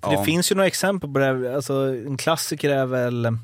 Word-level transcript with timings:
För 0.00 0.12
Ja. 0.12 0.18
Det 0.18 0.24
finns 0.24 0.50
ju 0.50 0.54
några 0.54 0.66
exempel 0.66 1.12
på 1.12 1.18
det. 1.18 1.24
här. 1.24 1.54
Alltså, 1.54 1.72
en 2.06 2.16
klassiker 2.16 2.70
är 2.70 2.86
väl 2.86 3.36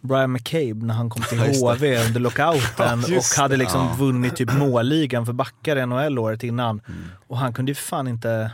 Brian 0.00 0.32
McCabe 0.32 0.86
när 0.86 0.94
han 0.94 1.10
kom 1.10 1.22
till. 1.22 1.38
HV 1.62 2.06
under 2.06 2.20
lockouten 2.20 3.04
Ja, 3.08 3.16
och 3.18 3.24
hade 3.42 3.56
liksom 3.56 3.80
Ja. 3.86 3.94
vunnit 3.98 4.36
typ 4.36 4.52
målligan 4.52 5.26
för 5.26 5.32
backar 5.32 5.76
i 5.76 5.86
NHL 5.86 6.18
året 6.18 6.42
innan. 6.42 6.80
Mm. 6.88 7.04
Och 7.26 7.38
han 7.38 7.52
kunde 7.52 7.70
ju 7.70 7.74
fan 7.74 8.08
inte... 8.08 8.50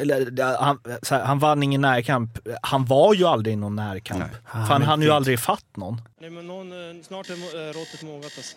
Eller, 0.00 0.42
han, 0.62 0.78
så 1.02 1.14
här, 1.14 1.24
han 1.24 1.38
vann 1.38 1.62
ingen 1.62 1.80
närkamp. 1.80 2.38
Han 2.62 2.84
var 2.84 3.14
ju 3.14 3.24
aldrig 3.24 3.52
i 3.52 3.56
någon 3.56 3.76
närkamp. 3.76 4.20
Nej. 4.20 4.30
För 4.52 4.58
han 4.58 4.82
hann 4.82 5.02
ju 5.02 5.10
aldrig 5.10 5.34
ifatt 5.34 5.76
någon. 5.76 6.00
Nej, 6.20 6.30
men 6.30 6.46
någon, 6.46 6.72
eh, 6.72 7.02
snart 7.02 7.30
är 7.30 7.32
eh, 7.32 7.72
råttet 7.72 8.02
mogat 8.02 8.24
alltså. 8.24 8.56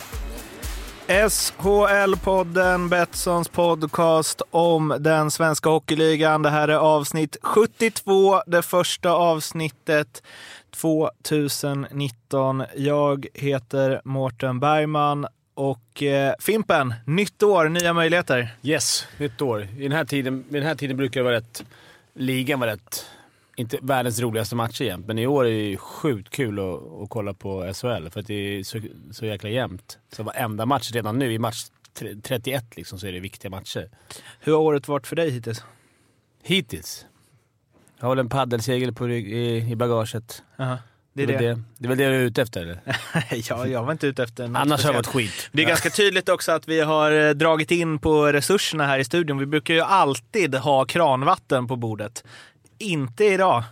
SHL-podden, 1.07 2.89
Betssons 2.89 3.49
podcast 3.49 4.41
om 4.51 4.95
den 4.99 5.31
svenska 5.31 5.69
hockeyligan. 5.69 6.41
Det 6.41 6.49
här 6.49 6.67
är 6.67 6.75
avsnitt 6.75 7.37
72, 7.41 8.41
det 8.47 8.61
första 8.61 9.11
avsnittet 9.11 10.23
2019. 10.75 12.63
Jag 12.75 13.27
heter 13.33 14.01
Mårten 14.03 14.59
Bergman 14.59 15.27
och 15.53 16.03
eh, 16.03 16.33
Fimpen, 16.39 16.93
nytt 17.05 17.43
år, 17.43 17.69
nya 17.69 17.93
möjligheter. 17.93 18.55
Yes, 18.61 19.07
nytt 19.17 19.41
år. 19.41 19.67
I 19.77 19.83
den 19.83 19.91
här 19.91 20.05
tiden, 20.05 20.45
vid 20.49 20.61
den 20.61 20.67
här 20.67 20.75
tiden 20.75 20.97
brukar 20.97 21.19
det 21.19 21.23
vara 21.23 21.35
rätt... 21.35 21.63
Ligan 22.13 22.59
vara 22.59 22.71
rätt... 22.71 23.05
Inte 23.55 23.77
världens 23.81 24.19
roligaste 24.19 24.55
matcher 24.55 24.83
jämt, 24.83 25.07
men 25.07 25.19
i 25.19 25.27
år 25.27 25.45
är 25.45 25.49
det 25.49 25.55
ju 25.69 25.77
sjukt 25.77 26.29
kul 26.29 26.59
att, 26.59 27.01
att 27.03 27.09
kolla 27.09 27.33
på 27.33 27.73
SHL 27.73 28.09
för 28.09 28.19
att 28.19 28.27
det 28.27 28.33
är 28.33 28.63
så, 28.63 28.79
så 29.11 29.25
jäkla 29.25 29.49
jämnt. 29.49 29.99
Så 30.11 30.23
varenda 30.23 30.65
match 30.65 30.91
redan 30.91 31.19
nu, 31.19 31.33
i 31.33 31.39
match 31.39 31.65
tre- 31.93 32.15
31 32.23 32.65
liksom, 32.77 32.99
så 32.99 33.07
är 33.07 33.11
det 33.11 33.19
viktiga 33.19 33.51
matcher. 33.51 33.89
Hur 34.39 34.51
har 34.53 34.59
året 34.59 34.87
varit 34.87 35.07
för 35.07 35.15
dig 35.15 35.29
hittills? 35.31 35.63
Hittills. 36.43 37.05
Jag 37.99 38.05
har 38.07 38.15
väl 38.15 38.19
en 38.19 38.29
paddelsegel 38.29 38.93
på 38.93 39.07
rygg, 39.07 39.31
i, 39.33 39.71
i 39.71 39.75
bagaget. 39.75 40.43
Aha, 40.59 40.77
det 41.13 41.23
är 41.23 41.27
det. 41.27 41.37
det. 41.37 41.61
det 41.77 41.85
är 41.85 41.89
väl 41.89 41.97
det 41.97 42.09
du 42.09 42.15
är 42.15 42.19
ute 42.19 42.41
efter 42.41 42.61
eller? 42.61 42.79
ja, 43.49 43.67
jag 43.67 43.83
var 43.83 43.91
inte 43.91 44.07
ute 44.07 44.23
efter 44.23 44.47
något 44.47 44.57
Annars 44.57 44.83
har 44.83 44.93
det 44.93 45.03
speciellt. 45.03 45.15
varit 45.15 45.29
skit. 45.31 45.49
Det 45.51 45.63
är 45.63 45.67
ganska 45.67 45.89
tydligt 45.89 46.29
också 46.29 46.51
att 46.51 46.67
vi 46.67 46.81
har 46.81 47.11
eh, 47.11 47.29
dragit 47.29 47.71
in 47.71 47.99
på 47.99 48.25
resurserna 48.33 48.85
här 48.85 48.99
i 48.99 49.03
studion. 49.03 49.37
Vi 49.37 49.45
brukar 49.45 49.73
ju 49.73 49.81
alltid 49.81 50.55
ha 50.55 50.85
kranvatten 50.85 51.67
på 51.67 51.75
bordet. 51.75 52.23
Inte 52.81 53.25
idag. 53.25 53.63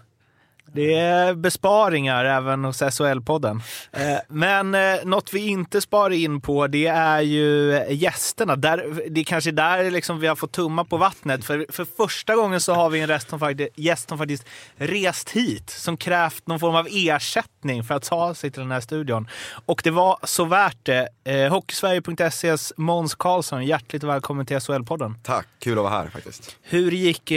Det 0.74 0.94
är 0.94 1.34
besparingar 1.34 2.26
även 2.26 2.64
hos 2.66 2.82
SHL-podden. 2.82 3.62
Eh, 3.92 4.18
Men 4.28 4.76
eh, 4.76 4.96
något 5.06 5.34
vi 5.34 5.48
inte 5.48 5.82
sparar 5.82 6.14
in 6.14 6.42
på 6.42 6.68
det 6.68 6.88
är 6.88 7.22
ju 7.22 7.84
gästerna. 7.90 8.56
Där, 8.56 9.02
det 9.10 9.20
är 9.22 9.26
kanske 9.26 9.52
där 9.52 9.92
liksom 9.92 10.20
vi 10.20 10.28
har 10.28 10.36
fått 10.36 10.52
tumma 10.52 10.84
på 10.86 10.98
vattnet. 10.98 11.46
För, 11.46 11.66
för 11.70 11.86
första 11.98 12.36
gången 12.36 12.62
så 12.62 12.74
har 12.74 12.90
vi 12.90 13.00
en 13.00 13.08
rest 13.08 13.30
som 13.30 13.40
faktiskt, 13.40 13.72
gäst 13.76 14.10
som 14.10 14.18
faktiskt 14.18 14.46
rest 14.76 15.30
hit. 15.30 15.70
Som 15.70 15.98
krävt 15.98 16.48
någon 16.48 16.60
form 16.60 16.76
av 16.76 16.88
ersättning 16.92 17.84
för 17.84 17.96
att 17.96 18.04
ta 18.04 18.34
sig 18.34 18.52
till 18.52 18.62
den 18.62 18.72
här 18.72 18.82
studion. 18.82 19.28
Och 19.66 19.82
det 19.84 19.92
var 19.92 20.18
så 20.24 20.46
värt 20.46 20.78
det. 20.86 21.08
Eh, 21.24 21.52
Hockeysverige.ses 21.52 22.74
Måns 22.78 23.16
Karlsson, 23.16 23.66
hjärtligt 23.66 24.04
välkommen 24.04 24.46
till 24.46 24.58
SHL-podden. 24.58 25.14
Tack, 25.24 25.48
kul 25.60 25.78
att 25.78 25.84
vara 25.84 25.94
här 25.94 26.08
faktiskt. 26.08 26.56
Hur 26.62 26.92
gick 26.92 27.32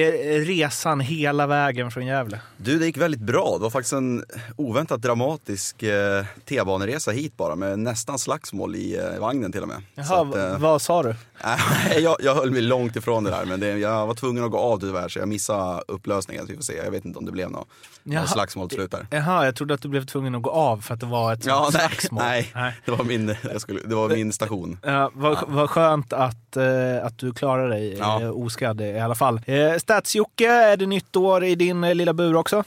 resan 0.47 1.01
hela 1.01 1.47
vägen 1.47 1.91
från 1.91 2.07
Gävle? 2.07 2.41
Du, 2.57 2.79
det 2.79 2.87
gick 2.87 2.97
väldigt 2.97 3.21
bra. 3.23 3.53
Det 3.57 3.63
var 3.63 3.71
faktiskt 3.71 3.93
en 3.93 4.25
oväntat 4.57 5.03
dramatisk 5.03 5.83
eh, 5.83 6.25
T-baneresa 6.49 7.11
hit 7.11 7.37
bara 7.37 7.57
med 7.57 7.79
nästan 7.79 8.19
slagsmål 8.19 8.75
i 8.77 8.97
eh, 9.15 9.21
vagnen 9.21 9.53
till 9.53 9.63
och 9.63 9.69
med. 9.69 9.83
Jaha, 9.95 10.21
att, 10.29 10.37
eh, 10.37 10.59
vad 10.59 10.83
sa 10.83 11.03
du? 11.03 11.15
Jag, 12.01 12.17
jag 12.21 12.35
höll 12.35 12.51
mig 12.51 12.63
långt 12.63 12.97
ifrån 12.97 13.25
det 13.25 13.31
där, 13.31 13.45
men 13.45 13.61
det, 13.61 13.79
jag 13.79 14.07
var 14.07 14.15
tvungen 14.15 14.45
att 14.45 14.51
gå 14.51 14.59
av 14.59 14.79
tyvärr 14.81 15.09
så 15.09 15.19
jag 15.19 15.29
missade 15.29 15.83
upplösningen. 15.89 16.47
Så 16.47 16.51
vi 16.51 16.57
får 16.57 16.63
se. 16.63 16.77
Jag 16.77 16.91
vet 16.91 17.05
inte 17.05 17.19
om 17.19 17.25
det 17.25 17.33
blev 17.33 17.51
något, 17.51 17.69
Jaha. 18.05 18.27
slagsmål 18.27 18.69
till 18.69 18.77
slut 18.79 18.91
där. 18.91 19.07
Jaha, 19.11 19.45
jag 19.45 19.57
trodde 19.57 19.75
att 19.75 19.83
du 19.83 19.89
blev 19.89 20.05
tvungen 20.07 20.35
att 20.35 20.43
gå 20.43 20.51
av 20.51 20.81
för 20.81 20.95
att 20.95 21.01
det 21.01 21.07
var 21.07 21.33
ett 21.33 21.47
Ja, 21.47 21.71
nej, 21.73 21.89
slagsmål. 21.91 22.23
nej, 22.23 22.53
det 22.85 22.91
var 22.91 23.05
min, 23.05 23.35
skulle, 23.59 23.81
det 23.85 23.95
var 23.95 24.09
min 24.09 24.33
station. 24.33 24.79
Ja, 24.83 25.11
vad, 25.15 25.39
vad 25.49 25.71
skönt 25.71 26.13
att, 26.13 26.57
eh, 26.57 27.05
att 27.07 27.19
du 27.19 27.33
klarar 27.35 27.69
dig 27.69 27.97
Ja. 27.99 28.21
eh, 28.23 28.31
oskadd 28.31 28.81
i 28.81 28.99
alla 28.99 29.15
fall. 29.15 29.41
Eh, 29.47 29.55
Stats-Jocke, 29.79 30.47
är 30.49 30.77
det 30.77 30.87
nytt 30.87 31.17
år 31.17 31.45
i 31.45 31.55
din 31.55 31.85
eh, 31.85 31.95
lilla 31.95 32.13
bur 32.13 32.37
också? 32.37 32.65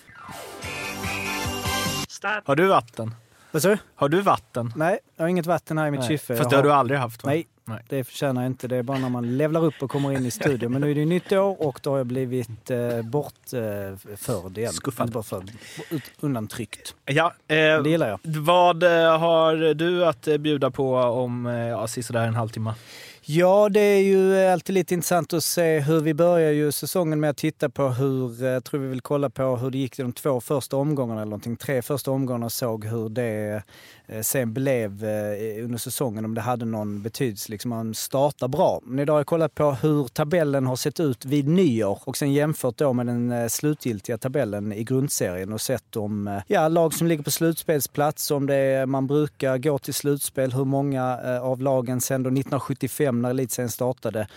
Har 2.45 2.55
du 2.55 2.65
vatten? 2.67 3.15
Vad 3.51 3.61
sa 3.61 3.69
du? 3.69 3.77
Har 3.95 4.09
du 4.09 4.21
vatten? 4.21 4.73
Nej, 4.75 4.99
jag 5.15 5.23
har 5.23 5.29
inget 5.29 5.45
vatten 5.45 5.77
här 5.77 5.87
i 5.87 5.91
mitt 5.91 5.99
Nej, 5.99 6.09
kyffe. 6.09 6.35
Fast 6.35 6.49
det 6.49 6.55
har 6.55 6.63
du 6.63 6.71
aldrig 6.73 6.99
haft 6.99 7.23
va? 7.23 7.29
Nej, 7.29 7.47
Nej. 7.65 7.83
det 7.89 8.03
förtjänar 8.03 8.41
jag 8.41 8.49
inte. 8.49 8.67
Det 8.67 8.75
är 8.75 8.83
bara 8.83 8.97
när 8.97 9.09
man 9.09 9.37
levlar 9.37 9.63
upp 9.65 9.73
och 9.83 9.91
kommer 9.91 10.11
in 10.11 10.25
i 10.25 10.31
studion. 10.31 10.71
Men 10.71 10.81
nu 10.81 10.91
är 10.91 10.95
det 10.95 11.05
nytt 11.05 11.31
år 11.31 11.61
och 11.67 11.79
då 11.83 11.89
har 11.89 11.97
jag 11.97 12.07
blivit 12.07 12.71
eh, 12.71 13.01
bortförd 13.01 14.57
igen. 14.57 14.73
Skuffad. 14.73 15.07
Inte 15.07 15.13
bortförd, 15.13 15.51
ut, 15.89 16.03
undantryckt. 16.19 16.95
Ja, 17.05 17.33
eh, 17.47 17.55
Det 17.55 17.89
gillar 17.89 18.09
jag. 18.09 18.19
vad 18.23 18.83
eh, 18.83 19.19
har 19.19 19.73
du 19.73 20.05
att 20.05 20.27
eh, 20.27 20.37
bjuda 20.37 20.71
på 20.71 20.95
om 20.97 21.45
eh, 21.45 21.53
ja, 21.53 21.87
sisådär 21.87 22.27
en 22.27 22.35
halvtimme? 22.35 22.73
Ja, 23.27 23.69
det 23.69 23.79
är 23.79 24.01
ju 24.01 24.37
eh, 24.37 24.53
alltid 24.53 24.73
lite 24.73 24.93
intressant 24.93 25.33
att 25.33 25.43
se 25.43 25.79
hur 25.79 26.01
vi 26.01 26.13
börjar 26.13 26.51
ju 26.51 26.71
säsongen 26.71 27.19
med 27.19 27.29
att 27.29 27.37
titta 27.37 27.69
på 27.69 27.87
hur, 27.87 28.43
jag 28.43 28.63
tror 28.63 28.79
vi 28.79 28.87
vill 28.87 29.01
kolla 29.01 29.29
på 29.29 29.57
hur 29.57 29.71
det 29.71 29.77
gick 29.77 29.99
i 29.99 30.01
de 30.01 30.13
två 30.13 30.41
första 30.41 30.77
omgångarna 30.77 31.21
eller 31.21 31.29
någonting. 31.29 31.57
Tre 31.57 31.81
första 31.81 32.11
omgångarna 32.11 32.45
och 32.45 32.51
såg 32.51 32.85
hur 32.85 33.09
det 33.09 33.63
Eh, 34.07 34.21
sen 34.21 34.53
blev 34.53 35.03
eh, 35.03 35.63
under 35.63 35.77
säsongen, 35.77 36.25
om 36.25 36.33
det 36.33 36.41
hade 36.41 36.65
någon 36.65 37.01
betydelse. 37.01 37.51
Liksom 37.51 37.69
man 37.69 37.93
startar 37.93 38.47
bra. 38.47 38.79
Men 38.83 38.99
idag 38.99 39.13
har 39.13 39.19
jag 39.19 39.27
kollat 39.27 39.55
på 39.55 39.71
hur 39.71 40.07
tabellen 40.07 40.65
har 40.65 40.75
sett 40.75 40.99
ut 40.99 41.25
vid 41.25 41.47
nyår 41.47 41.99
och 42.05 42.17
sen 42.17 42.33
jämfört 42.33 42.77
då 42.77 42.93
med 42.93 43.05
den 43.05 43.31
eh, 43.31 43.47
slutgiltiga 43.47 44.17
tabellen 44.17 44.73
i 44.73 44.83
grundserien 44.83 45.53
och 45.53 45.61
sett 45.61 45.95
om 45.95 46.41
ja, 46.47 46.67
lag 46.67 46.93
som 46.93 47.07
ligger 47.07 47.23
på 47.23 47.31
slutspelsplats, 47.31 48.31
om 48.31 48.45
det 48.45 48.55
är, 48.55 48.85
man 48.85 49.07
brukar 49.07 49.57
gå 49.57 49.79
till 49.79 49.93
slutspel, 49.93 50.53
hur 50.53 50.65
många 50.65 51.19
av 51.41 51.61
lagen 51.61 52.01
sen 52.01 52.23
då 52.23 52.27
1975 52.27 53.21
när 53.21 53.29
elitserien 53.29 53.69
startade, 53.69 54.27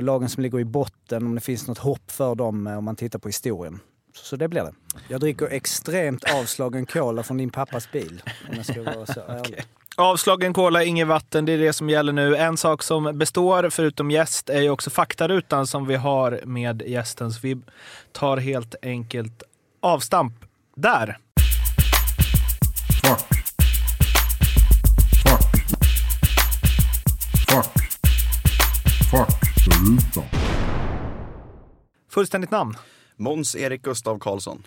lagen 0.00 0.28
som 0.28 0.42
ligger 0.42 0.60
i 0.60 0.64
botten, 0.64 1.26
om 1.26 1.34
det 1.34 1.40
finns 1.40 1.68
något 1.68 1.78
hopp 1.78 2.10
för 2.10 2.34
dem 2.34 2.66
om 2.66 2.84
man 2.84 2.96
tittar 2.96 3.18
på 3.18 3.28
historien. 3.28 3.80
Så, 4.22 4.36
det 4.36 4.48
blir 4.48 4.62
det. 4.62 4.72
Jag 5.08 5.20
dricker 5.20 5.46
extremt 5.46 6.24
avslagen 6.34 6.86
cola 6.86 7.22
från 7.22 7.36
din 7.36 7.50
pappas 7.50 7.92
bil. 7.92 8.22
Om 8.50 8.56
jag 8.56 8.66
ska 8.66 8.82
vara 8.82 9.06
så 9.06 9.20
ärlig. 9.28 9.62
Avslagen 9.96 10.52
kola, 10.52 10.84
inget 10.84 11.06
vatten, 11.06 11.44
det 11.44 11.52
är 11.52 11.58
det 11.58 11.72
som 11.72 11.90
gäller 11.90 12.12
nu. 12.12 12.36
En 12.36 12.56
sak 12.56 12.82
som 12.82 13.18
består, 13.18 13.70
förutom 13.70 14.10
gäst, 14.10 14.50
är 14.50 14.60
ju 14.60 14.70
också 14.70 14.90
faktarutan 14.90 15.66
som 15.66 15.86
vi 15.86 15.94
har 15.96 16.40
med 16.44 16.82
gästen. 16.86 17.32
Så 17.32 17.40
vi 17.42 17.58
tar 18.12 18.36
helt 18.36 18.74
enkelt 18.82 19.42
avstamp 19.80 20.34
där. 20.76 21.18
Fullständigt 32.10 32.50
namn? 32.50 32.74
Måns 33.18 33.56
Erik 33.56 33.82
Gustav 33.82 34.18
Karlsson. 34.18 34.62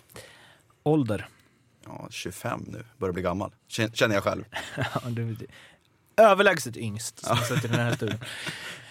Ålder? 0.82 1.28
Ja, 1.86 2.06
25 2.10 2.64
nu, 2.68 2.84
börjar 2.98 3.12
bli 3.12 3.22
gammal. 3.22 3.50
Kän- 3.70 3.94
Känner 3.94 4.14
jag 4.14 4.24
själv. 4.24 4.44
Överlägset 6.16 6.76
yngst 6.76 7.26
som 7.26 7.36
sitter 7.36 7.64
i 7.64 7.68
den 7.68 7.80
här 7.80 7.94
studion. 7.96 8.18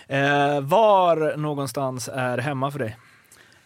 Eh, 0.07 0.61
var 0.61 1.37
någonstans 1.37 2.09
är 2.13 2.37
hemma 2.37 2.71
för 2.71 2.79
dig? 2.79 2.97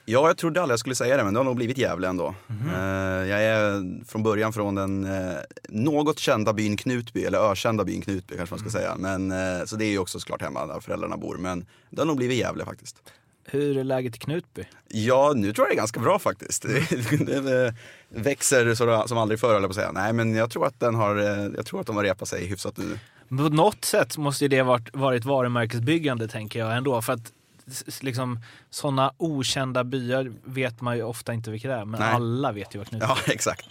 Ja, 0.08 0.28
jag 0.28 0.38
trodde 0.38 0.62
aldrig 0.62 0.74
jag 0.74 0.80
skulle 0.80 0.96
säga 0.96 1.18
det, 1.18 1.24
men 1.24 1.34
det 1.34 1.40
har 1.40 1.44
nog 1.46 1.56
blivit 1.56 1.78
Gävle 1.78 2.08
ändå. 2.08 2.36
Mhm. 2.48 2.70
Eh, 2.70 3.28
jag 3.30 3.44
är 3.44 4.04
från 4.06 4.24
början 4.24 4.54
från 4.54 4.76
den 4.76 5.06
eh, 5.06 5.36
något 5.70 6.20
kända 6.20 6.54
byn 6.54 6.78
Knutby, 6.78 7.24
eller 7.26 7.52
ökända 7.52 7.84
byn 7.84 8.02
Knutby 8.02 8.36
kanske 8.38 8.54
man 8.56 8.60
Mm. 8.60 8.70
ska 8.72 8.80
säga. 8.80 8.96
Men, 8.98 9.32
eh, 9.32 9.66
så 9.66 9.76
det 9.76 9.86
är 9.86 9.90
ju 9.90 10.00
också 10.00 10.20
såklart 10.20 10.42
hemma 10.42 10.66
där 10.66 10.80
föräldrarna 10.80 11.18
bor, 11.18 11.38
men 11.38 11.66
det 11.90 12.02
har 12.02 12.06
nog 12.06 12.18
blivit 12.18 12.38
Gävle 12.38 12.66
faktiskt. 12.66 12.98
Hur 13.46 13.78
är 13.78 13.84
läget 13.84 14.16
i 14.16 14.20
Knutby? 14.20 14.64
Ja, 14.88 15.34
nu 15.36 15.54
tror 15.54 15.68
jag 15.68 15.72
det 15.72 15.76
är 15.76 15.78
ganska 15.78 16.00
bra 16.00 16.20
faktiskt. 16.20 16.62
Det, 17.26 17.42
det 17.42 17.74
växer 18.10 18.76
så, 18.76 19.04
som 19.08 19.18
aldrig 19.18 19.40
förr, 19.40 19.54
höll 19.54 19.62
jag 19.62 19.70
på 19.70 19.72
att 19.72 19.76
säga. 19.76 19.92
Nej, 19.92 20.14
men 20.14 20.36
jag 20.36 20.50
tror 20.50 20.68
att, 20.68 20.80
den 20.80 20.96
har, 20.96 21.16
eh, 21.16 21.52
jag 21.56 21.66
tror 21.66 21.82
att 21.82 21.88
de 21.88 21.96
har 21.96 22.04
repat 22.04 22.28
sig 22.28 22.46
hyfsat 22.46 22.78
nu. 22.78 23.00
På 23.30 23.50
något 23.50 23.86
sätt 23.86 24.18
måste 24.18 24.44
ju 24.44 24.48
det 24.48 24.62
varit, 24.62 24.96
varit 24.96 25.26
varumärkesbyggande 25.26 26.28
tänker 26.28 26.60
jag 26.60 26.78
ändå. 26.78 27.02
För 27.02 27.14
att 27.14 27.32
liksom, 28.00 28.40
sådana 28.70 29.14
okända 29.18 29.84
byar 29.84 30.34
vet 30.44 30.82
man 30.82 30.98
ju 30.98 31.04
ofta 31.04 31.34
inte 31.34 31.52
vilka 31.52 31.68
det 31.68 31.74
är, 31.74 31.86
men 31.86 32.00
Nej. 32.00 32.14
alla 32.14 32.52
vet 32.52 32.76
ju 32.76 32.80
vad 32.80 32.88
Knutby 32.88 33.06
Ja, 33.10 33.18
exakt. 33.28 33.66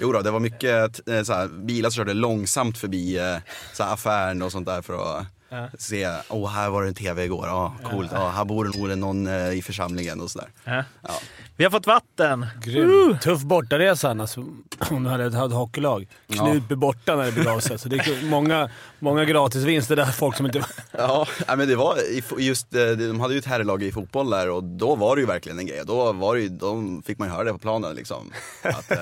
Jo 0.00 0.12
då, 0.12 0.22
det 0.22 0.30
var 0.30 0.40
mycket 0.40 1.08
eh, 1.08 1.22
så 1.22 1.32
här, 1.32 1.48
bilar 1.48 1.90
som 1.90 1.96
körde 1.96 2.14
långsamt 2.14 2.78
förbi 2.78 3.18
eh, 3.18 3.36
så 3.72 3.82
här, 3.82 3.92
affären 3.92 4.42
och 4.42 4.52
sånt 4.52 4.66
där 4.66 4.82
för 4.82 5.18
att 5.18 5.26
Ja. 5.50 5.68
se, 5.78 6.08
åh 6.28 6.50
här 6.50 6.70
var 6.70 6.82
det 6.82 6.88
en 6.88 6.94
tv 6.94 7.24
igår, 7.24 7.46
ja 7.46 7.74
coolt, 7.90 8.10
ja, 8.14 8.28
här 8.28 8.44
bor 8.44 8.64
det 8.64 8.78
nog 8.78 8.98
någon 8.98 9.26
eh, 9.26 9.52
i 9.52 9.62
församlingen 9.62 10.20
och 10.20 10.30
sådär. 10.30 10.48
Ja. 10.64 10.84
Ja. 11.02 11.10
Vi 11.56 11.64
har 11.64 11.70
fått 11.70 11.86
vatten! 11.86 12.46
Grym. 12.64 13.18
Tuff 13.22 13.42
bortaresa 13.42 14.10
annars 14.10 14.36
om 14.90 15.04
du 15.04 15.10
hade 15.10 15.24
ett 15.24 15.34
hockeylag. 15.52 16.08
Knutby 16.32 16.74
borta 16.74 17.16
när 17.16 17.24
det 17.24 17.32
begav 17.32 17.60
sig. 17.60 17.78
Så 17.78 17.88
det 17.88 17.96
är 17.96 18.24
många, 18.30 18.70
många 18.98 19.24
gratisvinster 19.24 19.96
där. 19.96 20.04
Folk 20.06 20.36
som 20.36 20.46
inte... 20.46 20.64
Ja, 20.92 21.26
men 21.56 21.68
det 21.68 21.76
var 21.76 21.96
just, 22.38 22.74
eh, 22.74 22.86
de 22.86 23.20
hade 23.20 23.34
ju 23.34 23.38
ett 23.38 23.44
herrlag 23.46 23.82
i 23.82 23.92
fotboll 23.92 24.30
där 24.30 24.50
och 24.50 24.64
då 24.64 24.96
var 24.96 25.16
det 25.16 25.20
ju 25.20 25.26
verkligen 25.26 25.58
en 25.58 25.66
grej. 25.66 25.82
Då, 25.86 26.12
var 26.12 26.34
det 26.36 26.40
ju, 26.42 26.48
då 26.48 26.82
fick 27.06 27.18
man 27.18 27.28
ju 27.28 27.34
höra 27.34 27.44
det 27.44 27.52
på 27.52 27.58
planen 27.58 27.94
liksom. 27.94 28.32
Att, 28.62 28.90
eh, 28.90 28.98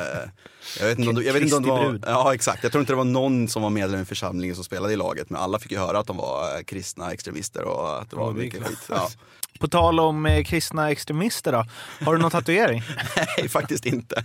jag 0.81 0.87
vet 0.87 0.99
inte 0.99 1.08
om, 1.10 1.14
det- 1.16 1.22
jag 1.25 1.32
vet 1.32 1.42
inte 1.42 1.56
om 1.56 1.62
det 1.62 1.69
Kristi 1.69 2.06
var, 2.06 2.12
ja 2.12 2.34
exakt, 2.34 2.62
jag 2.62 2.72
tror 2.72 2.81
inte 2.82 2.92
det 2.92 2.96
var 2.96 3.04
någon 3.04 3.49
som 3.49 3.62
var 3.62 3.70
medlem 3.70 4.00
i 4.00 4.04
församlingen 4.04 4.54
som 4.54 4.64
spelade 4.64 4.92
i 4.92 4.96
laget 4.96 5.31
men 5.31 5.40
alla 5.42 5.58
fick 5.58 5.72
ju 5.72 5.78
höra 5.78 5.99
att 5.99 6.06
de 6.06 6.16
var 6.16 6.35
eh, 6.42 6.62
kristna 6.62 7.12
extremister 7.12 7.64
och 7.64 8.02
att 8.02 8.10
det 8.10 8.16
var 8.16 8.30
är 8.30 8.34
mycket 8.34 8.66
skit. 8.66 8.86
Ja. 8.88 9.08
På 9.60 9.68
tal 9.68 10.00
om 10.00 10.26
eh, 10.26 10.44
kristna 10.44 10.90
extremister 10.90 11.52
då, 11.52 11.64
har 12.04 12.16
du 12.16 12.22
någon 12.22 12.30
tatuering? 12.30 12.82
Nej, 13.38 13.48
faktiskt 13.48 13.86
inte. 13.86 14.24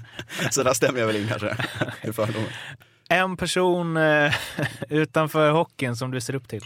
Så 0.51 0.63
där 0.63 0.73
stämmer 0.73 0.99
jag 0.99 1.07
väl 1.07 1.15
in 1.15 1.27
kanske. 1.27 1.65
i 2.01 2.13
fördomen. 2.13 2.49
En 3.09 3.37
person 3.37 3.97
eh, 3.97 4.33
utanför 4.89 5.51
hockeyn 5.51 5.95
som 5.95 6.11
du 6.11 6.21
ser 6.21 6.35
upp 6.35 6.47
till? 6.47 6.63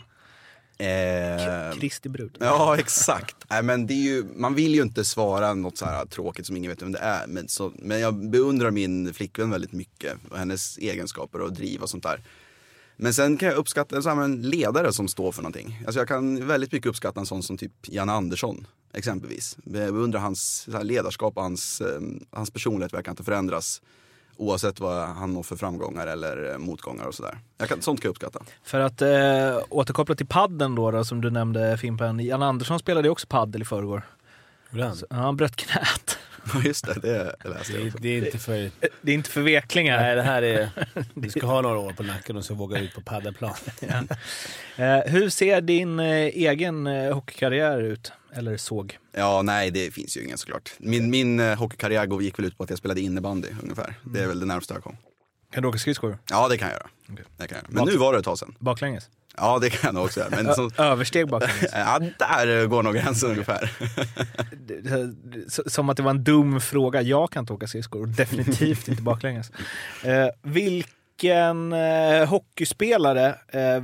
Eh, 0.77 1.80
Kristi 1.80 2.09
brud. 2.09 2.38
Ja, 2.39 2.77
exakt. 2.77 3.36
Nej, 3.50 3.63
men 3.63 3.88
det 3.88 3.94
är 3.94 4.03
ju, 4.03 4.24
man 4.36 4.56
vill 4.56 4.75
ju 4.75 4.81
inte 4.81 5.06
svara 5.06 5.53
något 5.53 5.77
så 5.77 5.86
här 5.86 6.06
tråkigt 6.06 6.45
som 6.45 6.57
ingen 6.57 6.71
vet 6.71 6.81
vem 6.81 6.91
det 6.91 7.00
är. 7.00 7.27
Men, 7.27 7.48
så, 7.48 7.71
men 7.75 8.00
jag 8.00 8.30
beundrar 8.30 8.71
min 8.71 9.13
flickvän 9.13 9.50
väldigt 9.50 9.71
mycket 9.71 10.18
och 10.30 10.38
hennes 10.38 10.77
egenskaper 10.77 11.41
och 11.41 11.53
driv 11.53 11.81
och 11.81 11.89
sånt 11.89 12.03
där. 12.03 12.19
Men 12.97 13.13
sen 13.13 13.38
kan 13.38 13.50
jag 13.50 13.57
uppskatta 13.57 14.01
så 14.01 14.09
en 14.09 14.42
ledare 14.42 14.94
som 14.94 15.07
står 15.07 15.31
för 15.31 15.42
någonting. 15.42 15.83
Alltså 15.86 16.00
jag 16.00 16.07
kan 16.07 16.47
väldigt 16.47 16.71
mycket 16.71 16.89
uppskatta 16.89 17.19
en 17.19 17.25
sån 17.25 17.44
som 17.44 17.57
typ 17.57 17.71
Jan 17.81 18.09
Andersson 18.09 18.68
exempelvis. 18.94 19.57
Jag 19.63 19.94
beundrar 19.94 20.19
hans 20.19 20.68
så 20.71 20.77
här, 20.77 20.83
ledarskap 20.83 21.38
och 21.38 21.44
hans, 21.44 21.81
eh, 21.81 22.01
hans 22.31 22.51
personlighet 22.51 22.94
verkar 22.94 23.12
inte 23.12 23.24
förändras. 23.24 23.81
Oavsett 24.38 24.80
vad 24.80 25.07
han 25.07 25.33
når 25.33 25.44
för 25.44 25.56
framgångar 25.56 26.07
eller 26.07 26.51
eh, 26.51 26.57
motgångar 26.57 27.06
och 27.06 27.15
sådär. 27.15 27.39
Kan, 27.57 27.81
sånt 27.81 28.01
kan 28.01 28.07
jag 28.07 28.12
uppskatta. 28.12 28.39
För 28.63 28.80
att 28.80 29.01
eh, 29.01 29.63
återkoppla 29.69 30.15
till 30.15 30.27
padden 30.27 30.75
då, 30.75 30.91
då, 30.91 31.06
som 31.06 31.21
du 31.21 31.31
nämnde 31.31 31.77
Fimpen. 31.77 32.19
Jan 32.19 32.44
Andersson 32.44 32.80
spelade 32.80 33.07
ju 33.07 33.12
också 33.12 33.27
paddel 33.27 33.62
i 33.62 33.65
förrgår. 33.65 34.03
Ja, 34.71 34.94
han 35.09 35.38
bröt 35.38 35.56
knät. 35.56 36.18
Ja, 36.53 36.62
Just 36.63 36.86
det, 36.86 36.94
det, 36.94 37.36
det 37.44 37.50
läste 37.50 37.74
jag 37.74 37.81
Det, 37.81 37.88
också. 37.88 37.97
det 38.01 38.09
är 38.09 38.25
inte 38.25 38.38
för... 38.38 38.71
Det 39.01 39.12
är 39.12 39.15
inte 39.15 39.30
för 39.30 39.42
veklingar. 39.42 39.97
Nej, 39.97 40.15
det 40.15 40.21
här 40.21 40.42
är... 40.42 40.69
Du 41.13 41.30
ska 41.30 41.45
ha 41.45 41.62
några 41.62 41.80
år 41.80 41.94
på 41.94 42.03
nacken 42.03 42.38
och 42.38 42.45
så 42.45 42.53
våga 42.53 42.80
ut 42.80 42.94
på 42.94 43.01
paddelplan. 43.01 43.56
Eh, 44.77 45.00
hur 45.06 45.30
ser 45.30 45.62
din 45.62 46.00
eh, 46.00 46.06
egen 46.15 46.88
eh, 46.88 47.13
hockeykarriär 47.13 47.81
ut? 47.81 48.12
Eller 48.33 48.57
såg? 48.57 48.97
Ja, 49.12 49.42
nej 49.42 49.71
det 49.71 49.92
finns 49.94 50.18
ju 50.18 50.24
ingen 50.24 50.38
såklart. 50.38 50.71
Min, 50.77 51.09
min 51.09 51.39
eh, 51.39 51.57
hockeykarriär 51.57 52.21
gick 52.21 52.39
väl 52.39 52.45
ut 52.45 52.57
på 52.57 52.63
att 52.63 52.69
jag 52.69 52.80
spelade 52.80 53.01
innebandy 53.01 53.48
ungefär. 53.63 53.94
Det 54.03 54.19
är 54.19 54.27
väl 54.27 54.39
det 54.39 54.45
närmaste 54.45 54.74
jag 54.74 54.83
kom. 54.83 54.98
Kan 55.53 55.63
du 55.63 55.69
åka 55.69 55.77
skridskor? 55.77 56.18
Ja, 56.30 56.48
det 56.48 56.57
kan 56.57 56.68
jag 56.68 56.75
göra. 56.75 56.88
Det 57.07 57.15
kan 57.15 57.25
jag. 57.38 57.51
göra. 57.51 57.65
Men 57.69 57.86
nu 57.86 57.98
var 57.98 58.13
det 58.13 58.19
ett 58.19 58.25
tag 58.25 58.39
sedan. 58.39 58.56
Baklänges? 58.59 59.09
Ja, 59.38 59.60
det 59.60 59.70
kan 59.70 59.80
jag 59.84 59.94
nog 59.96 60.04
också 60.06 60.20
göra. 60.20 60.30
Men 60.44 60.56
som, 60.56 60.72
översteg 60.78 61.28
baklänges? 61.28 61.70
ja, 61.74 62.00
där 62.20 62.66
går 62.68 62.84
nog 62.84 62.94
gränsen 62.94 63.30
ungefär. 63.30 63.72
Som 65.70 65.90
att 65.90 65.98
det 65.98 66.04
var 66.04 66.10
en 66.12 66.24
dum 66.24 66.62
fråga. 66.62 67.02
Jag 67.02 67.32
kan 67.32 67.44
inte 67.44 67.54
åka 67.54 67.68
skridskor 67.68 68.02
och 68.02 68.08
definitivt 68.08 68.88
inte 68.88 69.02
baklänges. 69.12 69.52
Eh, 70.04 70.28
vilken 70.44 71.74
eh, 71.74 72.26
hockeyspelare, 72.30 73.28
eh, 73.48 73.84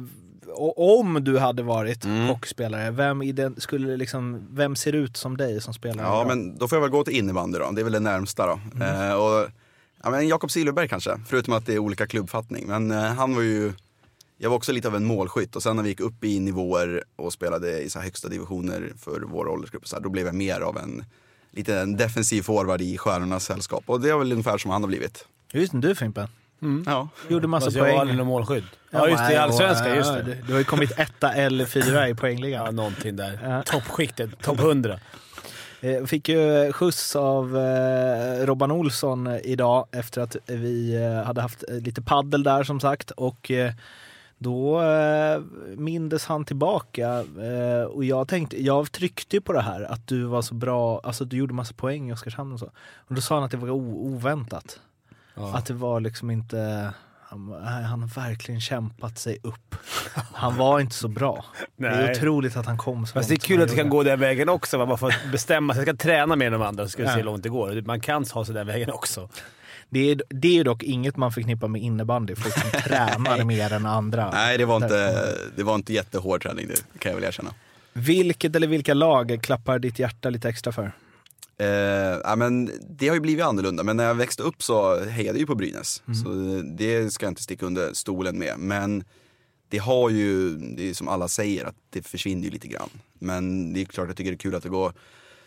och 0.54 1.00
om 1.00 1.24
du 1.24 1.40
hade 1.40 1.64
varit 1.64 2.06
Mm. 2.06 2.28
hockeyspelare, 2.28 2.92
vem, 2.92 3.36
den, 3.36 3.62
skulle 3.62 3.98
liksom, 3.98 4.48
vem 4.52 4.76
ser 4.76 4.94
ut 4.94 5.18
som 5.18 5.38
dig 5.38 5.62
som 5.62 5.74
spelare? 5.74 6.08
Ja, 6.08 6.22
idag? 6.22 6.28
men 6.28 6.58
då 6.58 6.68
får 6.68 6.76
jag 6.76 6.82
väl 6.82 6.92
gå 6.92 7.04
till 7.04 7.14
innebandy 7.18 7.60
då. 7.60 7.72
Det 7.72 7.82
är 7.82 7.84
väl 7.84 7.94
det 7.94 8.00
närmsta 8.00 8.46
då. 8.46 8.60
Eh, 8.86 9.14
och, 9.14 9.48
ja, 10.04 10.10
men 10.10 10.28
Jakob 10.28 10.52
Silfverberg 10.52 10.88
kanske, 10.88 11.20
förutom 11.28 11.54
att 11.54 11.66
det 11.66 11.74
är 11.74 11.80
olika 11.80 12.08
klubbfattning. 12.08 12.68
Men 12.68 12.92
eh, 12.92 12.98
han 13.04 13.36
var 13.36 13.42
ju, 13.42 13.74
jag 14.44 14.50
var 14.50 14.58
också 14.58 14.72
lite 14.72 14.88
av 14.88 14.96
en 14.96 15.06
målskytt 15.06 15.56
och 15.56 15.64
sen 15.64 15.76
när 15.76 15.84
vi 15.84 15.90
gick 15.90 16.00
upp 16.00 16.24
i 16.24 16.40
nivåer 16.40 17.04
och 17.16 17.34
spelade 17.34 17.82
i 17.82 17.90
så 17.90 18.00
här 18.00 18.06
högsta 18.06 18.30
divisioner 18.30 18.94
för 19.00 19.22
vår 19.22 19.48
åldersgrupp, 19.48 19.88
så 19.88 19.96
här, 19.96 20.04
då 20.04 20.10
blev 20.10 20.26
jag 20.26 20.36
mer 20.36 20.62
av 20.62 20.78
en 20.78 21.04
lite 21.52 21.80
en 21.80 21.98
defensiv 21.98 22.42
forward 22.42 22.82
i 22.82 22.98
stjärnornas 22.98 23.46
sällskap. 23.46 23.84
Och 23.86 24.02
det 24.02 24.10
är 24.10 24.18
väl 24.18 24.32
ungefär 24.32 24.58
som 24.58 24.72
han 24.72 24.84
har 24.84 24.88
blivit. 24.88 25.28
Just 25.52 25.72
det, 25.72 25.80
du 25.80 25.96
Fimpen. 25.96 26.28
Ja. 26.86 27.10
Gjorde 27.28 27.48
massa 27.48 27.66
Fast 27.66 27.78
jag 27.78 27.86
poäng. 27.86 28.00
aldrig 28.00 28.18
någon 28.18 28.28
målskydd. 28.28 28.64
Ja, 28.90 29.08
just 29.10 29.28
det. 29.28 29.34
I 29.34 29.38
Allsvenskan. 29.38 29.96
Just 29.96 30.14
det. 30.14 30.38
Du, 30.48 30.52
har 30.52 30.60
ju 30.60 30.66
kommit 30.66 31.00
etta 31.00 31.34
eller 31.34 31.66
fyra 31.66 32.10
i 32.10 32.16
poängligan. 32.16 32.66
Ja, 32.66 32.72
någonting 32.72 33.16
där. 33.16 33.40
Ja. 33.44 33.64
Toppskiktet. 33.64 34.42
Topp 34.42 34.60
100. 34.60 35.00
Eh, 35.82 36.06
Fick 36.06 36.30
ju 36.30 36.72
skjuts 36.74 37.16
av 37.16 37.58
eh, 37.58 38.46
Robban 38.46 38.72
Olsson 38.72 39.28
eh, 39.28 39.40
idag 39.44 39.88
efter 39.92 40.22
att 40.22 40.36
vi 40.46 40.96
eh, 40.96 41.26
hade 41.26 41.42
haft 41.42 41.64
eh, 41.70 41.76
lite 41.76 42.02
paddel 42.02 42.44
där 42.44 42.64
som 42.64 42.80
sagt. 42.80 43.12
Och 43.12 43.52
eh, 43.52 43.74
då 44.44 44.82
eh, 44.82 45.42
mindes 45.78 46.26
han 46.26 46.46
tillbaka 46.46 47.10
eh, 47.20 47.84
och 47.84 48.04
jag 48.04 48.28
tänkte, 48.28 48.64
jag 48.64 48.92
tryckte 48.92 49.36
ju 49.36 49.42
på 49.42 49.54
det 49.54 49.62
här 49.62 49.82
att 49.82 50.08
du 50.08 50.24
var 50.24 50.42
så 50.42 50.54
bra, 50.54 51.00
alltså 51.04 51.26
du 51.26 51.38
gjorde 51.38 51.54
massa 51.54 51.74
poäng 51.74 52.10
i 52.10 52.14
Oskarshamn 52.14 52.54
och 52.54 52.60
så. 52.60 52.66
Och 52.96 53.16
då 53.16 53.22
sa 53.22 53.36
han 53.36 53.44
att 53.44 53.52
det 53.52 53.58
var 53.58 53.70
oväntat. 53.70 54.80
Ja. 55.36 55.56
Att 55.56 55.66
det 55.66 55.74
var 55.74 56.00
liksom 56.00 56.32
inte, 56.32 56.94
han, 57.22 57.56
nej, 57.64 57.84
han 57.84 58.02
har 58.02 58.08
verkligen 58.08 58.62
kämpat 58.62 59.18
sig 59.18 59.40
upp. 59.44 59.76
Han 60.34 60.58
var 60.58 60.80
inte 60.80 60.96
så 60.96 61.08
bra. 61.08 61.46
Det 61.76 61.88
är 61.88 62.06
Nej. 62.06 62.12
otroligt 62.12 62.58
att 62.58 62.66
han 62.66 62.78
kom 62.78 63.06
så 63.06 63.14
Fast 63.14 63.30
det 63.30 63.34
är 63.34 63.36
långt 63.36 63.44
kul 63.44 63.62
att 63.62 63.70
det 63.70 63.76
kan 63.76 63.90
gå 63.90 64.04
den 64.04 64.20
vägen 64.20 64.50
också. 64.50 64.98
för 64.98 65.08
att 65.08 65.32
bestämma 65.32 65.74
sig. 65.74 65.84
Jag 65.86 65.96
ska 65.96 66.08
träna 66.08 66.36
mer 66.36 66.46
än 66.46 66.52
de 66.54 66.62
andra 66.62 66.84
så 66.84 66.90
ska 66.90 67.04
vi 67.04 67.10
se 67.10 67.16
hur 67.16 67.24
långt 67.24 67.44
det 67.44 67.50
går. 67.50 67.82
Man 67.82 68.02
kan 68.02 68.26
ha 68.34 68.46
sig 68.46 68.54
den 68.56 68.68
vägen 68.68 68.92
också. 68.92 69.30
Det 69.94 70.12
är, 70.12 70.22
det 70.30 70.60
är 70.60 70.64
dock 70.64 70.84
inget 70.84 71.18
man 71.18 71.32
förknippar 71.32 71.68
med 71.68 71.82
innebandy, 71.82 72.36
folk 72.36 72.54
som 72.54 72.82
tränar 72.84 73.44
mer 73.44 73.74
än 73.74 73.86
andra. 73.86 74.32
Nej, 74.32 74.58
det 74.58 74.66
var, 74.66 74.76
inte, 74.76 75.28
det 75.56 75.64
var 75.64 75.76
inte 75.76 75.94
jättehård 75.94 76.44
träning, 76.44 76.68
det 76.68 77.00
kan 77.00 77.12
jag 77.12 77.20
väl 77.20 77.28
erkänna. 77.28 77.54
Vilket 77.94 78.56
eller 78.56 78.68
vilka 78.68 78.94
lag 78.94 79.40
klappar 79.44 79.80
ditt 79.80 80.00
hjärta 80.00 80.30
lite 80.30 80.50
extra 80.50 80.72
för? 80.72 80.92
Eh, 81.58 81.68
ja, 82.24 82.36
men 82.36 82.72
det 82.90 83.08
har 83.08 83.16
ju 83.16 83.22
blivit 83.22 83.46
annorlunda, 83.46 83.84
men 83.84 83.98
när 83.98 84.04
jag 84.04 84.16
växte 84.16 84.44
upp 84.44 84.64
så 84.64 85.04
hejade 85.04 85.38
jag 85.38 85.40
ju 85.40 85.46
på 85.46 85.56
Brynäs. 85.56 86.04
Så 86.24 86.62
det 86.78 87.14
ska 87.14 87.26
jag 87.26 87.32
inte 87.32 87.44
sticka 87.44 87.66
under 87.66 87.94
stolen 87.94 88.38
med. 88.38 88.60
Men 88.60 89.04
det 89.70 89.78
har 89.78 90.10
ju, 90.10 90.56
det 90.56 90.90
är 90.90 90.94
som 90.94 91.08
alla 91.08 91.28
säger, 91.28 91.66
att 91.66 91.76
det 91.90 92.08
försvinner 92.08 92.44
ju 92.44 92.50
lite 92.50 92.68
grann. 92.68 92.90
Men 93.20 93.74
det 93.74 93.82
är 93.82 93.86
klart 93.86 94.08
jag 94.08 94.18
tycker 94.18 94.32
det 94.32 94.36
är 94.36 94.38
kul 94.38 94.56
att 94.56 94.64
det 94.64 94.70
går. 94.70 94.94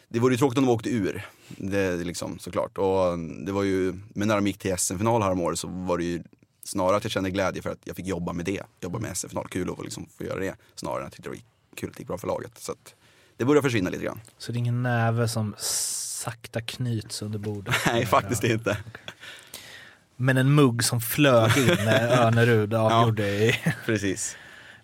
Det 0.09 0.19
vore 0.19 0.35
ju 0.35 0.39
tråkigt 0.39 0.59
om 0.59 0.65
de 0.65 0.71
åkte 0.71 0.91
ur, 0.91 1.27
det 1.49 1.79
är 1.79 1.97
liksom 1.97 2.39
såklart. 2.39 2.79
Och 2.79 3.19
det 3.19 3.53
var 3.53 3.63
ju, 3.63 3.95
men 4.09 4.29
när 4.29 4.35
de 4.35 4.47
gick 4.47 4.59
till 4.59 4.79
SM-final 4.79 5.23
häromåret 5.23 5.59
så 5.59 5.69
var 5.69 5.99
det 5.99 6.05
ju 6.05 6.23
snarare 6.65 6.97
att 6.97 7.05
jag 7.05 7.11
kände 7.11 7.31
glädje 7.31 7.63
för 7.63 7.71
att 7.71 7.81
jag 7.85 7.97
fick 7.97 8.07
jobba 8.07 8.33
med 8.33 8.45
det. 8.45 8.63
Jobba 8.81 8.99
med 8.99 9.17
SM-final, 9.17 9.49
kul 9.49 9.71
att 9.71 9.85
liksom 9.85 10.07
få 10.19 10.25
göra 10.25 10.41
det. 10.41 10.55
Snarare 10.75 11.01
än 11.01 11.07
att 11.07 11.23
det 11.23 11.29
var 11.29 11.39
kul 11.77 11.91
att 11.91 11.97
det 11.97 12.01
gick 12.01 12.09
bra 12.09 12.19
för 12.19 12.27
laget. 12.27 12.59
Så 12.59 12.73
att 12.73 12.95
det 13.37 13.45
börjar 13.45 13.63
försvinna 13.63 13.91
lite 13.91 14.05
grann. 14.05 14.21
Så 14.39 14.53
det 14.53 14.57
är 14.57 14.59
ingen 14.59 14.83
näve 14.83 15.29
som 15.29 15.55
sakta 15.59 16.61
knyts 16.61 17.23
under 17.23 17.39
bordet? 17.39 17.75
Nej, 17.87 18.07
faktiskt 18.07 18.45
inte. 18.45 18.77
Men 20.17 20.37
en 20.37 20.55
mugg 20.55 20.85
som 20.85 21.01
flög 21.01 21.57
in 21.57 21.85
när 21.85 22.23
Önerud 22.27 22.75
avgjorde 22.75 23.29
i... 23.29 23.55
Precis. 23.87 24.37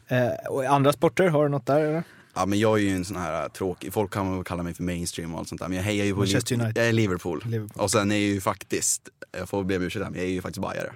Eh, 0.08 0.32
och 0.48 0.64
i 0.64 0.66
andra 0.66 0.92
sporter, 0.92 1.28
har 1.28 1.42
du 1.42 1.48
något 1.48 1.66
där 1.66 1.80
eller? 1.80 2.02
Ja 2.34 2.46
men 2.46 2.58
jag 2.58 2.78
är 2.78 2.82
ju 2.82 2.90
en 2.90 3.04
sån 3.04 3.16
här 3.16 3.48
tråkig, 3.48 3.92
folk 3.92 4.12
kan 4.12 4.34
väl 4.36 4.44
kalla 4.44 4.62
mig 4.62 4.74
för 4.74 4.82
mainstream 4.82 5.34
och 5.34 5.38
allt 5.38 5.48
sånt 5.48 5.60
där. 5.60 5.68
Men 5.68 5.76
jag 5.76 5.84
hejar 5.84 6.04
ju 6.04 6.12
på 6.12 6.18
Manchester 6.18 6.54
United. 6.54 6.78
Jag 6.78 6.88
är 6.88 6.92
Liverpool. 6.92 7.42
Liverpool. 7.46 7.82
Och 7.82 7.90
sen 7.90 8.10
är 8.10 8.14
jag 8.14 8.24
ju 8.24 8.40
faktiskt, 8.40 9.08
jag 9.38 9.48
får 9.48 9.64
be 9.64 9.76
om 9.76 9.82
ursäkt 9.82 10.04
men 10.10 10.14
jag 10.14 10.24
är 10.24 10.30
ju 10.30 10.42
faktiskt 10.42 10.62
bajare. 10.62 10.92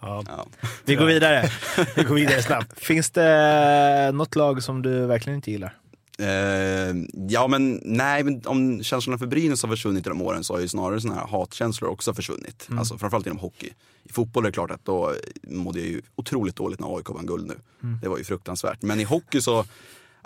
Ja. 0.00 0.24
Ja. 0.28 0.46
Vi 0.84 0.94
går 0.94 1.06
vidare. 1.06 1.50
Vi 1.96 2.02
går 2.02 2.14
vidare 2.14 2.42
snabbt. 2.42 2.80
Finns 2.80 3.10
det 3.10 4.10
något 4.14 4.36
lag 4.36 4.62
som 4.62 4.82
du 4.82 5.06
verkligen 5.06 5.36
inte 5.36 5.50
gillar? 5.50 5.78
Eh, 6.18 6.94
ja 7.28 7.48
men 7.48 7.80
nej, 7.84 8.24
men 8.24 8.42
om 8.46 8.82
känslorna 8.82 9.18
för 9.18 9.26
Brynäs 9.26 9.62
har 9.62 9.70
försvunnit 9.70 10.06
i 10.06 10.08
de 10.08 10.22
åren 10.22 10.44
så 10.44 10.54
har 10.54 10.60
ju 10.60 10.68
snarare 10.68 11.00
såna 11.00 11.14
här 11.14 11.26
hatkänslor 11.26 11.90
också 11.90 12.14
försvunnit. 12.14 12.68
Alltså 12.78 12.98
framförallt 12.98 13.26
inom 13.26 13.38
hockey. 13.38 13.70
I 14.04 14.12
fotboll 14.12 14.44
är 14.44 14.48
det 14.48 14.52
klart 14.52 14.70
att 14.70 14.84
då 14.84 15.14
mådde 15.42 15.78
jag 15.78 15.88
ju 15.88 16.02
otroligt 16.14 16.56
dåligt 16.56 16.80
när 16.80 16.96
AIK 16.96 17.08
vann 17.08 17.26
guld 17.26 17.46
nu. 17.46 17.54
Det 18.02 18.08
var 18.08 18.18
ju 18.18 18.24
fruktansvärt. 18.24 18.82
Men 18.82 19.00
i 19.00 19.04
hockey 19.04 19.40
så, 19.40 19.64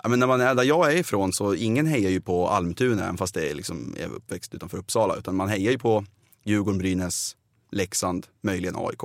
ja, 0.03 0.09
men 0.09 0.19
när 0.19 0.27
man 0.27 0.41
är 0.41 0.55
där 0.55 0.63
jag 0.63 0.93
är 0.93 0.97
ifrån 0.97 1.33
så 1.33 1.53
ingen 1.53 1.85
hejar 1.87 2.09
ju 2.09 2.21
på 2.21 2.47
Almtuna 2.47 3.03
även 3.03 3.17
fast 3.17 3.33
det 3.33 3.49
är 3.49 3.55
liksom, 3.55 3.95
jag 3.99 4.09
är 4.09 4.13
uppväxt 4.15 4.53
utanför 4.55 4.77
Uppsala. 4.77 5.15
Utan 5.15 5.35
man 5.35 5.49
hejar 5.49 5.71
ju 5.71 5.77
på 5.79 6.05
Djurgården, 6.43 6.77
Brynäs, 6.77 7.35
Leksand, 7.71 8.27
möjligen 8.41 8.75
AIK. 8.77 9.01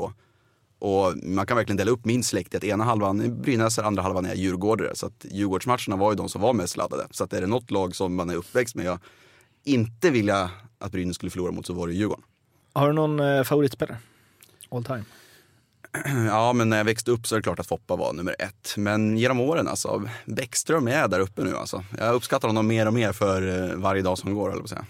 Och 0.85 1.15
man 1.23 1.47
kan 1.47 1.57
verkligen 1.57 1.77
dela 1.77 1.91
upp 1.91 2.05
min 2.05 2.25
släkt 2.25 2.55
i 2.55 2.57
att 2.57 2.65
ena 2.65 2.85
halvan 2.85 3.21
är 3.21 3.29
brynäsare, 3.29 3.87
andra 3.87 4.03
halvan 4.03 4.27
är 4.27 4.35
djurgårdare. 4.35 4.91
Så 4.95 5.07
att 5.07 5.27
Djurgårdsmatcherna 5.31 5.97
var 5.97 6.13
ju 6.13 6.17
de 6.17 6.29
som 6.29 6.41
var 6.41 6.53
mest 6.53 6.77
laddade. 6.77 7.07
Så 7.11 7.25
att 7.25 7.33
är 7.33 7.41
det 7.41 7.47
något 7.47 7.71
lag 7.71 7.97
som 7.97 8.15
man 8.15 8.31
är 8.31 8.35
uppväxt 8.35 8.75
med 8.75 8.87
jag 8.87 8.99
inte 9.65 10.11
vilja 10.11 10.51
att 10.79 10.93
Brynäs 10.93 11.15
skulle 11.15 11.31
förlora 11.31 11.53
mot 11.53 11.67
så 11.67 11.73
var 11.73 11.87
det 11.87 11.95
Djurgården. 11.95 12.25
Har 12.73 12.87
du 12.87 12.93
någon 12.93 13.21
eh, 13.21 13.43
favoritspelare? 13.43 13.97
All 14.69 14.85
time? 14.85 15.05
Ja, 16.29 16.53
men 16.53 16.69
när 16.69 16.77
jag 16.77 16.85
växte 16.85 17.11
upp 17.11 17.27
så 17.27 17.35
är 17.35 17.39
det 17.39 17.43
klart 17.43 17.59
att 17.59 17.67
Foppa 17.67 17.97
var 17.97 18.13
nummer 18.13 18.37
ett. 18.39 18.75
Men 18.77 19.19
genom 19.19 19.41
åren 19.41 19.69
alltså, 19.69 20.09
Bäckström 20.27 20.89
är 20.89 21.09
där 21.09 21.21
uppe 21.21 21.45
nu 21.45 21.57
alltså. 21.57 21.85
Jag 21.99 22.15
uppskattar 22.15 22.49
honom 22.49 22.67
mer 22.67 22.87
och 22.87 22.95
mer 22.95 23.13
för 23.13 23.71
eh, 23.71 23.77
varje 23.77 24.03
dag 24.03 24.19
som 24.19 24.35
går, 24.35 24.51
eller 24.51 24.61
på 24.61 24.65
att 24.65 24.71
säga. 24.71 24.87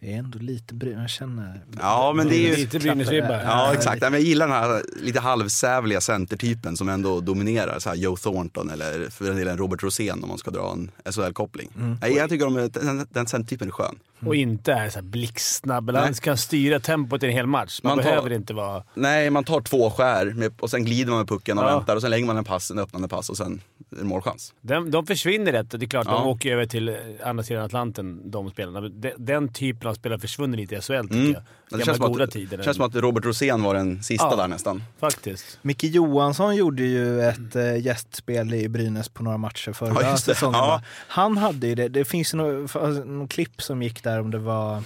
Det 0.00 0.12
är 0.14 0.18
ändå 0.18 0.38
lite 0.38 0.74
Brynäs, 0.74 1.00
jag 1.00 1.10
känner... 1.10 1.60
Ja, 1.80 2.12
men 2.16 2.28
det 2.28 2.34
är 2.36 2.50
ju... 2.50 2.56
Lite 2.56 2.78
Brynäs-vibbar. 2.78 3.42
Ja, 3.44 3.72
exakt. 3.74 4.00
Men 4.02 4.12
Jag 4.12 4.20
gillar 4.22 4.48
den 4.48 4.56
här 4.56 4.82
lite 5.02 5.20
halvsävliga 5.20 6.00
centertypen 6.00 6.76
som 6.76 6.88
ändå 6.88 7.20
dominerar. 7.20 7.78
Så 7.78 7.88
här 7.88 7.96
Joe 7.96 8.16
Thornton 8.16 8.70
eller 8.70 9.10
för 9.10 9.24
den 9.24 9.36
delen 9.36 9.58
Robert 9.58 9.82
Rosén 9.82 10.22
om 10.22 10.28
man 10.28 10.38
ska 10.38 10.50
dra 10.50 10.72
en 10.72 10.90
SHL-koppling. 11.12 11.70
Nej, 12.00 12.12
Jag 12.16 12.28
tycker 12.30 12.46
om 12.46 12.54
den, 12.54 13.06
den 13.10 13.26
centertypen 13.26 13.68
är 13.68 13.72
skön. 13.72 13.98
Och 14.26 14.34
inte 14.36 14.72
är 14.72 14.90
så 14.90 15.02
blixtsnabb. 15.02 15.90
Han 15.90 16.14
kan 16.14 16.36
styra 16.36 16.80
tempot 16.80 17.22
i 17.22 17.26
en 17.26 17.32
hel 17.32 17.46
match. 17.46 17.80
Man, 17.82 17.90
Man 17.96 18.04
tar- 18.04 18.10
behöver 18.10 18.32
inte 18.32 18.54
vara... 18.54 18.84
Nej, 18.94 19.30
man 19.30 19.44
tar 19.44 19.60
två 19.60 19.90
skär 19.90 20.26
med, 20.26 20.52
och 20.60 20.70
sen 20.70 20.84
glider 20.84 21.10
man 21.10 21.18
med 21.18 21.28
pucken 21.28 21.58
och 21.58 21.64
Ja. 21.64 21.76
väntar 21.78 21.96
och 21.96 22.02
sen 22.02 22.10
lägger 22.10 22.26
man 22.26 22.36
en 22.36 22.44
pass, 22.44 22.70
en 22.70 22.78
öppnande 22.78 23.08
pass 23.08 23.30
och 23.30 23.36
sen 23.36 23.60
är 23.92 23.96
det 23.96 24.04
målchans. 24.04 24.54
De, 24.60 24.90
de 24.90 25.06
försvinner 25.06 25.52
rätt. 25.52 25.70
Det 25.70 25.84
är 25.84 25.88
klart, 25.88 26.06
Ja. 26.10 26.12
de 26.12 26.26
åker 26.26 26.52
över 26.52 26.66
till 26.66 26.96
andra 27.24 27.44
sidan 27.44 27.64
Atlanten, 27.64 28.30
de 28.30 28.50
spelarna. 28.50 28.80
Men 28.80 29.00
de, 29.00 29.12
den 29.18 29.52
typen 29.52 29.87
av 29.90 29.94
spelare 29.94 30.18
försvinner 30.20 30.56
lite 30.56 30.74
i 30.74 30.80
SHL 30.80 30.82
tycker 31.02 31.16
jag. 31.16 31.24
Mm. 31.26 31.32
Det 31.32 31.70
Gamla 31.70 31.84
känns 31.84 31.98
som, 31.98 32.12
goda 32.12 32.24
att, 32.24 32.30
tider. 32.30 32.62
känns 32.62 32.76
som 32.76 32.86
att 32.86 32.94
Robert 32.94 33.24
Rosén 33.24 33.62
var 33.62 33.74
den 33.74 34.02
sista 34.02 34.26
Ja. 34.30 34.36
där 34.36 34.48
nästan. 34.48 34.82
Faktiskt. 35.00 35.58
Micke 35.62 35.84
Johansson 35.84 36.56
gjorde 36.56 36.82
ju 36.82 37.20
ett 37.22 37.56
äh, 37.56 37.76
gästspel 37.86 38.54
i 38.54 38.68
Brynäs 38.68 39.08
på 39.08 39.22
några 39.22 39.38
matcher 39.38 39.72
förra 39.72 40.02
Ja, 40.02 40.10
det. 40.12 40.18
säsongen. 40.18 40.58
Ja. 40.58 40.82
Han 41.08 41.36
hade 41.36 41.66
ju 41.66 41.74
det, 41.74 41.88
det 41.88 42.04
finns 42.04 42.34
ju 42.34 42.38
någon, 42.38 43.18
någon 43.18 43.28
klipp 43.28 43.62
som 43.62 43.82
gick 43.82 44.02
där 44.02 44.20
om 44.20 44.30
det 44.30 44.38
var 44.38 44.82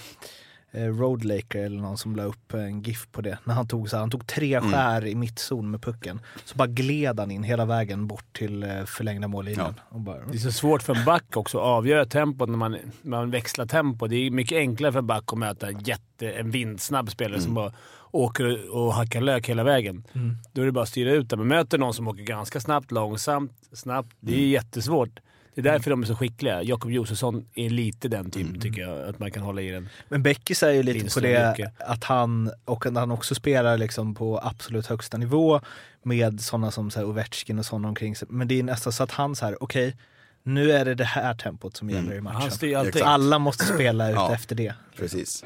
Road 0.74 1.24
Laker 1.24 1.64
eller 1.64 1.80
någon 1.80 1.98
som 1.98 2.16
la 2.16 2.22
upp 2.22 2.54
en 2.54 2.82
GIF 2.82 3.08
på 3.12 3.20
det. 3.20 3.38
När 3.44 3.54
han 3.54 3.66
tog, 3.68 3.90
så 3.90 3.96
här, 3.96 4.00
han 4.00 4.10
tog 4.10 4.26
tre 4.26 4.54
Mm. 4.56 4.70
skär 4.70 5.06
i 5.06 5.14
mittzon 5.14 5.70
med 5.70 5.82
pucken. 5.82 6.20
Så 6.44 6.56
bara 6.56 6.68
gled 6.68 7.20
han 7.20 7.30
in 7.30 7.42
hela 7.42 7.64
vägen 7.64 8.06
bort 8.06 8.24
till 8.32 8.62
eh, 8.62 8.84
förlängda 8.84 9.28
mållinjen. 9.28 9.74
Och 9.88 10.00
bara, 10.00 10.18
Det 10.26 10.34
är 10.34 10.38
så 10.38 10.52
svårt 10.52 10.82
för 10.82 10.94
en 10.94 11.04
back 11.04 11.36
också 11.36 11.58
att 11.58 11.64
avgöra 11.64 12.06
tempot 12.06 12.48
när 12.48 12.56
man, 12.58 12.76
man 13.02 13.30
växlar 13.30 13.66
tempo. 13.66 14.06
Det 14.06 14.16
är 14.16 14.30
mycket 14.30 14.56
enklare 14.58 14.92
för 14.92 14.98
en 14.98 15.06
back 15.06 15.24
att 15.32 15.38
möta 15.38 15.68
en, 15.68 15.80
jätte, 15.80 16.30
en 16.32 16.50
vindsnabb 16.50 17.10
spelare 17.10 17.40
som 17.40 17.54
bara 17.54 17.72
åker 18.10 18.70
och 18.76 18.94
hackar 18.94 19.20
lök 19.20 19.48
hela 19.48 19.64
vägen. 19.64 20.04
Då 20.52 20.62
är 20.62 20.66
det 20.66 20.72
bara 20.72 20.82
att 20.82 20.88
styra 20.88 21.12
ut 21.12 21.30
det. 21.30 21.36
Men 21.36 21.48
möter 21.48 21.78
någon 21.78 21.94
som 21.94 22.08
åker 22.08 22.22
ganska 22.22 22.60
snabbt, 22.60 22.90
långsamt, 22.90 23.52
snabbt. 23.72 24.16
Det 24.20 24.34
är 24.34 24.46
jättesvårt. 24.48 25.20
Det 25.54 25.60
är 25.60 25.62
därför 25.62 25.90
de 25.90 26.02
är 26.02 26.06
så 26.06 26.16
skickliga. 26.16 26.62
Jakob 26.62 26.90
Josefsson 26.90 27.46
är 27.54 27.70
lite 27.70 28.08
den 28.08 28.30
typen 28.30 28.60
tycker 28.60 28.82
jag. 28.82 29.08
Att 29.08 29.18
man 29.18 29.30
kan 29.30 29.42
hålla 29.42 29.62
i 29.62 29.70
den. 29.70 29.88
Men 30.08 30.22
Beckis 30.22 30.62
är 30.62 30.70
ju 30.70 30.82
lite 30.82 31.14
på 31.14 31.20
det 31.20 31.70
att 31.78 32.04
han, 32.04 32.50
och 32.64 32.86
att 32.86 32.94
han 32.94 33.10
också 33.10 33.34
spelar 33.34 33.78
liksom 33.78 34.14
på 34.14 34.40
absolut 34.42 34.86
högsta 34.86 35.16
nivå 35.16 35.60
med 36.02 36.40
sådana 36.40 36.70
som 36.70 36.90
så 36.90 36.98
här 36.98 37.06
Ovechkin 37.06 37.58
och 37.58 37.66
sådana 37.66 37.88
omkring 37.88 38.16
sig. 38.16 38.28
Men 38.30 38.48
det 38.48 38.58
är 38.58 38.62
nästan 38.62 38.92
så 38.92 39.02
att 39.02 39.10
han 39.10 39.36
så 39.36 39.44
här, 39.44 39.62
okej, 39.62 39.96
nu 40.42 40.72
är 40.72 40.84
det 40.84 40.94
det 40.94 41.04
här 41.04 41.34
tempot 41.34 41.76
som 41.76 41.90
gäller 41.90 42.14
i 42.14 42.20
matchen. 42.20 42.76
Alltid. 42.76 43.02
Alla 43.02 43.38
måste 43.38 43.64
spela 43.64 44.10
ut 44.10 44.14
Ja. 44.14 44.34
efter 44.34 44.54
det. 44.54 44.74
Precis. 44.96 45.44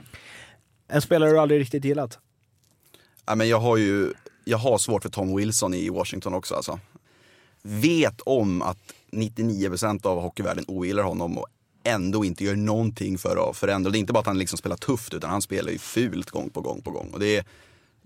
En 0.89 1.03
spelare 1.03 1.31
du 1.31 1.39
aldrig 1.41 1.61
riktigt 1.61 1.85
gillat? 1.85 2.19
Ja, 3.27 3.35
men 3.35 3.49
jag 3.49 3.61
har 3.61 3.77
ju 3.77 4.13
jag 4.45 4.59
har 4.59 4.79
svårt 4.79 5.03
för 5.03 5.11
Tom 5.11 5.37
Wilson 5.37 5.75
i 5.75 5.89
Washington 5.89 6.35
också. 6.35 6.55
Alltså. 6.55 6.81
Vet 7.63 8.21
om 8.21 8.63
att 8.63 8.79
99% 9.17 10.07
av 10.07 10.21
hockeyvärlden 10.21 10.65
ogillar 10.69 11.03
honom 11.03 11.39
och 11.39 11.47
ändå 11.85 12.25
inte 12.25 12.45
gör 12.45 12.57
någonting 12.57 13.19
för 13.19 13.51
att 13.51 13.57
förändra. 13.57 13.91
Det 13.91 13.99
är 13.99 14.01
inte 14.01 14.13
bara 14.13 14.21
att 14.21 14.27
han 14.27 14.39
liksom 14.39 14.59
spelar 14.59 14.77
tufft 14.77 15.15
utan 15.15 15.31
han 15.31 15.43
spelar 15.43 15.73
ju 15.73 15.79
fult 15.79 16.31
gång 16.31 16.51
på 16.51 16.61
gång 16.61 16.83
på 16.83 16.91
gång. 16.91 17.11
Och 17.13 17.21
det 17.21 17.37
är 17.37 17.45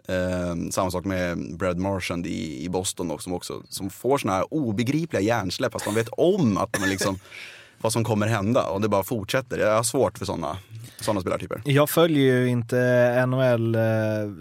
eh, 0.09 0.55
samma 0.71 0.91
sak 0.91 1.05
med 1.05 1.57
Brad 1.59 1.79
Marchand 1.79 2.27
i, 2.27 2.65
i 2.65 2.69
Boston 2.69 3.11
också, 3.11 3.25
som, 3.25 3.33
också, 3.33 3.63
som 3.69 3.91
får 3.91 4.19
såna 4.19 4.33
här 4.33 4.55
obegripliga 4.55 5.21
hjärnsläpp 5.23 5.73
fast 5.73 5.85
de 5.85 5.95
vet 5.95 6.09
om 6.09 6.57
att 6.57 6.73
de 6.73 6.89
liksom, 6.89 7.19
vad 7.81 7.93
som 7.93 8.05
kommer 8.05 8.27
hända 8.27 8.67
och 8.67 8.81
det 8.81 8.89
bara 8.89 9.05
fortsätter. 9.05 9.59
Jag 9.59 9.77
har 9.77 9.83
svårt 9.83 10.19
för 10.19 10.27
sådana 10.27 10.59
såna 11.01 11.21
spelartyper. 11.21 11.63
Jag 11.65 11.91
följer 11.91 12.37
ju 12.37 12.49
inte 12.49 13.27
NHL 13.27 13.75
eh, 13.75 13.81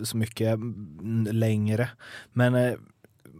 så 0.04 0.18
mycket 0.18 0.54
mm, 0.54 1.28
längre, 1.32 1.90
men 2.34 2.56
eh, 2.56 2.74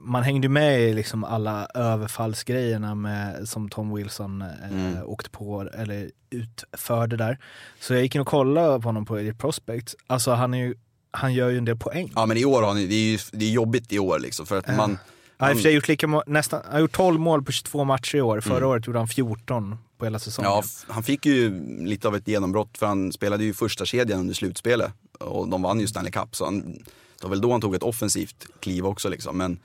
man 0.02 0.24
hängde 0.24 0.50
med 0.50 0.82
i 0.82 0.94
liksom 0.94 1.24
alla 1.24 1.68
överfallsgrejerna 1.76 2.96
med, 2.96 3.50
som 3.50 3.70
Tom 3.70 3.96
Wilson 3.96 4.42
eh, 4.42 4.48
Mm. 4.72 4.98
åkte 5.06 5.30
på 5.30 5.70
eller 5.74 6.12
utförde 6.30 7.18
där. 7.18 7.38
Så 7.80 7.94
jag 7.94 8.02
gick 8.04 8.16
in 8.16 8.22
och 8.22 8.28
kollade 8.28 8.80
på 8.80 8.88
honom 8.88 9.06
på 9.06 9.18
Elite 9.18 9.38
Prospect. 9.38 9.96
Alltså 10.08 10.32
han, 10.32 10.54
är 10.54 10.58
ju, 10.58 10.76
han 11.12 11.34
gör 11.34 11.50
ju 11.50 11.58
en 11.58 11.66
del 11.66 11.78
poäng. 11.78 12.12
Ja 12.16 12.26
men 12.26 12.38
i 12.38 12.46
år 12.46 12.62
har 12.62 12.74
ni, 12.74 12.88
det 12.88 12.96
är 12.96 13.12
ju 13.12 13.18
det 13.32 13.46
är 13.46 13.50
jobbigt 13.50 13.94
i 13.94 14.00
år 14.00 14.20
liksom 14.20 14.46
för 14.46 14.58
att 14.58 14.66
Ja. 14.68 14.76
man 14.76 14.98
Han 15.38 15.58
har 15.58 15.70
gjort 15.70 15.88
lika 15.88 16.08
nästan, 16.28 16.62
han 16.66 16.74
har 16.74 16.80
gjort 16.80 16.92
12 16.92 17.20
mål 17.20 17.44
på 17.44 17.52
22 17.52 17.84
matcher 17.84 18.16
i 18.16 18.22
år. 18.22 18.42
Förra 18.42 18.58
Mm. 18.58 18.70
året 18.70 18.88
gjorde 18.88 19.00
han 19.00 19.08
14 19.08 19.78
på 19.98 20.06
hela 20.06 20.20
säsongen. 20.20 20.52
Ja, 20.52 20.64
han 20.88 21.04
fick 21.04 21.26
ju 21.26 21.62
lite 21.86 22.08
av 22.08 22.16
ett 22.16 22.28
genombrott 22.28 22.78
för 22.78 22.86
han 22.86 23.12
spelade 23.12 23.44
ju 23.44 23.54
första 23.54 23.86
kedjan 23.86 24.20
under 24.20 24.34
slutspelet 24.34 24.92
och 25.20 25.48
de 25.50 25.62
vann 25.62 25.80
ju 25.80 25.88
Stanley 25.88 26.12
Cup 26.12 26.36
så 26.36 26.46
han, 26.46 26.62
det 26.62 27.24
var 27.24 27.30
väl 27.30 27.42
då 27.42 27.52
han 27.52 27.62
tog 27.62 27.76
ett 27.76 27.84
offensivt 27.84 28.46
kliv 28.60 28.86
också 28.86 29.10
liksom. 29.10 29.38
Men 29.38 29.60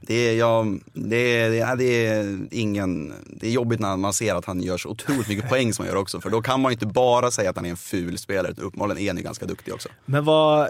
det 0.00 0.14
är, 0.14 0.36
ja, 0.36 0.66
det 0.92 1.16
är, 1.16 1.76
det 1.76 2.06
är, 2.06 2.38
ingen, 2.50 3.12
det 3.26 3.46
är 3.46 3.50
jobbigt 3.50 3.80
när 3.80 3.96
man 3.96 4.12
ser 4.12 4.34
att 4.34 4.44
han 4.44 4.62
gör 4.62 4.78
så 4.78 4.88
otroligt 4.88 5.28
mycket 5.28 5.48
poäng 5.48 5.72
som 5.72 5.84
han 5.84 5.94
gör 5.94 6.00
också 6.00 6.20
för 6.20 6.30
då 6.30 6.42
kan 6.42 6.60
man 6.60 6.70
ju 6.70 6.74
inte 6.74 6.86
bara 6.86 7.30
säga 7.30 7.50
att 7.50 7.56
han 7.56 7.66
är 7.66 7.70
en 7.70 7.76
ful 7.76 8.18
spelare, 8.18 8.52
uppenbarligen 8.56 9.02
är 9.02 9.08
han 9.08 9.16
ju 9.16 9.22
ganska 9.22 9.46
duktig 9.46 9.74
också. 9.74 9.88
Men 10.04 10.24
vad, 10.24 10.68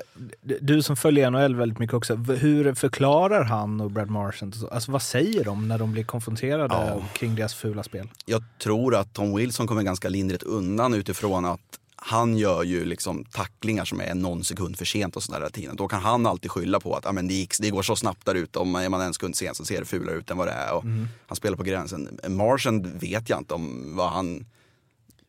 du 0.60 0.82
som 0.82 0.96
följer 0.96 1.30
NHL 1.30 1.54
väldigt 1.56 1.78
mycket 1.78 1.94
också, 1.94 2.14
hur 2.14 2.74
förklarar 2.74 3.44
han 3.44 3.80
och 3.80 3.90
Brad 3.90 4.10
Marchand? 4.10 4.54
Alltså 4.70 4.92
vad 4.92 5.02
säger 5.02 5.44
de 5.44 5.68
när 5.68 5.78
de 5.78 5.92
blir 5.92 6.04
konfronterade 6.04 6.74
Ja. 6.74 7.02
kring 7.12 7.34
deras 7.34 7.54
fula 7.54 7.82
spel? 7.82 8.08
Jag 8.26 8.42
tror 8.62 8.94
att 8.96 9.12
Tom 9.14 9.36
Wilson 9.36 9.66
kommer 9.66 9.82
ganska 9.82 10.08
lindrigt 10.08 10.42
undan 10.42 10.94
utifrån 10.94 11.44
att 11.44 11.60
han 12.02 12.38
gör 12.38 12.62
ju 12.62 12.84
liksom 12.84 13.24
tacklingar 13.24 13.84
som 13.84 14.00
är 14.00 14.14
någon 14.14 14.44
sekund 14.44 14.76
för 14.78 14.84
sent 14.84 15.16
och 15.16 15.22
sådär 15.22 15.38
hela 15.38 15.50
tiden. 15.50 15.76
Då 15.76 15.88
kan 15.88 16.00
han 16.02 16.26
alltid 16.26 16.50
skylla 16.50 16.80
på 16.80 16.94
att 16.96 17.06
ah, 17.06 17.12
men 17.12 17.28
det, 17.28 17.34
gick, 17.34 17.54
det 17.60 17.70
går 17.70 17.82
så 17.82 17.96
snabbt 17.96 18.26
där 18.26 18.34
ute. 18.34 18.58
Om 18.58 18.70
man 18.70 18.82
är 18.82 18.88
man 18.88 19.00
en 19.00 19.14
sekund 19.14 19.36
sen 19.36 19.54
så 19.54 19.64
ser 19.64 19.78
det 19.80 19.84
fulare 19.86 20.14
ut 20.14 20.30
än 20.30 20.36
vad 20.38 20.46
det 20.48 20.52
är. 20.52 20.72
Och 20.74 20.84
Han 21.26 21.36
spelar 21.36 21.56
på 21.56 21.62
gränsen. 21.62 22.18
Marchand 22.28 22.86
vet 22.86 23.28
jag 23.30 23.38
inte 23.40 23.54
om 23.54 23.96
vad 23.96 24.10
han, 24.10 24.46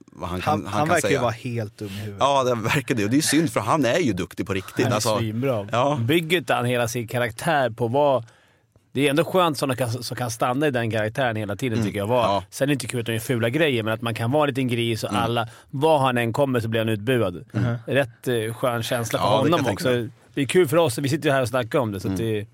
vad 0.05 0.29
han, 0.29 0.41
Han, 0.41 0.59
kan, 0.59 0.65
han, 0.65 0.73
han 0.73 0.79
kan 0.87 0.95
verkar 0.95 1.07
ju 1.09 1.13
säga. 1.13 1.21
vara 1.21 1.31
helt 1.31 1.77
dum 1.77 1.87
i 1.87 1.91
huvudet. 1.91 2.17
Ja, 2.19 2.43
det 2.43 2.55
verkar 2.55 2.95
det. 2.95 3.03
Och 3.03 3.09
det 3.09 3.17
är 3.17 3.21
synd 3.21 3.51
för 3.51 3.59
han 3.59 3.85
är 3.85 3.99
ju 3.99 4.13
duktig 4.13 4.47
på 4.47 4.53
riktigt. 4.53 4.85
Han 4.85 4.91
är 4.91 4.95
Alltså, 4.95 5.17
svinbra. 5.17 5.67
ja. 5.71 5.99
Bygger 6.01 6.37
inte 6.37 6.53
han 6.53 6.65
hela 6.65 6.87
sin 6.87 7.07
karaktär 7.07 7.69
på 7.69 7.87
vad... 7.87 8.25
Det 8.91 9.05
är 9.05 9.09
ändå 9.09 9.23
skönt 9.23 9.57
sådana 9.57 9.75
kan, 9.75 9.89
som 10.03 10.17
kan 10.17 10.31
stanna 10.31 10.67
i 10.67 10.71
den 10.71 10.91
karaktären 10.91 11.35
hela 11.35 11.55
tiden 11.55 11.83
tycker 11.83 11.99
jag. 11.99 12.07
Var, 12.07 12.19
Mm. 12.23 12.31
Ja. 12.31 12.43
Sen 12.49 12.65
är 12.65 12.67
det 12.67 12.73
inte 12.73 12.87
kul 12.87 12.99
att 12.99 13.05
de 13.05 13.13
gör 13.13 13.19
fula 13.19 13.49
grejer, 13.49 13.83
men 13.83 13.93
att 13.93 14.01
man 14.01 14.13
kan 14.13 14.31
vara 14.31 14.43
en 14.43 14.47
liten 14.49 14.67
gris 14.67 15.03
och 15.03 15.13
alla... 15.13 15.47
Var 15.69 15.99
han 15.99 16.17
än 16.17 16.33
kommer 16.33 16.59
så 16.59 16.67
blir 16.67 16.81
han 16.81 16.89
utbuad. 16.89 17.45
Rätt 17.85 18.27
eh, 18.27 18.53
skön 18.53 18.83
känsla 18.83 19.19
för 19.19 19.25
Ja, 19.25 19.31
det 19.31 19.37
honom 19.37 19.61
jag 19.65 19.73
också. 19.73 20.07
Det 20.33 20.41
är 20.41 20.45
kul 20.45 20.67
för 20.67 20.77
oss, 20.77 20.97
vi 20.97 21.09
sitter 21.09 21.29
ju 21.29 21.33
här 21.33 21.41
och 21.41 21.47
snackar 21.49 21.79
om 21.79 21.91
det. 21.91 21.99
Så 21.99 22.07
att 22.11 22.19
Mm. 22.19 22.33
det 22.33 22.45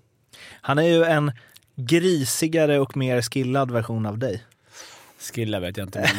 Han 0.61 0.77
är 0.79 0.83
ju 0.83 1.03
en 1.03 1.31
grisigare 1.75 2.79
och 2.79 2.97
mer 2.97 3.21
skillad 3.21 3.71
version 3.71 4.05
av 4.05 4.17
dig. 4.17 4.43
skillar 5.33 5.59
vet 5.59 5.77
jag 5.77 5.87
inte. 5.87 6.09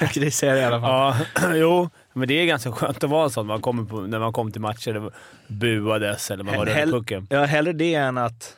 Men, 0.00 0.08
Grisigare 0.14 0.58
i 0.58 0.64
alla 0.64 0.80
fall. 0.80 1.16
ja, 1.34 1.52
jo, 1.54 1.90
men 2.12 2.28
det 2.28 2.34
är 2.34 2.46
ganska 2.46 2.72
skönt 2.72 3.04
att 3.04 3.10
vara 3.10 3.24
en 3.24 3.30
sån 3.30 3.46
man 3.46 3.60
kommer 3.60 3.84
på, 3.84 4.00
när 4.00 4.18
man 4.18 4.32
kom 4.32 4.52
till 4.52 4.60
matcher 4.60 4.92
det 4.92 5.10
buades 5.54 6.30
eller 6.30 6.44
man 6.44 6.56
var 6.56 6.66
Hell- 6.66 6.82
runt 6.92 7.08
pucken. 7.08 7.26
Ja, 7.30 7.44
hellre 7.44 7.72
det 7.72 7.94
än 7.94 8.18
att, 8.18 8.56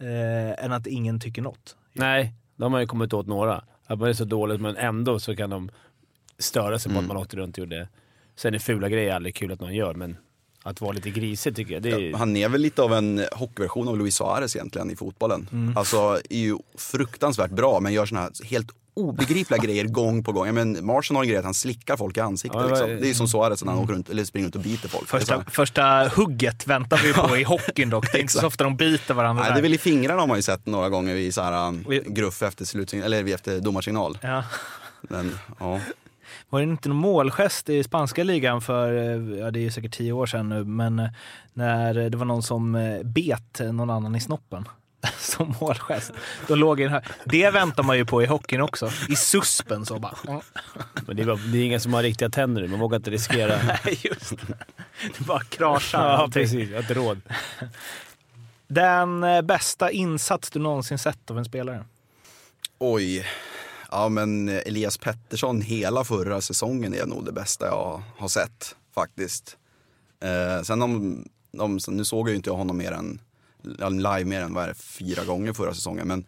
eh, 0.00 0.64
än 0.64 0.72
att 0.72 0.86
ingen 0.86 1.20
tycker 1.20 1.42
något. 1.42 1.76
Nej, 1.92 2.32
de 2.56 2.72
har 2.72 2.80
ju 2.80 2.86
kommit 2.86 3.12
åt 3.12 3.26
några. 3.26 3.64
Att 3.86 3.98
man 3.98 4.08
är 4.08 4.12
så 4.12 4.24
dåligt, 4.24 4.60
men 4.60 4.76
ändå 4.76 5.18
så 5.20 5.36
kan 5.36 5.50
de 5.50 5.70
störa 6.38 6.78
sig 6.78 6.92
på 6.92 6.98
Mm. 6.98 7.04
att 7.04 7.08
man 7.14 7.22
åkte 7.22 7.36
runt 7.36 7.54
och 7.54 7.58
gjorde... 7.58 7.88
Sen 8.36 8.54
är 8.54 8.58
fula 8.58 8.88
grejer 8.88 9.14
aldrig 9.14 9.34
kul 9.34 9.52
att 9.52 9.60
någon 9.60 9.74
gör, 9.74 9.94
men 9.94 10.16
att 10.62 10.80
vara 10.80 10.92
lite 10.92 11.10
grisig 11.10 11.56
tycker 11.56 11.74
jag, 11.74 11.82
det 11.82 11.90
är... 11.90 12.00
Ja, 12.10 12.16
han 12.16 12.36
är 12.36 12.48
väl 12.48 12.60
lite 12.60 12.82
av 12.82 12.92
en 12.92 13.24
hockeyversion 13.32 13.88
av 13.88 13.98
Luis 13.98 14.16
Suarez 14.16 14.56
egentligen 14.56 14.90
i 14.90 14.96
fotbollen. 14.96 15.48
Mm. 15.52 15.76
Alltså 15.76 16.20
är 16.30 16.38
ju 16.38 16.56
fruktansvärt 16.78 17.50
bra 17.50 17.80
men 17.80 17.92
gör 17.92 18.06
såna 18.06 18.20
här 18.20 18.30
helt 18.44 18.70
obegripliga 18.96 19.58
grejer 19.62 19.84
gång 19.84 20.24
på 20.24 20.32
gång. 20.32 20.46
Ja, 20.46 20.52
men 20.52 20.86
Martian 20.86 21.16
har 21.16 21.22
en 21.22 21.28
grej 21.28 21.38
att 21.38 21.44
han 21.44 21.54
slickar 21.54 21.96
folk 21.96 22.16
i 22.16 22.20
ansiktet. 22.20 22.60
Ja, 22.60 22.68
liksom. 22.68 22.88
Det 22.88 23.10
är 23.10 23.14
som 23.14 23.28
Suarez 23.28 23.64
när 23.64 23.72
han 23.72 23.82
åker 23.82 23.92
runt, 23.94 24.10
eller 24.10 24.24
springer 24.24 24.44
runt 24.44 24.54
och 24.54 24.60
biter 24.60 24.88
folk. 24.88 25.08
Första, 25.08 25.44
så- 25.44 25.50
första 25.50 26.08
hugget 26.16 26.66
väntar 26.66 27.00
vi 27.04 27.12
på 27.12 27.36
i 27.36 27.42
hockeyn 27.44 27.90
dock. 27.90 28.12
Det 28.12 28.18
är 28.18 28.22
inte 28.22 28.32
så 28.32 28.46
ofta 28.46 28.64
de 28.64 28.76
biter 28.76 29.14
varandra 29.14 29.42
Nej, 29.42 29.52
det 29.52 29.58
är 29.58 29.62
väl 29.62 29.74
i 29.74 29.78
fingrarna 29.78 30.20
har 30.20 30.26
man 30.26 30.38
ju 30.38 30.42
sett 30.42 30.66
några 30.66 30.88
gånger 30.88 31.14
vid 31.14 31.34
så 31.34 31.42
här, 31.42 31.68
um, 31.68 31.84
gruff 32.06 32.42
efter 32.42 32.64
slutsignal, 32.64 33.12
eller 33.12 33.34
efter 33.34 33.60
domarsignal. 33.60 34.18
ja. 34.22 34.44
Men, 35.08 35.38
ja. 35.60 35.80
var 36.48 36.60
det 36.60 36.62
inte 36.64 36.88
någon 36.88 36.98
målgest 36.98 37.68
i 37.68 37.82
spanska 37.84 38.24
ligan 38.24 38.60
för, 38.60 38.96
eh, 38.96 39.38
ja 39.38 39.50
det 39.50 39.58
är 39.58 39.62
ju 39.62 39.70
säkert 39.70 39.94
tio 39.94 40.12
år 40.12 40.26
sedan 40.26 40.48
nu, 40.48 40.64
men 40.64 40.98
eh, 40.98 41.08
när 41.54 41.94
det 42.10 42.16
var 42.16 42.24
någon 42.24 42.42
som 42.42 42.74
eh, 42.74 43.02
bet 43.02 43.60
någon 43.72 43.90
annan 43.90 44.16
i 44.16 44.20
snoppen 44.20 44.68
som 45.18 45.54
målgest. 45.60 46.12
Då 46.46 46.54
låg 46.54 46.78
den 46.78 46.90
här. 46.90 47.04
Det 47.24 47.50
väntar 47.50 47.82
man 47.82 47.96
ju 47.96 48.04
på 48.04 48.22
i 48.22 48.26
hockeyn 48.26 48.60
också. 48.60 48.90
I 49.08 49.16
suspen 49.16 49.86
så 49.86 49.98
bara. 49.98 50.42
Men 51.06 51.16
det 51.16 51.22
är, 51.22 51.26
bara, 51.26 51.36
det 51.36 51.58
är 51.58 51.64
ingen 51.64 51.80
som 51.80 51.94
har 51.94 52.02
riktiga 52.02 52.28
tänder 52.28 52.68
Man 52.68 52.80
vågar 52.80 52.96
inte 52.96 53.10
riskera. 53.10 53.62
Nej, 53.84 54.00
just 54.02 54.30
det. 54.30 54.58
Det 55.18 55.24
bara 55.26 55.44
kraschar. 55.44 56.08
ja, 56.08 56.28
precis. 56.32 56.70
Inte 56.70 56.94
råd. 56.94 57.20
Den 58.68 59.24
eh, 59.24 59.42
bästa 59.42 59.90
insats 59.90 60.50
du 60.50 60.58
någonsin 60.58 60.98
sett 60.98 61.30
av 61.30 61.38
en 61.38 61.44
spelare? 61.44 61.84
Oj. 62.78 63.26
Ja 63.90 64.08
men 64.08 64.48
Elias 64.48 64.98
Pettersson 64.98 65.60
hela 65.60 66.04
förra 66.04 66.40
säsongen 66.40 66.94
är 66.94 67.06
nog 67.06 67.24
det 67.24 67.32
bästa 67.32 67.66
jag 67.66 68.02
har 68.16 68.28
sett 68.28 68.76
faktiskt. 68.94 69.56
Eh, 70.20 70.62
sen 70.62 70.82
om, 70.82 71.24
om, 71.58 71.78
nu 71.88 72.04
såg 72.04 72.28
jag 72.28 72.30
ju 72.30 72.36
inte 72.36 72.50
honom 72.50 72.76
mer 72.76 72.92
än, 72.92 73.20
live 73.90 74.24
mer 74.24 74.40
än 74.40 74.54
vad 74.54 74.64
är 74.64 74.68
det, 74.68 74.74
fyra 74.74 75.24
gånger 75.24 75.52
förra 75.52 75.74
säsongen. 75.74 76.08
Men 76.08 76.24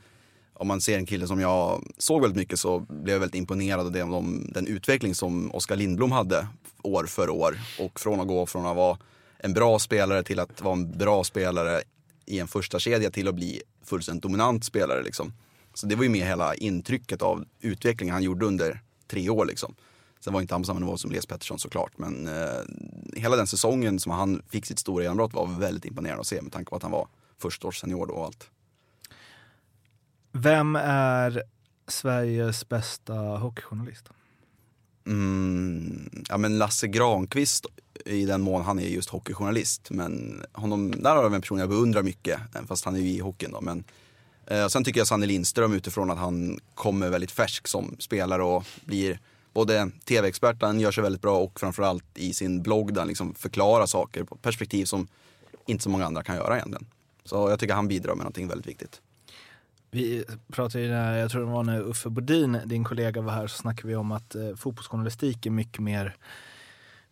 om 0.55 0.69
man 0.69 0.81
ser 0.81 0.99
en 0.99 1.07
kille 1.07 1.27
som 1.27 1.41
jag 1.41 1.83
såg 1.99 2.23
väldigt 2.23 2.37
mycket 2.37 2.61
så 2.61 2.79
blev 2.79 3.15
jag 3.15 3.21
väldigt 3.21 3.39
imponerad 3.39 3.87
av 3.87 3.93
den, 3.93 4.53
den 4.53 4.67
utveckling 4.67 5.15
som 5.15 5.55
Oskar 5.55 5.77
Lindblom 5.77 6.13
hade 6.13 6.47
år 6.83 7.05
för 7.05 7.31
år. 7.31 7.59
Och 7.79 8.01
från 8.01 8.21
att 8.21 8.29
gå 8.29 8.47
från 8.47 8.67
att 8.67 8.77
vara 8.77 8.99
en 9.39 9.53
bra 9.53 9.79
spelare 9.79 10.23
till 10.23 10.41
att 10.41 10.61
vara 10.61 10.73
en 10.75 10.99
bra 10.99 11.25
spelare 11.25 11.83
i 12.27 12.39
en 12.39 12.49
första 12.49 12.79
kedja 12.79 13.11
till 13.11 13.29
att 13.29 13.35
bli 13.35 13.63
fullständigt 13.85 14.23
dominant 14.23 14.65
spelare. 14.65 15.03
Liksom. 15.03 15.33
Så 15.75 15.87
det 15.87 15.97
var 15.97 16.03
ju 16.03 16.09
med 16.11 16.27
hela 16.27 16.55
intrycket 16.55 17.23
av 17.23 17.45
utvecklingen 17.61 18.13
han 18.13 18.23
gjorde 18.23 18.47
under 18.47 18.83
tre 19.07 19.31
år. 19.31 19.47
Liksom. 19.47 19.75
Sen 20.21 20.33
var 20.33 20.41
inte 20.41 20.55
han 20.55 20.63
på 20.63 20.67
samma 20.67 20.81
nivå 20.81 20.97
som 20.97 21.11
Les 21.11 21.27
Pettersson 21.27 21.59
såklart. 21.59 21.99
Men 21.99 22.27
eh, 22.27 22.63
hela 23.17 23.37
den 23.37 23.47
säsongen 23.47 24.01
som 24.01 24.13
han 24.13 24.43
fick 24.49 24.67
sitt 24.67 24.79
stora 24.79 25.03
genombrott 25.03 25.33
var 25.33 25.47
väldigt 25.47 25.85
imponerande 25.85 26.21
att 26.21 26.27
se 26.27 26.43
med 26.43 26.53
tanke 26.53 26.71
på 26.71 26.77
att 26.77 26.83
han 26.83 26.93
var 26.93 27.09
förstaårssenior 27.39 28.07
då 28.07 28.15
och 28.15 28.25
allt. 28.25 28.51
Vem 30.33 30.77
är 30.77 31.43
Sveriges 31.87 32.69
bästa 32.69 33.15
hockeyjournalist? 33.15 34.09
Mm, 35.07 36.11
ja 36.29 36.39
men 36.39 36.59
Lasse 36.59 36.89
Granqvist 36.89 37.67
i 38.05 38.25
den 38.25 38.41
mån 38.41 38.63
han 38.63 38.79
är 38.79 38.89
just 38.89 39.09
hockeyjournalist. 39.09 39.91
Men 39.91 40.43
honom, 40.53 40.91
där 40.91 41.17
har 41.17 41.29
vi 41.29 41.35
en 41.35 41.41
person 41.41 41.59
jag 41.59 41.69
beundrar 41.69 42.03
mycket, 42.03 42.41
fast 42.67 42.85
han 42.85 42.97
är 42.97 43.01
ju 43.01 43.09
i 43.09 43.19
hockeyn 43.19 43.53
då. 43.53 43.61
Men, 43.61 43.85
eh, 44.47 44.67
sen 44.67 44.85
tycker 44.85 45.01
jag 45.01 45.07
Sanne 45.07 45.27
Lindström 45.27 45.73
utifrån 45.73 46.11
att 46.11 46.19
han 46.19 46.61
kommer 46.75 47.09
väldigt 47.09 47.31
färsk 47.31 47.69
som 47.69 47.97
spelare 47.99 48.43
och 48.43 48.65
blir 48.85 49.21
både 49.53 49.91
tv-expert, 50.05 50.63
han 50.63 50.81
gör 50.81 50.91
sig 50.91 51.03
väldigt 51.03 51.23
bra 51.23 51.39
och 51.39 51.61
framförallt 51.61 52.05
i 52.15 52.35
sin 52.35 52.63
blogg 52.63 52.95
där 52.95 53.01
han 53.01 53.09
liksom 53.09 53.35
förklarar 53.35 53.87
saker 53.87 54.25
på 54.25 54.37
perspektiv 54.37 54.85
som 54.85 55.09
inte 55.67 55.85
så 55.85 55.91
många 55.91 56.07
andra 56.07 56.23
kan 56.23 56.37
göra 56.37 56.57
egentligen. 56.57 56.87
Så 57.29 57.51
jag 57.51 57.59
tycker 57.59 57.75
han 57.75 57.89
bidrar 57.89 58.15
med 58.15 58.25
någonting 58.25 58.49
väldigt 58.49 58.67
viktigt. 58.67 59.01
Vi 59.91 60.25
pratade 60.53 60.85
ju, 60.85 60.91
när, 60.91 61.19
jag 61.19 61.31
tror 61.31 61.41
det 61.41 61.53
var 61.53 61.63
när 61.63 61.81
Uffe 61.81 62.09
Bodin, 62.09 62.59
din 62.67 62.85
kollega, 62.85 63.21
var 63.21 63.33
här, 63.33 63.47
så 63.47 63.57
snackade 63.59 63.89
vi 63.89 63.97
om 63.97 64.13
att 64.13 64.35
eh, 64.35 64.55
fotbollsjournalistik 64.57 65.47
är 65.47 65.51
mycket 65.51 65.83
mer 65.83 66.17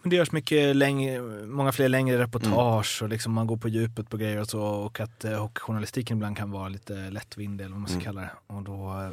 men 0.06 0.10
det 0.10 0.16
görs 0.16 0.32
mycket 0.32 0.76
längre, 0.76 1.20
många 1.46 1.72
fler 1.72 1.88
längre 1.88 2.18
reportage 2.18 3.02
och 3.02 3.08
liksom 3.08 3.32
man 3.32 3.46
går 3.46 3.56
på 3.56 3.68
djupet 3.68 4.10
på 4.10 4.16
grejer 4.16 4.40
och 4.40 4.46
så 4.48 4.62
och 4.62 5.00
att 5.00 5.24
eh, 5.24 5.38
hockeyjournalistiken 5.40 6.16
ibland 6.16 6.36
kan 6.36 6.50
vara 6.50 6.68
lite 6.68 7.10
lättvindig 7.10 7.64
eller 7.64 7.72
vad 7.72 7.80
man 7.80 7.88
ska 7.88 7.94
Mm. 7.94 8.04
kalla 8.04 8.20
det. 8.20 8.30
Och 8.46 8.62
då 8.62 9.00
eh, 9.02 9.10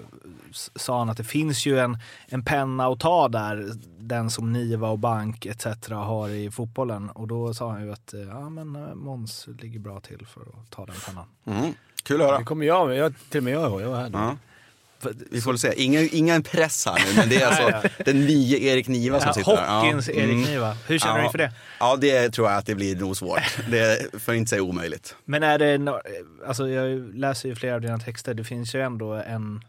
sa 0.75 1.00
han 1.00 1.09
att 1.09 1.17
det 1.17 1.23
finns 1.23 1.65
ju 1.65 1.79
en, 1.79 1.97
en 2.27 2.45
penna 2.45 2.88
att 2.88 3.00
ta 3.00 3.27
där, 3.27 3.71
den 4.00 4.29
som 4.29 4.53
Niva 4.53 4.89
och 4.89 5.00
Bank 5.00 5.45
etc. 5.45 5.65
har 5.89 6.29
i 6.29 6.51
fotbollen. 6.51 7.09
Och 7.09 7.27
då 7.27 7.53
sa 7.53 7.71
han 7.71 7.83
ju 7.85 7.91
att 7.91 8.13
eh, 8.13 8.19
ja 8.21 8.50
men 8.50 8.97
Måns 8.97 9.47
ligger 9.59 9.79
bra 9.79 10.00
till 10.00 10.25
för 10.27 10.41
att 10.41 10.69
ta 10.69 10.85
den 10.85 10.95
pennan. 11.07 11.25
Mm. 11.45 11.73
Kul 12.03 12.21
att 12.21 12.27
höra. 12.27 12.38
Det 12.39 12.43
kommer 12.45 12.65
jag. 12.65 12.95
Jag, 12.95 13.13
till 13.29 13.38
och 13.38 13.43
med 13.43 13.53
jag 13.53 13.69
ihåg. 13.69 13.81
Jag 13.81 13.89
var 13.89 13.97
här 14.01 14.09
då. 14.09 14.38
Ja. 15.03 15.10
Vi 15.31 15.41
får 15.41 15.51
väl 15.51 15.60
se. 15.60 15.74
Ingen, 15.83 16.10
ingen 16.12 16.43
press 16.43 16.86
här 16.86 16.95
nu, 17.07 17.15
men 17.19 17.29
det 17.29 17.41
är 17.41 17.48
alltså 17.48 17.89
den 18.05 18.25
nye 18.25 18.57
Erik 18.57 18.88
Niva 18.88 19.19
som 19.19 19.27
Ja, 19.27 19.33
sitter 19.33 19.55
här. 19.57 19.79
hockeyns 19.79 20.10
Erik 20.10 20.48
Niva. 20.48 20.77
Hur 20.88 21.00
känner 21.00 21.13
du 21.15 21.19
Ja. 21.22 21.25
inför 21.25 21.38
det? 21.38 21.51
Ja, 21.79 21.95
det 22.01 22.29
tror 22.29 22.50
jag 22.50 22.57
att 22.57 22.65
det 22.65 22.75
blir 22.75 22.95
nog 22.95 23.17
svårt. 23.17 23.57
Det 23.72 23.79
är, 23.79 24.19
för 24.19 24.31
att 24.31 24.38
inte 24.38 24.50
säga 24.50 24.62
omöjligt. 24.63 25.15
Men 25.25 25.43
är 25.43 25.60
det, 25.60 25.77
no- 25.77 26.01
alltså 26.47 26.69
jag 26.69 27.15
läser 27.15 27.49
ju 27.49 27.56
flera 27.56 27.75
av 27.75 27.82
dina 27.82 27.99
texter, 27.99 28.34
det 28.34 28.43
finns 28.43 28.75
ju 28.75 28.82
ändå 28.82 29.13
en 29.13 29.62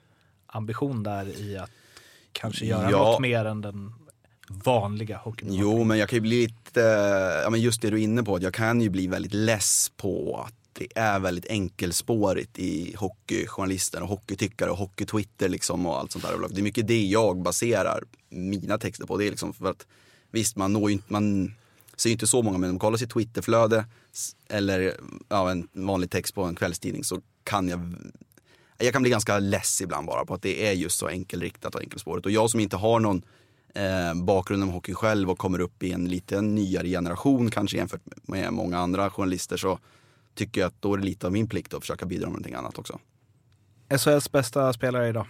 ambition 0.47 1.03
där 1.03 1.41
i 1.41 1.57
att 1.59 1.71
kanske 2.33 2.67
göra 2.67 2.91
Ja. 2.91 2.99
något 2.99 3.21
mer 3.21 3.45
än 3.45 3.61
den 3.61 3.93
vanliga 4.49 5.17
hockeyn. 5.17 5.53
Jo, 5.55 5.85
men 5.85 5.99
jag 5.99 6.09
kan 6.09 6.17
ju 6.17 6.21
bli 6.21 6.43
lite, 6.43 6.81
ja 7.45 7.51
men 7.51 7.61
just 7.61 7.83
det 7.83 7.91
du 7.91 7.97
är 7.97 8.03
inne 8.03 8.23
på, 8.23 8.37
att 8.37 8.43
jag 8.43 8.55
kan 8.55 8.81
ju 8.81 8.89
bli 8.91 9.07
väldigt 9.07 9.35
less 9.35 9.91
på 9.97 10.45
att 10.49 10.55
det 10.75 10.89
är 10.95 11.21
väldigt 11.21 11.47
enkelspårigt 11.47 12.59
i 12.59 12.95
hockeyjournalister 12.99 14.03
och 14.03 14.09
hockeytyckare 14.09 14.71
och 14.71 14.77
hockeytwitter 14.77 15.49
liksom 15.49 15.87
och 15.87 15.99
allt 15.99 16.13
sånt 16.13 16.25
där. 16.25 16.49
Det 16.49 16.61
är 16.61 16.63
mycket 16.63 16.89
det 16.89 17.05
jag 17.05 17.43
baserar 17.43 18.05
mina 18.29 18.79
texter 18.79 19.07
på. 19.07 19.17
Det 19.17 19.27
är 19.27 19.31
liksom 19.31 19.53
för 19.53 19.71
att 19.71 19.87
visst, 20.31 20.57
man 20.57 20.73
når 20.73 20.91
ju 20.91 20.93
inte, 20.93 21.13
man 21.13 21.55
ser 21.97 22.09
ju 22.09 22.13
inte 22.13 22.27
så 22.27 22.43
många, 22.43 22.59
men 22.59 22.71
om 22.71 22.75
man 22.75 22.79
kollar 22.79 22.99
sitt 22.99 23.11
Twitterflöde 23.11 23.85
eller 24.49 24.97
ja, 25.29 25.51
en 25.51 25.69
vanlig 25.73 26.11
text 26.11 26.35
på 26.35 26.43
en 26.43 26.55
kvällstidning 26.55 27.05
så 27.05 27.21
kan 27.45 27.69
jag 27.69 27.95
jag 28.79 28.93
kan 28.93 29.03
bli 29.03 29.11
ganska 29.11 29.39
less 29.39 29.81
ibland 29.81 30.07
bara 30.07 30.25
på 30.25 30.35
att 30.35 30.43
det 30.43 30.67
är 30.67 30.73
just 30.73 30.99
så 30.99 31.09
enkelriktat 31.09 31.75
och 31.75 31.81
enkelspårigt. 31.81 32.27
Och 32.27 32.33
jag 32.33 32.51
som 32.51 32.61
inte 32.61 32.77
har 32.77 33.01
någon 33.01 33.23
eh, 33.75 34.15
bakgrund 34.15 34.63
om 34.63 34.69
hockey 34.69 34.95
själv 34.95 35.31
och 35.31 35.39
kommer 35.39 35.61
upp 35.61 35.83
i 35.83 35.93
en 35.93 36.09
lite 36.09 36.41
nyare 36.41 36.89
generation 36.89 37.51
kanske 37.51 37.77
jämfört 37.77 38.03
med 38.23 38.53
många 38.53 38.79
andra 38.79 39.11
journalister 39.11 39.57
så 39.57 39.79
tycker 40.35 40.61
jag 40.61 40.69
att 40.69 40.83
då 40.83 40.95
är 40.95 40.99
det 40.99 41.05
lite 41.05 41.27
av 41.27 41.33
min 41.33 41.47
plikt 41.47 41.75
att 41.75 41.81
försöka 41.81 42.07
bidra 42.07 42.27
med 42.27 42.33
någonting 42.33 42.55
annat 42.55 42.79
också. 42.79 42.99
SHLs 43.99 44.33
bästa 44.33 44.73
spelare 44.73 45.09
idag 45.09 45.27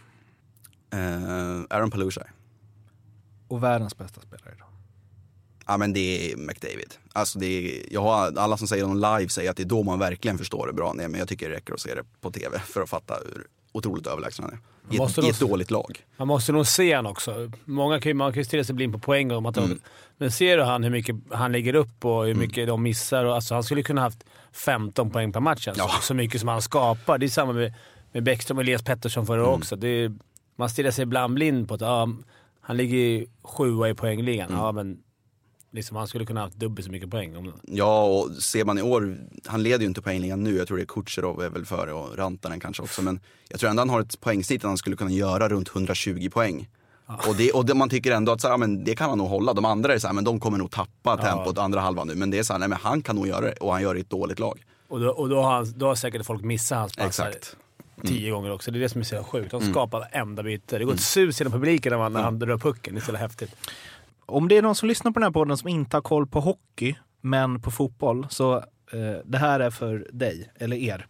Eh, 0.91 1.61
Aaron 1.71 1.91
Palushaj. 1.91 2.27
och 3.49 3.63
världens 3.63 3.97
bästa 3.99 4.21
spelare 4.21 4.53
idag. 4.55 4.69
Ja 5.67 5.77
men 5.77 5.93
det 5.93 6.33
är 6.33 6.37
McDavid. 6.37 6.95
Alltså 7.13 7.39
det 7.39 7.47
är, 7.47 7.93
jag 7.93 8.03
har, 8.03 8.39
alla 8.39 8.57
som 8.57 8.69
säger 8.69 8.85
honom 8.85 9.19
live 9.19 9.29
säger 9.29 9.51
att 9.51 9.57
det 9.57 9.63
är 9.63 9.65
då 9.69 9.83
man 9.83 9.99
verkligen 9.99 10.39
förstår 10.39 10.67
det 10.67 10.73
bra. 10.73 10.93
Nej, 10.93 11.09
men 11.09 11.19
jag 11.19 11.29
tycker 11.29 11.49
det 11.49 11.57
räcker 11.57 11.75
att 11.75 11.81
se 11.81 11.95
det 11.95 12.05
på 12.21 12.31
tv 12.31 12.59
för 12.59 12.83
att 12.83 12.89
fatta 12.91 13.15
hur 13.15 13.47
otroligt 13.75 14.07
överlägsen 14.07 14.45
han 14.45 14.53
är. 14.55 14.59
I 14.91 15.03
ett, 15.03 15.19
i 15.19 15.29
ett 15.29 15.41
dåligt 15.41 15.71
lag. 15.71 16.05
Man 16.17 16.29
måste 16.29 16.53
nog 16.53 16.67
se 16.67 16.95
han 16.95 17.07
också. 17.07 17.51
Många 17.65 18.01
kan 18.01 18.11
ju, 18.11 18.15
man 18.15 18.33
kan 18.33 18.41
ju 18.41 18.45
stirra 18.45 18.65
sig 18.65 18.75
blind 18.75 18.93
på 18.93 18.99
poäng. 18.99 19.33
Om 19.33 19.47
att 19.47 19.57
Mm. 19.57 19.81
Men 20.17 20.31
ser 20.31 20.57
du 20.57 20.63
han 20.63 20.85
hur 20.85 20.91
mycket 20.91 21.17
han 21.31 21.53
lägger 21.53 21.75
upp 21.75 22.05
och 22.05 22.25
hur 22.27 22.35
mycket 22.35 22.67
de 22.67 22.83
missar? 22.83 23.25
Och, 23.25 23.35
alltså, 23.35 23.55
han 23.55 23.63
skulle 23.65 23.83
kunna 23.83 24.01
haft 24.01 24.25
15 24.53 25.11
poäng 25.11 25.33
per 25.33 25.41
match 25.41 25.69
alltså. 25.69 25.83
Ja. 25.83 25.91
Så 26.03 26.15
mycket 26.15 26.41
som 26.41 26.49
han 26.49 26.63
skapar. 26.63 27.19
Det 27.19 27.27
är 27.27 27.29
samma 27.29 27.53
med, 27.53 27.75
med 28.13 28.23
Bäckström 28.23 28.59
och 28.59 28.63
Elias 28.63 28.83
Pettersson 28.83 29.27
förra 29.27 29.41
Mm. 29.43 29.55
också. 29.55 29.77
Det 29.77 29.89
är, 29.89 30.13
man 30.57 30.71
stirrar 30.71 30.91
sig 30.91 31.03
ibland 31.03 31.35
blind 31.35 31.69
på 31.69 31.75
att 31.75 31.81
ja, 31.81 32.09
han 32.61 32.77
ligger 32.77 32.97
ju 32.99 33.27
sjua 33.43 33.89
i 33.89 33.95
poängligan. 33.95 34.49
Mm. 34.49 34.61
Ja, 34.61 34.73
men 34.73 34.99
liksom, 35.75 35.97
han 35.97 36.09
skulle 36.09 36.27
kunna 36.27 36.41
haft 36.41 36.57
dubbelt 36.57 36.87
så 36.87 36.93
mycket 36.93 37.11
poäng. 37.11 37.37
Om, 37.37 37.53
Ja, 37.63 38.05
och 38.05 38.31
ser 38.31 38.65
man 38.65 38.79
i 38.79 38.83
år, 38.83 39.17
han 39.47 39.63
leder 39.63 39.81
ju 39.81 39.87
inte 39.87 40.03
poängligan 40.03 40.45
nu, 40.45 40.57
jag 40.57 40.69
tror 40.69 40.77
det 40.77 40.83
är 40.83 40.87
Kutjerov 40.87 41.43
är 41.43 41.51
väl 41.51 41.67
före 41.67 41.93
och 41.93 42.19
Rantanen 42.19 42.61
kanske 42.61 42.83
också. 42.83 43.03
Men 43.03 43.21
jag 43.49 43.61
tror 43.61 43.71
ändå 43.71 43.81
han 43.81 43.91
har 43.91 44.01
ett 44.01 44.21
poängsnitt 44.21 44.65
att 44.65 44.69
han 44.69 44.79
skulle 44.79 44.97
kunna 44.97 45.11
göra 45.11 45.49
runt 45.49 45.69
120 45.69 46.31
poäng. 46.33 46.69
Och, 47.07 47.37
det, 47.37 47.53
och 47.53 47.67
det, 47.67 47.75
man 47.75 47.89
tycker 47.89 48.13
ändå 48.13 48.33
att 48.33 48.41
så 48.41 48.49
här, 48.49 48.57
men 48.57 48.85
det 48.85 48.97
kan 48.97 49.09
han 49.09 49.19
nog 49.19 49.29
hålla. 49.29 49.53
De 49.53 49.65
andra 49.65 49.95
är 49.95 49.99
så 49.99 50.07
här, 50.07 50.15
men 50.15 50.25
de 50.25 50.41
kommer 50.41 50.59
nog 50.59 50.71
tappa 50.71 51.17
tempot 51.17 51.59
andra 51.59 51.81
halvan 51.81 52.07
nu. 52.07 52.15
Men 52.15 52.31
det 52.31 52.39
är 52.39 52.43
så 52.43 52.53
här, 52.53 52.61
nej 52.61 52.69
men 52.69 52.79
han 52.83 53.03
kan 53.03 53.17
nog 53.17 53.29
göra 53.29 53.41
det 53.41 53.53
och 53.53 53.73
han 53.73 53.83
gör 53.83 53.95
det 53.95 53.99
i 53.99 54.01
ett 54.01 54.11
dåligt 54.11 54.39
lag. 54.39 54.65
och 54.89 55.01
då, 55.01 55.11
och 55.11 55.29
då, 55.29 55.43
har 55.43 55.67
då 55.77 55.87
har 55.87 55.95
säkert 55.95 56.27
folk 56.27 56.43
missat 56.43 56.79
hans 56.79 56.97
passar 56.97 57.29
Exakt. 57.29 57.57
tio 58.03 58.31
gånger 58.31 58.51
också. 58.51 58.71
Det 58.71 58.79
är 58.79 58.81
det 58.81 58.89
som 58.89 59.01
är 59.01 59.05
så 59.05 59.25
sjukt. 59.25 59.53
Mm. 59.53 59.65
Han 59.65 59.73
skapar 59.73 59.99
varenda 59.99 60.43
byte. 60.43 60.79
Det 60.79 60.85
går 60.85 60.95
ett 60.95 61.01
sus 61.01 61.41
genom 61.41 61.53
publiken 61.53 61.91
när, 61.91 61.99
man, 61.99 62.13
när 62.13 62.23
han 62.23 62.39
drar 62.39 62.59
pucken. 62.59 62.95
Det 62.95 63.01
är 63.01 63.05
så 63.05 63.17
häftigt. 63.17 63.57
Om 64.27 64.49
det 64.49 64.57
är 64.57 64.63
någon 64.63 64.75
som 64.75 64.89
lyssnar 64.89 65.13
på 65.13 65.21
den 65.21 65.27
här 65.27 65.31
podden 65.33 65.57
som 65.57 65.69
inte 65.69 65.97
har 65.97 66.03
koll 66.03 66.27
på 66.27 66.41
hockey, 66.41 66.95
men 67.21 67.61
på 67.61 67.71
fotboll, 67.71 68.27
så 68.31 68.57
eh, 68.57 69.21
det 69.25 69.39
här 69.39 69.61
är 69.61 69.71
för 69.71 70.07
dig, 70.13 70.51
eller 70.57 70.77
er. 70.77 71.07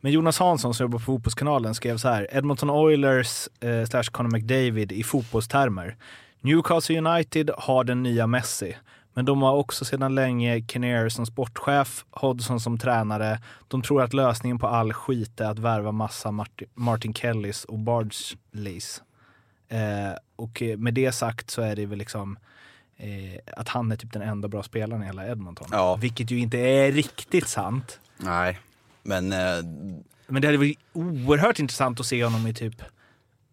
Men 0.00 0.12
Jonas 0.12 0.38
Hansson 0.38 0.74
som 0.74 0.84
jobbar 0.84 0.98
på 0.98 1.04
Fotbollskanalen 1.04 1.74
skrev 1.74 1.96
så 1.96 2.08
här. 2.08 2.28
Edmonton 2.30 2.70
Oilers 2.70 3.48
eh, 3.60 3.84
slash 3.84 4.02
Conor 4.02 4.30
McDavid 4.30 4.92
i 4.92 5.02
fotbollstermer. 5.02 5.96
Newcastle 6.40 6.98
United 6.98 7.50
har 7.58 7.84
den 7.84 8.02
nya 8.02 8.26
Messi. 8.26 8.76
Men 9.14 9.24
de 9.24 9.42
har 9.42 9.54
också 9.54 9.84
sedan 9.84 10.14
länge 10.14 10.66
Kinnear 10.66 11.08
som 11.08 11.26
sportchef, 11.26 12.04
Hodgson 12.10 12.60
som 12.60 12.78
tränare. 12.78 13.38
De 13.68 13.82
tror 13.82 14.02
att 14.02 14.14
lösningen 14.14 14.58
på 14.58 14.66
all 14.66 14.92
skit 14.92 15.40
är 15.40 15.50
att 15.50 15.58
värva 15.58 15.92
massa 15.92 16.30
Martin, 16.30 16.68
Martin 16.74 17.14
Kellys 17.14 17.64
och 17.64 17.78
Bardsleys. 17.78 19.02
Eh, 19.74 20.12
och 20.36 20.62
med 20.78 20.94
det 20.94 21.12
sagt 21.12 21.50
så 21.50 21.62
är 21.62 21.76
det 21.76 21.86
väl 21.86 21.98
liksom 21.98 22.38
eh, 22.96 23.40
att 23.56 23.68
han 23.68 23.92
är 23.92 23.96
typ 23.96 24.12
den 24.12 24.22
enda 24.22 24.48
bra 24.48 24.62
spelaren 24.62 25.02
i 25.02 25.06
hela 25.06 25.26
Edmonton. 25.28 25.68
Ja. 25.72 25.96
Vilket 25.96 26.30
ju 26.30 26.38
inte 26.38 26.58
är 26.58 26.92
riktigt 26.92 27.48
sant. 27.48 28.00
Nej, 28.16 28.58
men 29.02 29.32
eh, 29.32 29.38
Men 30.26 30.42
det 30.42 30.48
hade 30.48 30.58
varit 30.58 30.78
oerhört 30.92 31.58
intressant 31.58 32.00
att 32.00 32.06
se 32.06 32.24
honom 32.24 32.46
i 32.46 32.54
typ 32.54 32.82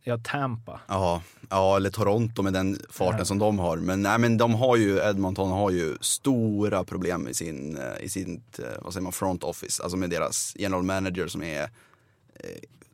Ja, 0.03 0.17
Tampa. 0.23 0.79
Ja, 0.87 1.21
ja, 1.49 1.75
eller 1.75 1.89
Toronto 1.89 2.41
med 2.41 2.53
den 2.53 2.79
farten 2.89 3.19
Ja. 3.19 3.25
som 3.25 3.39
de 3.39 3.59
har. 3.59 3.77
Men, 3.77 4.01
nej, 4.01 4.19
men 4.19 4.37
de 4.37 4.53
har 4.53 4.77
ju, 4.77 4.97
Edmonton 4.99 5.51
har 5.51 5.69
ju 5.71 5.97
stora 6.01 6.83
problem 6.83 7.27
i 7.27 7.33
sin, 7.33 7.77
eh, 7.77 8.03
i 8.05 8.09
sin 8.09 8.43
eh, 8.59 8.65
vad 8.81 8.93
säger 8.93 9.03
man, 9.03 9.11
front 9.11 9.43
office. 9.43 9.83
Alltså 9.83 9.97
med 9.97 10.09
deras 10.09 10.53
general 10.55 10.83
manager 10.83 11.27
som 11.27 11.43
är 11.43 11.63
eh, 11.63 11.69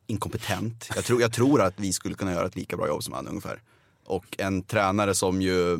inkompetent. 0.08 0.90
Jag 0.94 1.04
tror, 1.04 1.20
jag 1.20 1.32
tror 1.32 1.62
att 1.62 1.74
vi 1.76 1.92
skulle 1.92 2.14
kunna 2.14 2.32
göra 2.32 2.46
ett 2.46 2.56
lika 2.56 2.76
bra 2.76 2.86
jobb 2.86 3.02
som 3.02 3.14
han 3.14 3.28
ungefär. 3.28 3.62
Och 4.04 4.36
en 4.38 4.62
tränare 4.62 5.14
som 5.14 5.42
ju, 5.42 5.78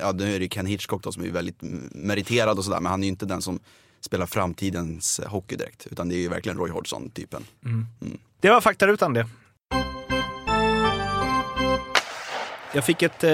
ja 0.00 0.12
nu 0.12 0.34
är 0.34 0.40
det 0.40 0.48
Ken 0.48 0.66
Hitchcock 0.66 1.02
då 1.02 1.12
som 1.12 1.24
är 1.24 1.30
väldigt 1.30 1.58
meriterad 1.92 2.58
och 2.58 2.64
sådär. 2.64 2.80
Men 2.80 2.90
han 2.90 3.02
är 3.02 3.04
ju 3.04 3.08
inte 3.08 3.26
den 3.26 3.42
som 3.42 3.60
spelar 4.00 4.26
framtidens 4.26 5.20
hockey 5.26 5.56
direkt. 5.56 5.86
Utan 5.90 6.08
det 6.08 6.14
är 6.14 6.18
ju 6.18 6.28
verkligen 6.28 6.58
Roy 6.58 6.70
Hodgson-typen. 6.70 7.44
Det 8.40 8.50
var 8.50 8.60
faktarutan 8.60 9.12
det. 9.12 9.28
Jag 12.74 12.84
fick 12.84 13.02
ett, 13.02 13.24
eh, 13.24 13.30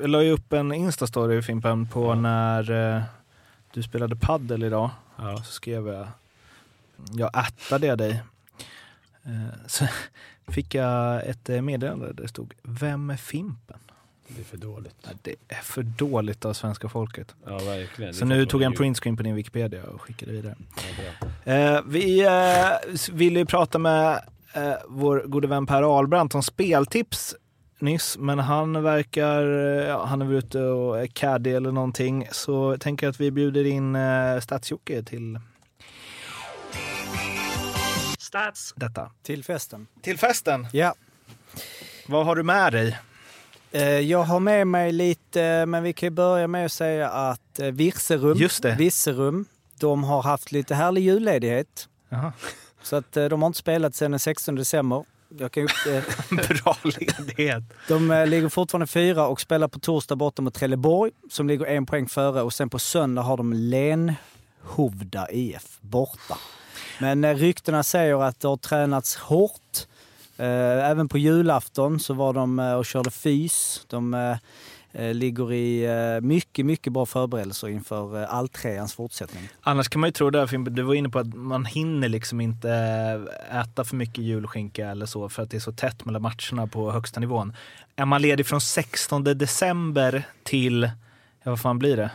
jag 0.00 0.08
la 0.08 0.22
ju 0.22 0.30
upp 0.30 0.52
en 0.52 0.72
instastory 0.72 1.42
Fimpen 1.42 1.88
på 1.88 2.14
när 2.14 2.70
eh, 2.96 3.02
du 3.72 3.82
spelade 3.82 4.16
paddel 4.16 4.62
idag. 4.62 4.90
Ja, 5.16 5.36
så 5.36 5.52
skrev 5.52 5.88
jag, 5.88 6.08
jag 7.12 7.30
attade 7.32 7.96
dig. 7.96 8.22
Eh, 9.24 9.32
så 9.66 9.86
fick 10.48 10.74
jag 10.74 11.26
ett 11.26 11.48
eh, 11.48 11.62
meddelande 11.62 12.06
där 12.06 12.22
det 12.22 12.28
stod, 12.28 12.54
vem 12.62 13.10
är 13.10 13.16
Fimpen? 13.16 13.78
Det 14.36 14.40
är 14.40 14.44
för 14.44 14.56
dåligt. 14.56 14.96
Ja, 15.02 15.10
det 15.22 15.34
är 15.48 15.62
för 15.62 15.82
dåligt 15.82 16.44
av 16.44 16.52
svenska 16.52 16.88
folket. 16.88 17.34
Ja, 17.46 17.58
verkligen. 17.58 18.14
Så 18.14 18.24
nu 18.24 18.46
tog 18.46 18.62
jag 18.62 18.66
en 18.66 18.76
printscreen 18.76 19.16
på 19.16 19.22
din 19.22 19.34
Wikipedia 19.34 19.84
och 19.84 20.00
skickade 20.00 20.32
vidare. 20.32 20.56
Ja. 21.44 21.52
Eh, 21.52 21.80
vi 21.86 22.24
eh, 22.24 23.12
ville 23.12 23.38
ju 23.38 23.46
prata 23.46 23.78
med 23.78 24.22
eh, 24.52 24.72
vår 24.88 25.22
gode 25.26 25.48
vän 25.48 25.66
Per 25.66 25.82
Ahlbrandt 25.82 26.34
om 26.34 26.42
speltips 26.42 27.34
nyss, 27.78 28.18
men 28.18 28.38
han 28.38 28.82
verkar, 28.82 29.42
ja, 29.42 30.04
han 30.04 30.22
är 30.22 30.26
väl 30.26 30.36
ute 30.36 30.62
och 30.62 31.00
är 31.00 31.06
caddy 31.06 31.50
eller 31.50 31.72
någonting, 31.72 32.28
så 32.32 32.72
jag 32.72 32.80
tänker 32.80 33.08
att 33.08 33.20
vi 33.20 33.30
bjuder 33.30 33.66
in 33.66 33.96
eh, 33.96 34.40
Stats-Jocke 34.40 35.02
till 35.02 35.38
Stats. 38.30 38.72
Detta. 38.76 39.10
Till 39.22 39.44
festen. 39.44 39.86
Till 40.02 40.18
festen. 40.18 40.66
Ja. 40.72 40.94
Vad 42.06 42.26
har 42.26 42.36
du 42.36 42.42
med 42.42 42.72
dig? 42.72 42.98
Eh, 43.72 43.82
Jag 43.84 44.22
har 44.22 44.40
med 44.40 44.66
mig 44.66 44.92
lite, 44.92 45.66
men 45.66 45.82
vi 45.82 45.92
kan 45.92 46.06
ju 46.06 46.10
börja 46.10 46.46
med 46.46 46.66
att 46.66 46.72
säga 46.72 47.08
att 47.10 47.58
eh, 47.58 47.66
Virserum, 47.66 48.38
Just 48.38 48.62
det. 48.62 48.74
Virserum, 48.74 49.44
de 49.80 50.04
har 50.04 50.22
haft 50.22 50.52
lite 50.52 50.74
härlig 50.74 51.02
julledighet. 51.02 51.88
Jaha. 52.08 52.32
Så 52.82 52.96
att 52.96 53.16
eh, 53.16 53.24
de 53.24 53.42
har 53.42 53.46
inte 53.46 53.58
spelat 53.58 53.94
sedan 53.94 54.10
den 54.10 54.20
16 54.20 54.54
december. 54.54 55.04
Jag 55.38 55.52
kan, 55.52 55.62
ju- 55.86 55.96
eh, 55.96 56.04
Bra 56.64 56.76
ledighet. 56.84 57.62
de 57.88 58.10
eh, 58.10 58.26
ligger 58.26 58.48
fortfarande 58.48 58.86
fyra 58.86 59.26
och 59.26 59.40
spelar 59.40 59.68
på 59.68 59.78
torsdag 59.78 60.16
borta 60.16 60.42
mot 60.42 60.54
Trelleborg 60.54 61.12
som 61.30 61.48
ligger 61.48 61.66
en 61.66 61.86
poäng 61.86 62.08
före 62.08 62.42
och 62.42 62.52
sen 62.52 62.70
på 62.70 62.78
söndag 62.78 63.22
har 63.22 63.36
de 63.36 63.52
Lenhovda 63.52 65.30
IF 65.30 65.78
borta. 65.80 66.38
Men 66.98 67.24
eh, 67.24 67.34
ryktena 67.34 67.82
säger 67.82 68.22
att 68.22 68.40
det 68.40 68.48
har 68.48 68.56
tränats 68.56 69.16
hårt. 69.16 69.86
Eh, 70.36 70.90
Även 70.90 71.08
på 71.08 71.18
julafton 71.18 72.00
så 72.00 72.14
var 72.14 72.32
de 72.32 72.58
eh, 72.58 72.72
och 72.74 72.86
körde 72.86 73.10
fys. 73.10 73.84
De 73.88 74.36
ligger 75.12 75.52
i 75.52 75.88
mycket, 76.22 76.66
mycket 76.66 76.92
bra 76.92 77.06
förberedelser 77.06 77.68
inför 77.68 78.24
alltreans 78.24 78.94
fortsättning. 78.94 79.48
Annars 79.60 79.88
kan 79.88 80.00
man 80.00 80.08
ju 80.08 80.12
tro, 80.12 80.30
där, 80.30 80.46
Fimpen, 80.46 80.74
du 80.74 80.82
var 80.82 80.94
inne 80.94 81.08
på 81.08 81.18
att 81.18 81.34
man 81.34 81.64
hinner 81.64 82.08
liksom 82.08 82.40
inte 82.40 82.70
äta 83.52 83.84
för 83.84 83.96
mycket 83.96 84.18
julskinka 84.18 84.88
eller 84.90 85.06
så 85.06 85.28
för 85.28 85.42
att 85.42 85.50
det 85.50 85.56
är 85.56 85.60
så 85.60 85.72
tätt 85.72 86.04
mellan 86.04 86.22
matcherna 86.22 86.66
på 86.66 86.90
högsta 86.92 87.20
nivån. 87.20 87.56
Är 87.96 88.04
man 88.04 88.22
ledig 88.22 88.46
från 88.46 88.60
16 88.60 89.24
december 89.24 90.22
till, 90.42 90.82
ja 91.42 91.50
vad 91.50 91.60
fan 91.60 91.78
blir 91.78 91.96
det? 91.96 92.10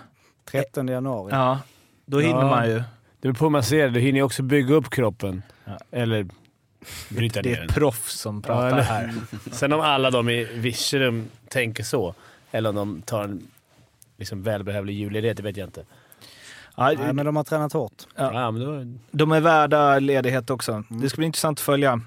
13 0.51 0.87
januari. 0.87 1.31
Ja, 1.31 1.59
då 2.05 2.19
hinner 2.19 2.39
Ja. 2.41 2.49
man 2.49 2.67
ju. 2.69 2.83
Det 3.25 3.29
beror 3.29 3.37
på 3.39 3.45
hur 3.45 3.49
man 3.49 3.63
ser 3.63 3.83
det. 3.83 3.89
Du 3.89 3.99
hinner 3.99 4.19
ju 4.19 4.23
också 4.23 4.43
bygga 4.43 4.75
upp 4.75 4.89
kroppen. 4.89 5.41
Ja. 5.65 5.77
Eller 5.91 6.27
bryta 7.09 7.41
Det 7.41 7.49
ner 7.49 7.55
är 7.55 7.59
den. 7.61 7.69
ett 7.69 7.75
proffs 7.75 8.13
som 8.19 8.41
pratar 8.41 8.67
eller- 8.67 8.81
här. 8.81 9.13
Sen 9.51 9.73
om 9.73 9.81
alla 9.81 10.11
de 10.11 10.29
i 10.29 10.43
Virserum 10.43 11.25
tänker 11.49 11.83
så, 11.83 12.13
eller 12.51 12.69
om 12.69 12.75
de 12.75 13.01
tar 13.01 13.23
en 13.23 13.47
liksom 14.17 14.43
välbehövlig 14.43 14.93
julledighet, 14.93 15.37
det 15.37 15.43
vet 15.43 15.57
jag 15.57 15.67
inte. 15.67 15.83
Ja, 16.77 16.91
Nej, 16.97 17.13
men 17.13 17.25
de 17.25 17.35
har 17.35 17.43
tränat 17.43 17.73
hårt. 17.73 18.03
Ja. 18.15 18.33
Ja, 18.33 18.51
men 18.51 18.61
då, 18.61 18.97
De 19.11 19.31
är 19.31 19.39
värda 19.39 19.99
ledighet 19.99 20.49
också. 20.49 20.83
Det 20.89 21.09
ska 21.09 21.17
bli 21.17 21.25
intressant 21.25 21.59
att 21.59 21.63
följa. 21.65 22.01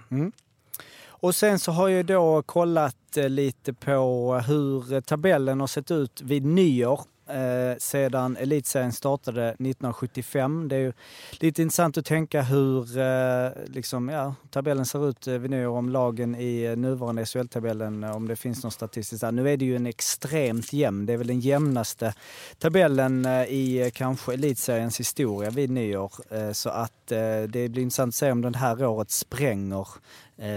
Och 1.07 1.35
sen 1.35 1.59
så 1.59 1.73
har 1.73 1.89
jag 1.89 2.07
då 2.07 2.43
kollat 2.43 3.17
eh, 3.17 3.29
lite 3.29 3.73
på 3.73 4.35
hur 4.47 5.01
tabellen 5.01 5.61
har 5.61 5.67
sett 5.67 5.91
ut 5.91 6.21
vid 6.25 6.45
nyår 6.45 7.01
eh, 7.29 7.77
sedan 7.79 8.37
elitserien 8.37 8.93
startade 8.93 9.49
1975. 9.49 10.69
Det 10.69 10.77
är 10.77 10.81
ju 10.81 10.93
lite 11.31 11.63
intressant 11.63 11.99
att 11.99 12.05
tänka 12.05 12.43
hur 12.43 12.99
eh, 12.99 13.51
liksom, 13.67 14.09
ja, 14.09 14.35
tabellen 14.51 14.87
ser 14.87 15.09
ut 15.09 15.27
eh, 15.27 15.35
vid 15.35 15.51
nyår 15.51 15.77
om 15.77 15.89
lagen 15.89 16.35
i 16.35 16.63
eh, 16.63 16.77
nuvarande 16.77 17.25
SHL-tabellen, 17.25 18.05
eh, 18.05 18.17
om 18.17 18.29
det 18.29 18.37
finns 18.37 18.63
någon 18.63 18.73
statistiskt 18.73 19.21
där. 19.21 19.33
Nu 19.33 19.51
är 19.51 19.57
det 19.57 19.65
ju 19.65 19.77
en 19.77 19.87
extremt 19.87 20.73
jämn, 20.73 21.07
det 21.07 21.13
är 21.13 21.17
väl 21.17 21.27
den 21.27 21.41
jämnaste 21.41 22.15
tabellen 22.59 23.27
eh, 23.27 23.45
i 23.45 23.83
eh, 23.83 23.91
kanske 23.91 24.35
elitseriens 24.35 25.01
historia 25.01 25.51
vid 25.51 25.71
nyår. 25.71 26.13
Så 26.53 26.71
att 26.71 26.93
det 27.07 27.71
blir 27.71 27.79
intressant 27.79 28.09
att 28.09 28.15
se 28.15 28.33
om 28.33 28.41
det 28.41 28.59
här 28.59 28.85
året 28.85 29.11
spränger 29.11 29.89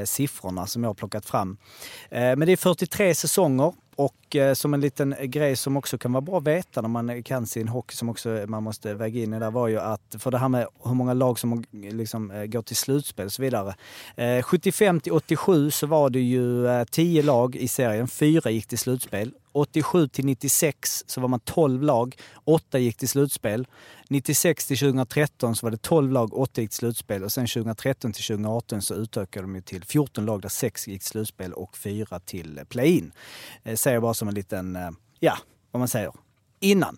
siffrorna 0.06 0.68
som 0.68 0.84
jag 0.84 0.90
har 0.90 0.94
plockat 0.94 1.26
fram. 1.26 1.58
Men 2.10 2.40
det 2.40 2.52
är 2.52 2.58
43 2.58 3.16
säsonger 3.16 3.74
och 4.06 4.36
eh, 4.36 4.54
som 4.54 4.74
en 4.74 4.82
liten 4.82 5.16
grej 5.22 5.56
som 5.56 5.78
också 5.78 5.98
kan 5.98 6.14
vara 6.14 6.22
bra 6.22 6.38
att 6.38 6.48
veta 6.48 6.82
när 6.82 6.90
man 6.90 7.24
kan 7.24 7.48
sin 7.48 7.68
hockey 7.68 7.96
som 7.96 8.10
också 8.10 8.30
man 8.48 8.64
måste 8.64 8.94
väga 8.94 9.20
in 9.24 9.34
i 9.34 9.40
där 9.40 9.52
var 9.52 9.68
ju 9.68 9.80
att, 9.80 10.16
för 10.20 10.32
det 10.32 10.38
här 10.38 10.50
med 10.50 10.68
hur 10.84 10.94
många 10.94 11.14
lag 11.14 11.40
som 11.40 11.54
eh, 11.54 11.60
liksom, 11.72 12.32
eh, 12.32 12.46
går 12.46 12.62
till 12.62 12.76
slutspel 12.76 13.26
och 13.26 13.32
så 13.32 13.42
vidare. 13.42 13.76
75 14.44 15.00
till 15.00 15.12
87 15.12 15.72
så 15.72 15.88
var 15.88 16.10
det 16.10 16.20
ju 16.20 16.68
10 16.92 17.24
lag 17.24 17.56
i 17.56 17.68
serien, 17.68 18.08
fyra 18.08 18.50
gick 18.50 18.68
till 18.68 18.78
slutspel. 18.78 19.34
87 19.52 20.08
till 20.08 20.26
96 20.26 21.04
så 21.08 21.22
var 21.22 21.28
man 21.28 21.40
12 21.40 21.84
lag, 21.84 22.16
8 22.44 22.80
gick 22.80 22.98
till 22.98 23.10
slutspel. 23.10 23.68
96 24.10 24.68
till 24.68 24.78
2013 24.78 25.56
så 25.56 25.66
var 25.66 25.72
det 25.72 25.82
12 25.82 26.12
lag, 26.12 26.34
8 26.34 26.62
gick 26.62 26.70
till 26.70 26.78
slutspel 26.78 27.24
och 27.24 27.32
sen 27.32 27.48
2013 27.48 28.14
till 28.14 28.24
2018 28.24 28.82
så 28.82 28.94
utökade 28.94 29.44
de 29.44 29.56
ju 29.56 29.62
till 29.62 29.86
14 29.86 30.26
lag 30.26 30.42
där 30.42 30.50
6 30.50 30.88
gick 30.88 31.02
till 31.02 31.10
slutspel 31.10 31.54
och 31.54 31.78
4 31.78 32.20
till 32.20 32.62
play-in. 32.70 33.12
Eh, 33.64 33.76
säger 33.76 33.96
jag 33.96 34.04
bara 34.04 34.14
som 34.14 34.28
en 34.28 34.36
liten, 34.36 34.76
eh, 34.76 34.90
ja, 35.20 35.38
vad 35.72 35.80
man 35.80 35.88
säger, 35.88 36.12
innan. 36.62 36.98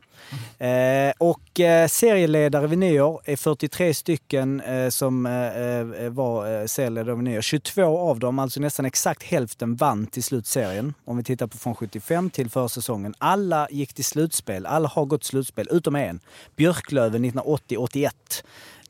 Eh, 0.58 1.14
och 1.18 1.60
eh, 1.60 1.88
serieledare 1.88 2.68
vid 2.68 2.80
nyår 2.80 3.22
är 3.26 3.36
43 3.36 3.94
stycken 3.94 4.62
eh, 4.62 4.90
som 4.90 5.26
eh, 5.26 6.06
eh, 6.06 6.10
var 6.10 6.62
eh, 6.62 6.66
serieledare 6.66 7.16
vid 7.16 7.24
nyår. 7.24 7.42
22 7.42 7.98
av 8.00 8.20
dem, 8.20 8.40
alltså 8.40 8.60
nästan 8.60 8.86
exakt 8.86 9.24
hälften, 9.24 9.76
vann 9.76 10.08
till 10.08 10.24
slut 10.24 10.48
serien. 10.48 10.94
Om 11.06 11.18
vi 11.18 11.24
tittar 11.24 11.48
på 11.48 11.58
från 11.58 11.76
75 11.76 12.30
till 12.30 12.50
försäsongen. 12.50 13.14
Alla 13.18 13.68
gick 13.72 13.94
till 13.94 14.06
slutspel, 14.06 14.66
alla 14.66 14.88
har 14.88 15.06
gått 15.06 15.22
till 15.22 15.30
slutspel, 15.30 15.68
utom 15.72 15.96
en. 15.96 16.20
Björklöven 16.56 17.26
1980-81. 17.26 18.12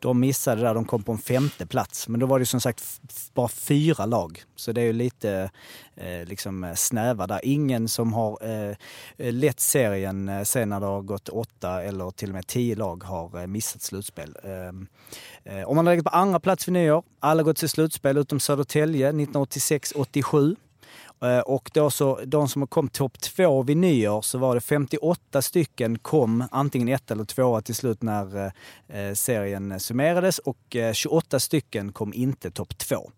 De 0.04 0.20
missade 0.20 0.62
där, 0.62 0.74
de 0.74 0.86
kom 0.86 1.04
på 1.04 1.12
en 1.12 1.18
femte 1.18 1.66
plats. 1.66 2.08
Men 2.08 2.20
då 2.20 2.26
var 2.26 2.40
det 2.40 2.46
som 2.46 2.62
sagt 2.62 3.02
bara 3.34 3.48
fyra 3.48 4.06
lag. 4.06 4.44
Så 4.56 4.72
det 4.72 4.82
är 4.82 4.86
ju 4.86 4.94
lite 4.94 5.50
eh, 5.96 6.26
liksom 6.26 6.64
eh, 6.64 6.74
snäva 6.74 7.28
där. 7.28 7.40
Ingen 7.44 7.88
som 7.88 8.14
har 8.14 8.38
eh, 8.42 8.76
eh, 9.18 9.34
lett 9.34 9.60
serien 9.60 10.30
eh, 10.30 10.44
sen 10.44 10.70
när 10.70 10.80
det 10.80 10.86
har 10.86 11.02
gått 11.02 11.30
åtta 11.30 11.84
eller 11.84 12.12
till 12.12 12.30
och 12.30 12.36
med 12.36 12.48
tio 12.48 12.76
lag 12.76 13.04
har 13.04 13.40
eh, 13.40 13.48
missat 13.48 13.82
slutspel. 13.82 14.38
Eh, 14.44 15.58
eh, 15.58 15.70
om 15.70 15.76
man 15.76 15.86
lägger 15.86 16.04
på 16.04 16.10
andra 16.10 16.40
plats 16.40 16.68
vid 16.68 16.74
nyår, 16.74 17.04
alla 17.20 17.44
gått 17.44 17.58
till 17.58 17.70
slutspel 17.70 18.18
utom 18.18 18.40
Södertälje 18.40 19.12
1986-87. 19.12 20.56
Eh, 21.22 21.40
och 21.40 21.70
då 21.74 21.90
så, 21.90 22.20
de 22.26 22.50
som 22.50 22.68
kom 22.68 22.90
topp 22.90 23.20
två 23.20 23.64
vid 23.64 23.78
nyår 23.78 24.22
så 24.22 24.38
var 24.38 24.56
det 24.56 24.62
58 24.62 25.42
stycken 25.42 26.00
kom 26.00 26.44
antingen 26.52 26.88
ett 26.88 27.12
eller 27.12 27.26
tvåa 27.26 27.62
till 27.62 27.76
slut 27.76 28.02
när 28.02 28.38
eh, 28.38 28.52
eh, 29.00 29.14
serien 29.14 29.80
summerades 29.80 30.40
och 30.40 30.76
28 30.94 31.40
stycken 31.40 31.92
kom 31.92 32.14
inte 32.14 32.52
topp 32.52 32.78
två. 32.78 33.12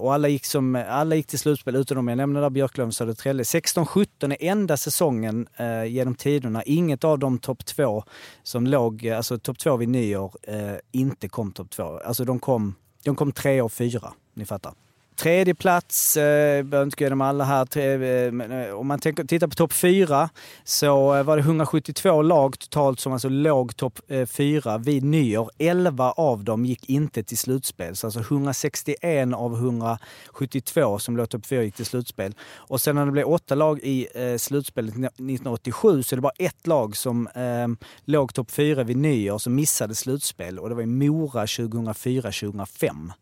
Och 0.00 0.14
alla 0.14 0.28
gick, 0.28 0.46
som, 0.46 0.84
alla 0.88 1.14
gick 1.14 1.26
till 1.26 1.38
slutspel 1.38 1.76
utom 1.76 1.96
de 1.96 2.08
jag 2.08 2.16
nämnde 2.16 2.40
där, 2.40 2.50
Björklöven 2.50 2.88
och 2.88 2.94
Södertälje. 2.94 3.42
16-17 3.42 4.06
är 4.32 4.36
enda 4.40 4.76
säsongen 4.76 5.48
eh, 5.56 5.84
genom 5.84 6.14
tiderna. 6.14 6.62
Inget 6.62 7.04
av 7.04 7.18
de 7.18 7.38
topp 7.38 7.66
två 7.66 8.04
som 8.42 8.66
låg, 8.66 9.08
alltså 9.08 9.38
topp 9.38 9.58
två 9.58 9.76
vid 9.76 9.88
nyår, 9.88 10.34
eh, 10.42 10.74
inte 10.92 11.28
kom 11.28 11.52
topp 11.52 11.70
två. 11.70 12.00
Alltså 12.04 12.24
de 12.24 12.38
kom, 12.38 12.74
de 13.04 13.16
kom 13.16 13.32
tre 13.32 13.62
och 13.62 13.72
fyra, 13.72 14.12
ni 14.34 14.44
fattar 14.44 14.72
tredje 15.18 15.54
plats, 15.54 16.16
eh, 16.16 16.62
behöver 16.62 16.82
inte 16.82 16.96
gå 16.96 17.02
igenom 17.02 17.20
alla 17.20 17.44
här, 17.44 17.64
tre, 17.64 17.92
eh, 17.92 18.32
men, 18.32 18.52
eh, 18.52 18.70
om 18.70 18.86
man 18.86 18.98
tänker, 18.98 19.24
tittar 19.24 19.46
på 19.46 19.54
topp 19.54 19.72
fyra 19.72 20.28
så 20.64 21.14
eh, 21.14 21.22
var 21.22 21.36
det 21.36 21.42
172 21.42 22.22
lag 22.22 22.58
totalt 22.58 23.00
som 23.00 23.12
alltså 23.12 23.28
låg 23.28 23.76
topp 23.76 24.00
eh, 24.08 24.26
fyra 24.26 24.78
vid 24.78 25.04
nyår. 25.04 25.50
11 25.58 26.12
av 26.12 26.44
dem 26.44 26.64
gick 26.64 26.90
inte 26.90 27.22
till 27.22 27.38
slutspel, 27.38 27.96
så 27.96 28.06
alltså 28.06 28.20
161 28.20 29.34
av 29.34 29.54
172 29.54 30.98
som 30.98 31.16
låg 31.16 31.28
topp 31.28 31.46
fyra 31.46 31.62
gick 31.62 31.74
till 31.74 31.86
slutspel. 31.86 32.34
Och 32.54 32.80
sen 32.80 32.96
när 32.96 33.06
det 33.06 33.12
blev 33.12 33.26
åtta 33.26 33.54
lag 33.54 33.80
i 33.82 34.08
eh, 34.14 34.36
slutspelet 34.36 34.94
1987 34.94 36.02
så 36.02 36.14
är 36.14 36.16
det 36.16 36.22
bara 36.22 36.32
ett 36.38 36.66
lag 36.66 36.96
som 36.96 37.26
eh, 37.26 37.86
låg 38.04 38.34
topp 38.34 38.50
fyra 38.50 38.84
vid 38.84 38.96
nyår 38.96 39.38
som 39.38 39.54
missade 39.54 39.94
slutspel 39.94 40.58
och 40.58 40.68
det 40.68 40.74
var 40.74 40.82
i 40.82 40.86
Mora 40.86 41.46
2004-2005. 41.46 43.12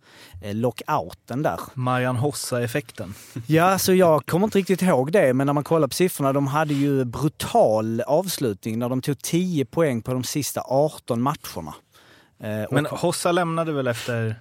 Eh, 0.43 0.55
lockouten 0.55 1.43
där. 1.43 1.61
Marian 1.87 2.17
Hossa-effekten. 2.17 3.15
Ja, 3.47 3.79
så 3.79 3.95
jag 3.95 4.27
kommer 4.27 4.47
inte 4.47 4.59
riktigt 4.59 4.83
ihåg 4.83 5.13
det, 5.13 5.35
men 5.35 5.47
när 5.47 5.55
man 5.55 5.65
kollar 5.65 5.89
på 5.89 5.95
siffrorna, 5.95 6.33
de 6.33 6.47
hade 6.47 6.75
ju 6.75 7.05
brutal 7.05 8.01
avslutning 8.01 8.79
när 8.79 8.89
de 8.89 9.03
tog 9.03 9.19
10 9.23 9.65
poäng 9.65 10.03
på 10.03 10.13
de 10.13 10.25
sista 10.25 10.61
18 10.67 11.23
matcherna. 11.23 11.75
Eh, 12.41 12.63
och- 12.65 12.73
Men 12.73 12.87
Hossa 12.87 13.33
lämnade 13.33 13.73
väl 13.73 13.87
efter... 13.87 14.41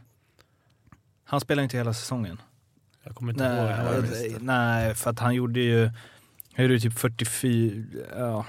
Han 1.26 1.40
spelade 1.42 1.64
inte 1.64 1.78
hela 1.78 1.94
säsongen. 1.94 2.42
Jag 3.04 3.16
kommer 3.16 3.32
inte 3.34 3.44
ihåg. 3.44 3.54
Nej, 4.12 4.36
nej, 4.40 4.96
för 4.96 5.10
att 5.10 5.20
han 5.20 5.36
gjorde 5.36 5.60
ju... 5.60 5.90
Han 6.56 6.66
gjorde 6.66 6.74
ju 6.74 6.80
typ 6.80 7.00
44... 7.00 7.84
Ja. 8.18 8.46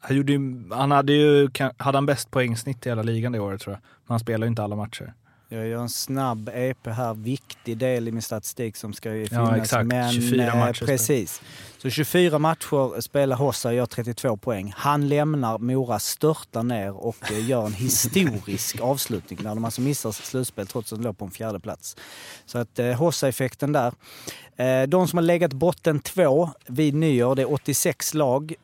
Han, 0.00 0.16
gjorde 0.16 0.32
ju, 0.32 0.68
han 0.72 0.90
hade 0.90 1.12
ju... 1.12 1.48
Hade 1.76 1.96
han 1.98 2.06
bäst 2.06 2.30
poängsnitt 2.30 2.86
i 2.86 2.88
hela 2.88 3.02
ligan 3.02 3.32
det 3.32 3.38
året 3.40 3.60
tror 3.60 3.72
jag. 3.74 3.80
Men 3.82 4.12
han 4.12 4.20
spelade 4.20 4.46
ju 4.46 4.48
inte 4.48 4.62
alla 4.62 4.76
matcher. 4.76 5.12
Jag 5.50 5.68
gör 5.68 5.82
en 5.82 5.88
snabb 5.88 6.50
EP 6.54 6.86
här, 6.86 7.14
viktig 7.14 7.78
del 7.78 8.08
i 8.08 8.12
min 8.12 8.22
statistik 8.22 8.76
som 8.76 8.92
ska 8.92 9.14
ju 9.14 9.22
Ja, 9.22 9.28
finnas. 9.28 9.56
exakt. 9.58 9.86
Men, 9.86 10.12
24 10.12 10.46
eh, 10.46 10.58
matcher 10.58 10.86
Precis. 10.86 11.42
Så 11.78 11.90
24 11.90 12.38
matcher 12.38 13.00
spelar 13.00 13.36
Hossa 13.36 13.68
och 13.68 13.74
gör 13.74 13.86
32 13.86 14.36
poäng. 14.36 14.72
Han 14.76 15.08
lämnar 15.08 15.58
Mora, 15.58 15.98
störtar 15.98 16.62
ner 16.62 16.96
och 16.96 17.32
eh, 17.32 17.48
gör 17.48 17.66
en 17.66 17.72
historisk 17.72 18.80
avslutning 18.80 19.38
när 19.42 19.54
de 19.54 19.64
alltså 19.64 19.80
missar 19.80 20.12
slutspel 20.12 20.66
trots 20.66 20.92
att 20.92 20.98
de 20.98 21.04
låg 21.04 21.18
på 21.18 21.24
en 21.24 21.30
fjärde 21.30 21.60
plats. 21.60 21.96
Så 22.46 22.58
att 22.58 22.78
eh, 22.78 22.92
Hossa-effekten 22.92 23.72
där. 23.72 23.92
Eh, 24.56 24.82
de 24.88 25.08
som 25.08 25.16
har 25.16 25.24
legat 25.24 25.52
botten 25.52 26.00
två 26.00 26.50
vid 26.66 26.94
nyår, 26.94 27.34
det 27.34 27.42
är 27.42 27.52
86 27.52 28.14
lag. 28.14 28.54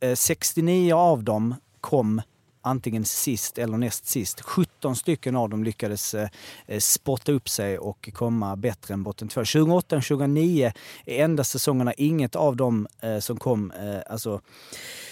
Eh, 0.00 0.14
69 0.14 0.94
av 0.94 1.24
dem 1.24 1.54
kom 1.80 2.22
antingen 2.62 3.04
sist 3.04 3.58
eller 3.58 3.78
näst 3.78 4.06
sist. 4.06 4.40
17 4.40 4.96
stycken 4.96 5.36
av 5.36 5.48
dem 5.48 5.64
lyckades 5.64 6.14
eh, 6.14 6.28
eh, 6.66 6.78
spotta 6.78 7.32
upp 7.32 7.48
sig 7.48 7.78
och 7.78 8.10
komma 8.12 8.56
bättre 8.56 8.94
än 8.94 9.02
botten 9.02 9.28
två. 9.28 9.40
2008 9.40 9.96
och 9.96 10.04
2009 10.04 10.72
är 11.06 11.24
enda 11.24 11.44
säsongerna 11.44 11.92
inget 11.92 12.36
av 12.36 12.56
dem 12.56 12.86
eh, 13.00 13.18
som 13.18 13.36
kom, 13.36 13.72
alltså 14.06 14.40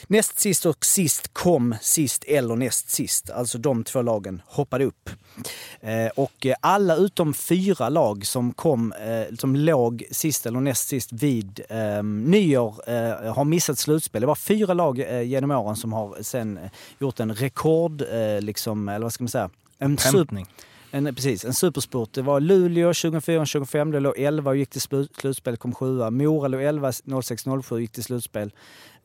näst 0.06 0.38
sist 0.38 0.66
och 0.66 0.84
sist 0.84 1.34
kom 1.34 1.74
sist 1.80 2.24
eller 2.24 2.56
näst 2.56 2.90
sist. 2.90 3.30
Alltså 3.30 3.58
de 3.58 3.84
två 3.84 4.02
lagen 4.02 4.42
hoppade 4.46 4.84
upp. 4.84 5.10
Och 6.14 6.46
alla 6.60 6.96
utom 6.96 7.34
fyra 7.34 7.88
lag 7.88 8.26
som 8.26 8.52
kom, 8.52 8.94
som 9.38 9.56
låg 9.56 10.04
sist 10.10 10.46
eller 10.46 10.60
näst 10.60 10.88
sist 10.88 11.12
vid 11.12 11.60
ehm, 11.68 12.24
nyår 12.24 12.74
har 13.30 13.44
missat 13.44 13.78
slutspel. 13.78 14.20
Det 14.20 14.26
var 14.26 14.34
fyra 14.34 14.74
lag 14.74 14.98
genom 15.24 15.50
åren 15.50 15.76
som 15.76 15.92
har 15.92 16.16
sen 16.22 16.58
gjort 16.98 17.20
en 17.20 17.34
rekord, 17.40 18.02
eh, 18.02 18.40
liksom, 18.40 18.88
eller 18.88 19.02
vad 19.04 19.12
ska 19.12 19.24
man 19.24 19.28
säga? 19.28 19.50
En 19.78 19.98
Hämtning. 19.98 20.46
en, 20.90 21.14
precis, 21.14 21.44
en 21.44 21.54
supersport. 21.54 22.12
Det 22.12 22.22
var 22.22 22.40
Luleå 22.40 22.92
2004-2005, 22.92 23.92
det 23.92 24.00
låg 24.00 24.18
11 24.18 24.50
och 24.50 24.56
gick 24.56 24.70
till 24.70 24.80
slu- 24.80 25.08
slutspel, 25.20 25.56
kom 25.56 25.74
sjua. 25.74 26.10
Mora 26.10 26.48
låg 26.48 26.62
11 26.62 26.90
06-07 26.90 27.78
gick 27.78 27.92
till 27.92 28.04
slutspel. 28.04 28.52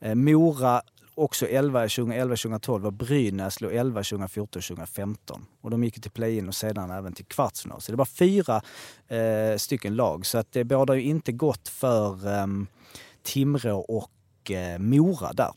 Eh, 0.00 0.14
Mora 0.14 0.82
också 1.16 1.46
11 1.46 1.86
2011-2012 1.86 2.86
och 2.86 2.92
Brynäs 2.92 3.60
låg 3.60 3.72
11 3.74 4.02
2014-2015. 4.02 5.16
Och 5.60 5.70
de 5.70 5.84
gick 5.84 6.00
till 6.02 6.10
play-in 6.10 6.48
och 6.48 6.54
sedan 6.54 6.90
även 6.90 7.12
till 7.12 7.24
kvartsfinal. 7.24 7.80
Så 7.80 7.92
det 7.92 7.98
var 7.98 8.04
fyra 8.04 8.62
eh, 9.08 9.56
stycken 9.58 9.96
lag. 9.96 10.26
Så 10.26 10.38
att 10.38 10.52
det 10.52 10.64
bådar 10.64 10.94
ju 10.94 11.02
inte 11.02 11.32
gott 11.32 11.68
för 11.68 12.28
eh, 12.38 12.46
Timrå 13.22 13.78
och 13.80 14.50
eh, 14.50 14.78
Mora 14.78 15.32
där. 15.32 15.52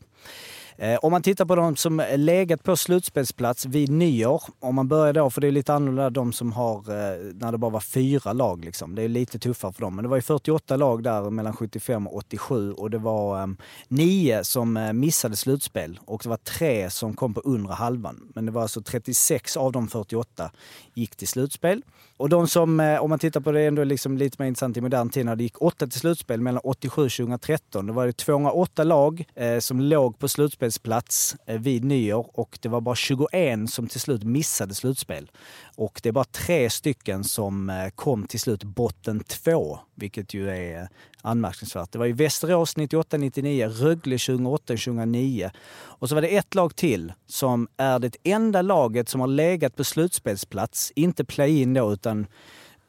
Eh, 0.80 0.98
Om 1.02 1.12
man 1.12 1.22
tittar 1.22 1.44
på 1.44 1.54
de 1.54 1.76
som 1.76 2.02
legat 2.16 2.62
på 2.62 2.76
slutspelsplats 2.76 3.66
vid 3.66 3.90
nyår, 3.90 4.42
om 4.60 4.74
man 4.74 4.88
börjar 4.88 5.12
då, 5.12 5.30
för 5.30 5.40
det 5.40 5.46
är 5.46 5.52
lite 5.52 5.74
annorlunda 5.74 6.10
de 6.10 6.32
som 6.32 6.52
har, 6.52 6.76
eh, 6.78 7.34
när 7.34 7.52
det 7.52 7.58
bara 7.58 7.70
var 7.70 7.80
fyra 7.80 8.32
lag 8.32 8.64
liksom. 8.64 8.94
Det 8.94 9.02
är 9.02 9.08
lite 9.08 9.38
tuffare 9.38 9.72
för 9.72 9.80
dem. 9.80 9.96
Men 9.96 10.02
det 10.02 10.08
var 10.08 10.16
ju 10.16 10.22
48 10.22 10.76
lag 10.76 11.02
där 11.02 11.30
mellan 11.30 11.52
75 11.52 12.06
och 12.06 12.16
87 12.16 12.72
och 12.72 12.90
det 12.90 12.98
var 12.98 13.40
eh, 13.40 13.46
nio 13.88 14.44
som 14.44 14.76
eh, 14.76 14.92
missade 14.92 15.36
slutspel 15.36 16.00
och 16.04 16.20
det 16.22 16.28
var 16.28 16.36
tre 16.36 16.90
som 16.90 17.14
kom 17.14 17.34
på 17.34 17.40
undre 17.40 17.72
halvan. 17.72 18.32
Men 18.34 18.46
det 18.46 18.52
var 18.52 18.62
alltså 18.62 18.82
36 18.82 19.56
av 19.56 19.72
de 19.72 19.88
48 19.88 20.50
gick 20.94 21.16
till 21.16 21.28
slutspel. 21.28 21.82
Och 22.18 22.28
de 22.28 22.48
som, 22.48 22.80
eh, 22.80 23.02
om 23.02 23.10
man 23.10 23.18
tittar 23.18 23.40
på 23.40 23.52
det 23.52 23.62
ändå 23.62 23.84
liksom 23.84 24.18
lite 24.18 24.42
mer 24.42 24.48
intressant 24.48 24.76
i 24.76 24.80
modern 24.80 25.10
tid, 25.10 25.26
när 25.26 25.36
det 25.36 25.42
gick 25.42 25.62
åtta 25.62 25.86
till 25.86 26.00
slutspel 26.00 26.40
mellan 26.40 26.60
87 26.64 27.04
och 27.04 27.10
2013. 27.10 27.86
Då 27.86 27.92
var 27.92 28.06
det 28.06 28.12
208 28.12 28.84
lag 28.84 29.24
eh, 29.34 29.58
som 29.58 29.80
låg 29.80 30.18
på 30.18 30.28
slutspelsplats 30.28 31.36
eh, 31.46 31.60
vid 31.60 31.84
nyår 31.84 32.30
och 32.32 32.58
det 32.62 32.68
var 32.68 32.80
bara 32.80 32.94
21 32.94 33.70
som 33.70 33.86
till 33.86 34.00
slut 34.00 34.24
missade 34.24 34.74
slutspel. 34.74 35.30
Och 35.78 36.00
det 36.02 36.08
är 36.08 36.12
bara 36.12 36.24
tre 36.24 36.70
stycken 36.70 37.24
som 37.24 37.70
eh, 37.70 37.88
kom 37.94 38.26
till 38.26 38.40
slut 38.40 38.64
botten 38.64 39.20
två, 39.20 39.78
vilket 39.94 40.34
ju 40.34 40.50
är 40.50 40.88
anmärkningsvärt. 41.22 41.92
Det 41.92 41.98
var 41.98 42.06
ju 42.06 42.12
Västerås 42.12 42.76
98-99, 42.76 43.68
Rögle 43.68 44.16
2008-2009 44.16 45.50
och 45.70 46.08
så 46.08 46.14
var 46.14 46.22
det 46.22 46.36
ett 46.36 46.54
lag 46.54 46.76
till 46.76 47.12
som 47.26 47.68
är 47.76 47.98
det 47.98 48.16
enda 48.24 48.62
laget 48.62 49.08
som 49.08 49.20
har 49.20 49.28
legat 49.28 49.76
på 49.76 49.84
slutspelsplats, 49.84 50.92
inte 50.94 51.24
play-in 51.24 51.74
då 51.74 51.92
utan 51.92 52.26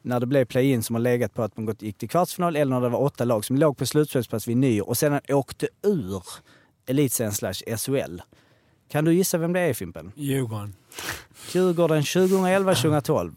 när 0.02 0.20
det 0.20 0.26
blev 0.26 0.44
play-in 0.44 0.82
som 0.82 0.94
har 0.94 1.00
legat 1.00 1.34
på 1.34 1.42
att 1.42 1.56
man 1.56 1.76
gick 1.78 1.98
till 1.98 2.08
kvartsfinal 2.08 2.56
eller 2.56 2.74
när 2.74 2.80
det 2.80 2.88
var 2.88 3.02
åtta 3.02 3.24
lag 3.24 3.44
som 3.44 3.56
låg 3.56 3.76
på 3.76 3.86
slutspelsplats 3.86 4.48
vid 4.48 4.56
nyår 4.56 4.88
och 4.88 4.98
sedan 4.98 5.20
åkte 5.28 5.68
ur 5.82 6.22
elitserien 6.86 7.32
slash 7.32 7.76
SHL. 7.76 8.20
Kan 8.90 9.04
du 9.04 9.14
gissa 9.14 9.38
vem 9.38 9.52
det 9.52 9.60
är 9.60 9.74
Fimpen? 9.74 10.12
Djurgården. 10.16 10.74
Djurgården 11.52 12.02
2011-2012. 12.02 13.32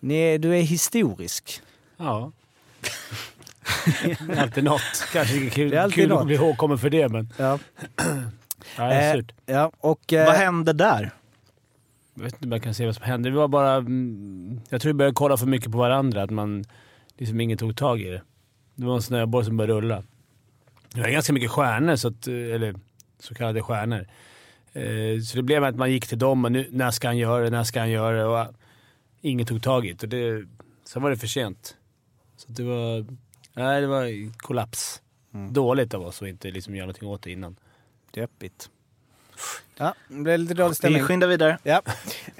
Ni- 0.00 0.38
Du 0.38 0.56
är 0.56 0.62
historisk. 0.62 1.60
Ja. 1.96 2.32
Det 4.04 4.32
är 4.32 4.42
alltid 4.42 4.64
något. 4.64 4.80
Kanske 5.12 5.36
inte 5.36 5.50
kul, 5.54 5.70
Det 5.70 5.76
är 5.76 5.80
alltid 5.80 5.94
kul 5.94 6.08
något. 6.08 6.20
att 6.20 6.26
bli 6.26 6.34
ihågkommen 6.34 6.78
för 6.78 6.90
det, 6.90 7.08
men... 7.08 7.32
Ja. 7.38 7.58
Ja, 8.76 8.84
det 8.88 8.94
är 8.94 9.18
Eh, 9.18 9.24
ja, 9.46 9.72
och, 9.78 10.12
eh, 10.12 10.26
Vad 10.26 10.34
hände 10.34 10.72
där? 10.72 11.10
Jag 12.14 12.22
vet 12.24 12.32
inte 12.34 12.44
om 12.46 12.52
jag 12.52 12.62
kan 12.62 12.74
se 12.74 12.86
vad 12.86 12.94
som 12.94 13.04
hände. 13.04 13.30
Det 13.30 13.36
var 13.36 13.48
bara... 13.48 13.74
mm, 13.74 14.60
Jag 14.68 14.80
tror 14.80 14.90
vi 14.90 14.94
började 14.94 15.14
kolla 15.14 15.36
för 15.36 15.46
mycket 15.46 15.72
på 15.72 15.78
varandra. 15.78 16.22
Att 16.22 16.30
man 16.30 16.64
liksom 17.18 17.40
ingen 17.40 17.58
tog 17.58 17.76
tag 17.76 18.00
i 18.00 18.08
det. 18.08 18.22
Det 18.74 18.86
var 18.86 18.94
en 18.94 19.02
snöboll 19.02 19.44
som 19.44 19.56
började 19.56 19.72
rulla. 19.80 20.02
Det 20.94 21.00
var 21.00 21.08
ganska 21.08 21.32
mycket 21.32 21.50
stjärnor, 21.50 21.96
så 21.96 22.08
att, 22.08 22.26
eller 22.26 22.74
så 23.20 23.34
kallade 23.34 23.62
stjärnor. 23.62 24.06
Eh, 24.72 25.20
Så 25.20 25.36
det 25.36 25.42
blev 25.42 25.64
att 25.64 25.76
man 25.76 25.92
gick 25.92 26.06
till 26.06 26.18
dem 26.18 26.44
och 26.44 26.52
nu, 26.52 26.68
när 26.70 26.90
ska 26.90 27.08
han 27.08 27.18
göra 27.18 27.44
det, 27.44 27.50
när 27.50 27.64
ska 27.64 27.80
han 27.80 27.90
göra 27.90 28.16
det? 28.16 28.24
Och 28.24 28.36
ah, 28.36 28.52
ingen 29.20 29.46
tog 29.46 29.62
tag 29.62 29.86
i. 29.86 29.92
Och 29.92 30.08
det. 30.08 30.46
Sen 30.84 31.02
var 31.02 31.10
det 31.10 31.16
för 31.16 31.26
sent. 31.26 31.76
Så 32.36 32.52
det 32.52 32.62
var... 32.62 33.06
Nej, 33.54 33.80
det 33.80 33.86
var 33.86 34.32
kollaps. 34.38 35.02
Dåligt 35.50 35.94
av 35.94 36.02
oss 36.02 36.22
att 36.22 36.28
inte 36.28 36.50
liksom 36.50 36.74
göra 36.76 36.86
någonting 36.86 37.08
åt 37.08 37.22
det 37.22 37.30
innan. 37.32 37.56
Deppigt. 38.10 38.70
Ja, 39.76 39.94
det 40.08 40.14
blev 40.14 40.38
lite 40.38 40.54
dålig 40.54 40.70
Vi 40.70 40.74
stämning. 40.74 41.02
skyndar 41.02 41.28
vidare. 41.28 41.58
Ja. 41.62 41.82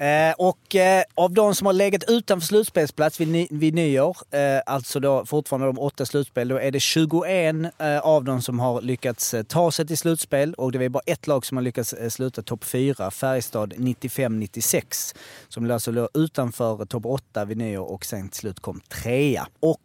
Eh, 0.05 0.33
och 0.37 0.75
eh, 0.75 1.03
av 1.15 1.31
de 1.33 1.55
som 1.55 1.65
har 1.65 1.73
legat 1.73 2.03
utanför 2.07 2.47
slutspelsplats 2.47 3.19
vid, 3.19 3.27
ny, 3.27 3.47
vid 3.51 3.73
nyår, 3.73 4.17
eh, 4.31 4.61
alltså 4.65 4.99
då 4.99 5.25
fortfarande 5.25 5.67
de 5.67 5.79
åtta 5.79 6.05
slutspel, 6.05 6.47
då 6.47 6.57
är 6.57 6.71
det 6.71 6.79
21 6.79 7.55
eh, 7.77 7.99
av 7.99 8.23
dem 8.23 8.41
som 8.41 8.59
har 8.59 8.81
lyckats 8.81 9.33
eh, 9.33 9.43
ta 9.43 9.71
sig 9.71 9.87
till 9.87 9.97
slutspel 9.97 10.53
och 10.53 10.71
det 10.71 10.85
är 10.85 10.89
bara 10.89 11.03
ett 11.05 11.27
lag 11.27 11.45
som 11.45 11.57
har 11.57 11.61
lyckats 11.61 11.93
eh, 11.93 12.09
sluta 12.09 12.41
topp 12.41 12.63
fyra, 12.63 13.11
Färjestad 13.11 13.73
95-96, 13.73 15.15
som 15.49 15.71
alltså 15.71 15.91
låg 15.91 16.07
utanför 16.13 16.85
topp 16.85 17.05
åtta 17.05 17.45
vid 17.45 17.57
nyår 17.57 17.85
och 17.91 18.05
sen 18.05 18.29
till 18.29 18.39
slut 18.39 18.59
kom 18.59 18.79
trea. 18.79 19.47
Och 19.59 19.79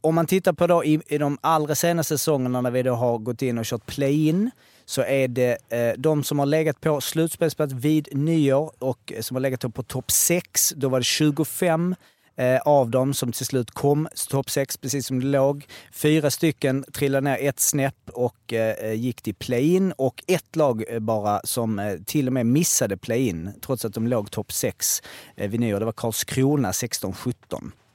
om 0.00 0.14
man 0.14 0.26
tittar 0.26 0.52
på 0.52 0.66
då 0.66 0.84
i, 0.84 1.00
i 1.06 1.18
de 1.18 1.38
allra 1.40 1.74
senaste 1.74 2.18
säsongerna 2.18 2.60
när 2.60 2.70
vi 2.70 2.82
då 2.82 2.94
har 2.94 3.18
gått 3.18 3.42
in 3.42 3.58
och 3.58 3.64
kört 3.64 3.86
play-in 3.86 4.50
så 4.86 5.02
är 5.02 5.28
det 5.28 5.58
eh, 5.68 5.92
de 5.98 6.24
som 6.24 6.38
har 6.38 6.46
legat 6.46 6.80
på 6.80 7.00
slutspelsplats 7.00 7.72
vid 7.72 8.08
nyår 8.12 8.72
och 8.78 9.12
eh, 9.16 9.20
som 9.20 9.34
har 9.34 9.40
legat 9.40 9.74
på 9.74 9.82
topp 9.82 10.10
6. 10.10 10.72
Då 10.76 10.88
var 10.88 11.00
det 11.00 11.04
25 11.04 11.94
eh, 12.36 12.60
av 12.60 12.90
dem 12.90 13.14
som 13.14 13.32
till 13.32 13.46
slut 13.46 13.70
kom 13.70 14.08
topp 14.28 14.50
6, 14.50 14.76
precis 14.76 15.06
som 15.06 15.20
det 15.20 15.26
låg. 15.26 15.66
Fyra 15.92 16.30
stycken 16.30 16.84
trillade 16.92 17.30
ner 17.30 17.48
ett 17.48 17.60
snäpp 17.60 18.10
och 18.12 18.52
eh, 18.52 18.70
eh, 18.70 18.92
gick 18.92 19.22
till 19.22 19.34
play-in 19.34 19.92
och 19.92 20.24
ett 20.26 20.56
lag 20.56 20.84
eh, 20.88 20.98
bara 20.98 21.40
som 21.44 21.78
eh, 21.78 21.94
till 22.06 22.26
och 22.26 22.32
med 22.32 22.46
missade 22.46 22.96
play-in 22.96 23.50
trots 23.60 23.84
att 23.84 23.94
de 23.94 24.06
låg 24.06 24.30
topp 24.30 24.52
6 24.52 25.02
eh, 25.36 25.50
vid 25.50 25.60
nyår. 25.60 25.78
Det 25.78 25.86
var 25.86 25.92
Karlskrona 25.92 26.70
16-17. 26.70 27.34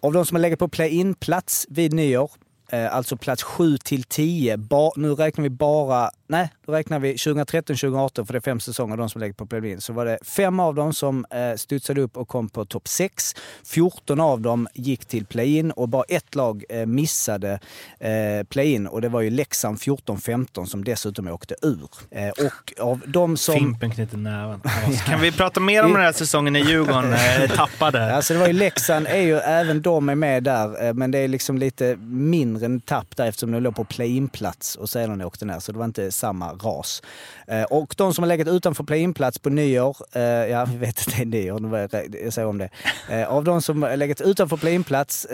Av 0.01 0.13
de 0.13 0.25
som 0.25 0.35
har 0.35 0.41
legat 0.41 0.59
på 0.59 0.67
play-in-plats 0.67 1.65
vid 1.69 1.93
nyår, 1.93 2.31
alltså 2.71 3.17
plats 3.17 3.43
7 3.43 3.77
till 3.77 4.03
10, 4.03 4.57
ba, 4.57 4.91
nu 4.95 5.13
räknar 5.13 5.43
vi 5.43 5.49
bara, 5.49 6.11
nej, 6.27 6.49
då 6.65 6.73
räknar 6.73 6.99
vi 6.99 7.13
2013-2018 7.13 8.25
för 8.25 8.33
det 8.33 8.37
är 8.37 8.41
fem 8.41 8.59
säsonger 8.59 8.97
de 8.97 9.09
som 9.09 9.21
lägger 9.21 9.33
på 9.33 9.45
play-in. 9.45 9.81
Så 9.81 9.93
var 9.93 10.05
det 10.05 10.17
fem 10.23 10.59
av 10.59 10.75
dem 10.75 10.93
som 10.93 11.25
eh, 11.29 11.55
studsade 11.55 12.01
upp 12.01 12.17
och 12.17 12.27
kom 12.27 12.49
på 12.49 12.65
topp 12.65 12.87
6. 12.87 13.35
14 13.65 14.19
av 14.19 14.41
dem 14.41 14.67
gick 14.73 15.05
till 15.05 15.25
play-in 15.25 15.71
och 15.71 15.89
bara 15.89 16.03
ett 16.03 16.35
lag 16.35 16.63
eh, 16.69 16.85
missade 16.85 17.59
eh, 17.99 18.43
play-in 18.49 18.87
och 18.87 19.01
det 19.01 19.09
var 19.09 19.21
ju 19.21 19.29
Leksand 19.29 19.77
14-15 19.77 20.65
som 20.65 20.83
dessutom 20.83 21.27
åkte 21.27 21.55
ur. 21.61 21.89
Eh, 22.11 22.29
och 22.29 22.73
av 22.79 23.01
de 23.05 23.37
som... 23.37 23.55
Fimpen 23.55 23.91
knyter 23.91 24.17
näven. 24.17 24.61
Kan 25.05 25.21
vi 25.21 25.31
prata 25.31 25.59
mer 25.59 25.85
om 25.85 25.93
den 25.93 26.01
här 26.01 26.11
säsongen 26.11 26.53
när 26.53 26.59
Djurgården 26.59 27.13
eh, 27.13 27.49
tappade? 27.55 28.15
Alltså 28.15 28.33
det 28.33 28.39
var 28.39 28.47
ju 28.47 28.53
Leksand, 28.53 29.07
är 29.07 29.21
ju, 29.21 29.37
även 29.37 29.81
de 29.81 30.09
är 30.09 30.15
med 30.15 30.43
där, 30.43 30.87
eh, 30.87 30.93
men 30.93 31.11
det 31.11 31.19
är 31.19 31.27
liksom 31.27 31.57
lite 31.57 31.95
mindre 32.01 32.58
än 32.63 32.79
tapp 32.79 33.17
där 33.17 33.27
eftersom 33.27 33.51
de 33.51 33.59
låg 33.59 33.75
på 33.75 33.83
play-in-plats 33.83 34.75
och 34.75 34.89
sedan 34.89 35.21
åkte 35.21 35.45
ner. 35.45 35.59
Så 35.59 35.71
det 35.71 35.77
var 35.77 35.85
inte 35.85 36.11
samma 36.11 36.53
ras. 36.53 37.01
Eh, 37.47 37.63
och 37.63 37.93
de 37.97 38.13
som 38.13 38.23
har 38.23 38.27
legat 38.27 38.47
utanför 38.47 38.83
play-in-plats 38.83 39.39
på 39.39 39.49
nyår, 39.49 39.97
eh, 40.11 40.21
ja 40.23 40.65
vi 40.65 40.77
vet 40.77 40.99
att 40.99 41.15
det 41.15 41.21
är 41.21 41.25
nyår, 41.25 41.59
nu 41.59 41.87
jag 42.23 42.33
säger 42.33 42.47
om 42.47 42.57
det. 42.57 42.69
Eh, 43.09 43.27
av 43.27 43.43
de 43.43 43.61
som 43.61 43.83
har 43.83 43.97
legat 43.97 44.21
utanför 44.21 44.57
play-in-plats, 44.57 45.27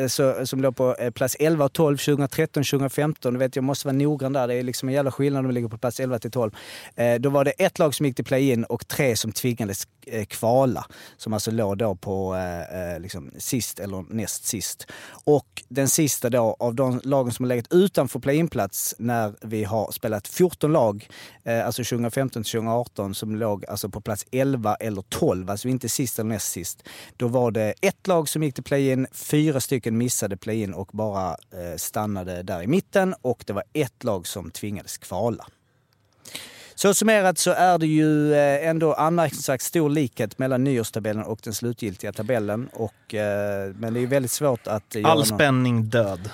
som 0.43 0.61
låg 0.61 0.75
på 0.75 0.95
plats 1.13 1.35
11 1.39 1.65
och 1.65 1.73
12 1.73 1.97
2013, 1.97 2.63
2015, 2.63 3.33
du 3.33 3.39
vet 3.39 3.55
jag 3.55 3.63
måste 3.63 3.87
vara 3.87 3.97
noggrann 3.97 4.33
där, 4.33 4.47
det 4.47 4.53
är 4.53 4.63
liksom 4.63 4.89
en 4.89 4.95
jävla 4.95 5.11
skillnad 5.11 5.39
om 5.39 5.47
de 5.47 5.53
ligger 5.53 5.67
på 5.67 5.77
plats 5.77 5.99
11 5.99 6.19
till 6.19 6.31
12. 6.31 6.51
Då 7.19 7.29
var 7.29 7.43
det 7.43 7.51
ett 7.51 7.79
lag 7.79 7.95
som 7.95 8.05
gick 8.05 8.15
till 8.15 8.25
play-in 8.25 8.63
och 8.63 8.87
tre 8.87 9.15
som 9.15 9.31
tvingades 9.31 9.87
kvala. 10.27 10.85
Som 11.17 11.33
alltså 11.33 11.51
låg 11.51 11.77
då 11.77 11.95
på 11.95 12.35
liksom 12.99 13.31
sist 13.37 13.79
eller 13.79 14.05
näst 14.09 14.45
sist. 14.45 14.87
Och 15.25 15.63
den 15.67 15.89
sista 15.89 16.29
då 16.29 16.55
av 16.59 16.75
de 16.75 17.01
lagen 17.15 17.33
som 17.33 17.45
har 17.45 17.47
legat 17.47 17.73
utanför 17.73 18.19
play-in-plats 18.19 18.95
när 18.99 19.33
vi 19.41 19.63
har 19.63 19.91
spelat 19.91 20.27
14 20.27 20.73
lag, 20.73 21.07
eh, 21.43 21.65
alltså 21.65 21.83
2015 21.83 22.43
till 22.43 22.51
2018, 22.51 23.15
som 23.15 23.35
låg 23.35 23.65
alltså 23.65 23.89
på 23.89 24.01
plats 24.01 24.25
11 24.31 24.75
eller 24.75 25.01
12, 25.01 25.49
alltså 25.49 25.67
inte 25.67 25.89
sist 25.89 26.19
eller 26.19 26.29
näst 26.29 26.51
sist. 26.51 26.83
Då 27.17 27.27
var 27.27 27.51
det 27.51 27.73
ett 27.81 28.07
lag 28.07 28.29
som 28.29 28.43
gick 28.43 28.55
till 28.55 28.63
play-in, 28.63 29.07
fyra 29.11 29.59
stycken 29.59 29.97
missade 29.97 30.37
play-in 30.37 30.73
och 30.73 30.89
bara 30.93 31.29
eh, 31.29 31.77
stannade 31.77 32.43
där 32.43 32.61
i 32.61 32.67
mitten 32.67 33.15
och 33.21 33.43
det 33.47 33.53
var 33.53 33.63
ett 33.73 34.03
lag 34.03 34.27
som 34.27 34.51
tvingades 34.51 34.97
kvala. 34.97 35.45
Så 36.77 36.93
summerat 36.93 37.37
så 37.37 37.51
är 37.51 37.77
det 37.77 37.87
ju 37.87 38.33
eh, 38.33 38.67
ändå 38.67 38.93
anmärkningsvärt 38.93 39.61
stor 39.61 39.89
likhet 39.89 40.39
mellan 40.39 40.63
nyårstabellen 40.63 41.23
och 41.23 41.39
den 41.43 41.53
slutgiltiga 41.53 42.13
tabellen. 42.13 42.69
Och, 42.73 43.13
eh, 43.13 43.73
men 43.75 43.93
det 43.93 43.99
är 43.99 44.07
väldigt 44.07 44.31
svårt 44.31 44.67
att 44.67 44.95
All 45.03 45.25
spänning 45.25 45.83
död. 45.83 46.29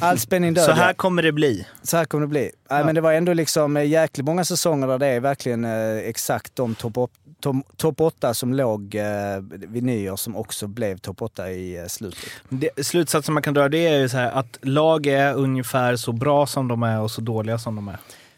All 0.00 0.18
spänning 0.18 0.54
död. 0.54 0.64
Så 0.64 0.70
här 0.72 0.88
ja. 0.88 0.94
kommer 0.94 1.22
det 1.22 1.32
bli. 1.32 1.66
Så 1.82 1.96
här 1.96 2.04
kommer 2.04 2.22
det 2.22 2.28
bli. 2.28 2.50
Nej, 2.70 2.84
men 2.84 2.94
det 2.94 3.00
var 3.00 3.12
ändå 3.12 3.32
liksom 3.32 3.76
eh, 3.76 3.84
jäkligt 3.86 4.26
många 4.26 4.44
säsonger 4.44 4.86
där 4.86 4.98
det 4.98 5.06
är 5.06 5.20
verkligen 5.20 5.64
eh, 5.64 5.96
exakt 5.96 6.56
de 6.56 6.74
topp 6.74 6.98
op- 6.98 7.12
tom- 7.40 7.62
topp 7.76 8.00
åtta 8.00 8.34
som 8.34 8.54
låg 8.54 8.94
eh, 8.94 9.04
vid 9.50 9.82
nyår 9.82 10.16
som 10.16 10.36
också 10.36 10.66
blev 10.66 10.98
topp 10.98 11.22
åtta 11.22 11.50
i 11.50 11.76
eh, 11.78 11.86
slutet. 11.86 12.24
Det, 12.48 12.86
slutsatsen 12.86 13.34
man 13.34 13.42
kan 13.42 13.54
dra 13.54 13.68
det 13.68 13.86
är 13.86 13.98
ju 13.98 14.08
så 14.08 14.16
här 14.16 14.30
att 14.30 14.58
lag 14.62 15.06
är 15.06 15.34
ungefär 15.34 15.96
så 15.96 16.12
bra 16.12 16.46
som 16.46 16.68
de 16.68 16.82
är 16.82 17.00
och 17.00 17.10
så 17.10 17.20
dåliga 17.20 17.58
som 17.58 17.76
de 17.76 17.88
är. 17.88 17.96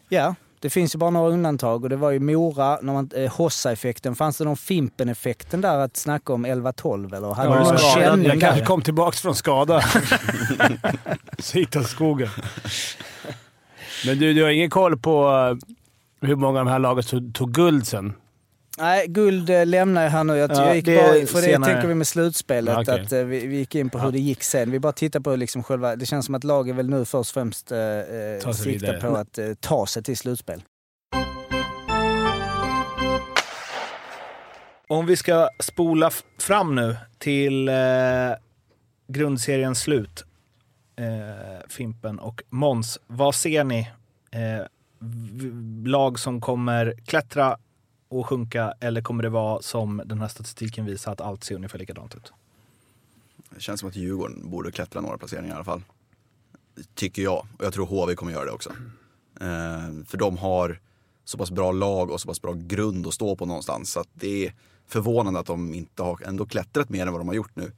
Ja, 0.09 0.35
det 0.59 0.69
finns 0.69 0.95
ju 0.95 0.99
bara 0.99 1.09
några 1.09 1.29
undantag 1.29 1.83
och 1.83 1.89
det 1.89 1.95
var 1.95 2.11
ju 2.11 2.19
Mora, 2.19 2.79
när 2.81 2.93
man, 2.93 3.09
eh, 3.15 3.31
Hossa-effekten. 3.31 4.15
Fanns 4.15 4.37
det 4.37 4.43
någon 4.43 4.57
Fimpen-effekten 4.57 5.61
där 5.61 5.77
att 5.77 5.97
snacka 5.97 6.33
om 6.33 6.45
11-12 6.45 7.15
eller? 7.15 7.33
Hade 7.33 7.49
du 7.49 7.59
någon 7.59 7.77
skadad? 7.77 8.23
Jag 8.23 8.39
kanske 8.39 8.65
kom 8.65 8.81
tillbaka 8.81 9.17
från 9.17 9.35
skada. 9.35 9.81
Så 11.39 11.59
åt 11.61 11.87
skogen. 11.87 12.29
Men 14.05 14.19
du, 14.19 14.33
du 14.33 14.43
har 14.43 14.49
ingen 14.49 14.69
koll 14.69 14.97
på 14.97 15.27
eh, 15.27 16.27
hur 16.27 16.35
många 16.35 16.59
av 16.59 16.65
de 16.65 16.71
här 16.71 16.79
lagen 16.79 17.03
tog, 17.03 17.33
tog 17.35 17.51
guld 17.51 17.87
sen? 17.87 18.13
Nej, 18.79 19.07
guld 19.07 19.49
eh, 19.49 19.65
lämnar 19.65 20.03
jag 20.03 20.09
här 20.09 20.23
nu. 20.23 20.37
Jag, 20.37 20.51
Ja, 20.51 20.75
gick 20.75 20.85
det 20.85 20.95
bara, 20.95 21.07
för 21.07 21.17
det 21.41 21.41
senare. 21.41 21.71
tänker 21.73 21.87
vi 21.87 21.95
med 21.95 22.07
slutspelet, 22.07 22.73
Ja, 22.73 22.81
okej. 22.81 23.03
att 23.05 23.11
eh, 23.11 23.23
vi, 23.23 23.47
vi 23.47 23.57
gick 23.57 23.75
in 23.75 23.89
på 23.89 23.99
hur 23.99 24.11
det 24.11 24.19
gick 24.19 24.43
sen. 24.43 24.71
Vi 24.71 24.79
bara 24.79 24.91
tittar 24.93 25.19
på 25.19 25.35
liksom 25.35 25.63
själva... 25.63 25.95
Det 25.95 26.05
känns 26.05 26.25
som 26.25 26.35
att 26.35 26.43
laget 26.43 26.75
väl 26.75 26.89
nu 26.89 27.05
först 27.05 27.29
och 27.29 27.33
främst 27.33 27.71
eh, 27.71 27.79
eh, 27.79 28.39
siktar 28.51 28.63
vidare. 28.71 29.01
på 29.01 29.15
att 29.17 29.37
eh, 29.37 29.53
ta 29.59 29.85
sig 29.87 30.03
till 30.03 30.17
slutspel. 30.17 30.61
Om 34.87 35.05
vi 35.05 35.15
ska 35.15 35.49
spola 35.59 36.11
fram 36.39 36.75
nu 36.75 36.97
till 37.17 37.69
eh, 37.69 37.75
grundseriens 39.07 39.79
slut, 39.81 40.23
eh, 40.99 41.69
Fimpen 41.69 42.19
och 42.19 42.41
Mons. 42.49 42.99
Vad 43.07 43.35
ser 43.35 43.63
ni? 43.63 43.79
Eh, 44.31 44.65
lag 45.85 46.19
som 46.19 46.41
kommer 46.41 46.93
klättra 47.05 47.57
och 48.09 48.27
sjunka 48.27 48.73
eller 48.79 49.01
kommer 49.01 49.23
det 49.23 49.29
vara 49.29 49.61
som 49.61 50.01
den 50.05 50.21
här 50.21 50.27
statistiken 50.27 50.85
visar 50.85 51.11
att 51.11 51.21
allt 51.21 51.43
ser 51.43 51.55
ungefär 51.55 51.79
likadant 51.79 52.15
ut? 52.15 52.33
Det 53.49 53.61
känns 53.61 53.79
som 53.79 53.89
att 53.89 53.95
Djurgården 53.95 54.49
borde 54.49 54.71
klättra 54.71 55.01
några 55.01 55.17
placeringar 55.17 55.53
i 55.53 55.55
alla 55.55 55.63
fall. 55.63 55.83
Tycker 56.95 57.21
jag. 57.21 57.47
Och 57.57 57.65
jag 57.65 57.73
tror 57.73 57.85
HV 57.85 58.15
kommer 58.15 58.31
göra 58.31 58.45
det 58.45 58.51
också. 58.51 58.69
Eh, 59.41 60.05
för 60.07 60.17
de 60.17 60.37
har 60.37 60.79
så 61.23 61.37
pass 61.37 61.51
bra 61.51 61.71
lag 61.71 62.11
och 62.11 62.21
så 62.21 62.27
pass 62.27 62.41
bra 62.41 62.53
grund 62.53 63.07
att 63.07 63.13
stå 63.13 63.35
på 63.35 63.45
någonstans. 63.45 63.91
Så 63.91 63.99
att 63.99 64.09
det 64.13 64.45
är 64.45 64.53
förvånande 64.87 65.39
att 65.39 65.45
de 65.45 65.73
inte 65.73 66.03
har 66.03 66.21
ändå 66.25 66.45
klättrat 66.45 66.89
mer 66.89 67.07
än 67.07 67.11
vad 67.13 67.21
de 67.21 67.27
har 67.27 67.35
gjort 67.35 67.55
nu. 67.55 67.71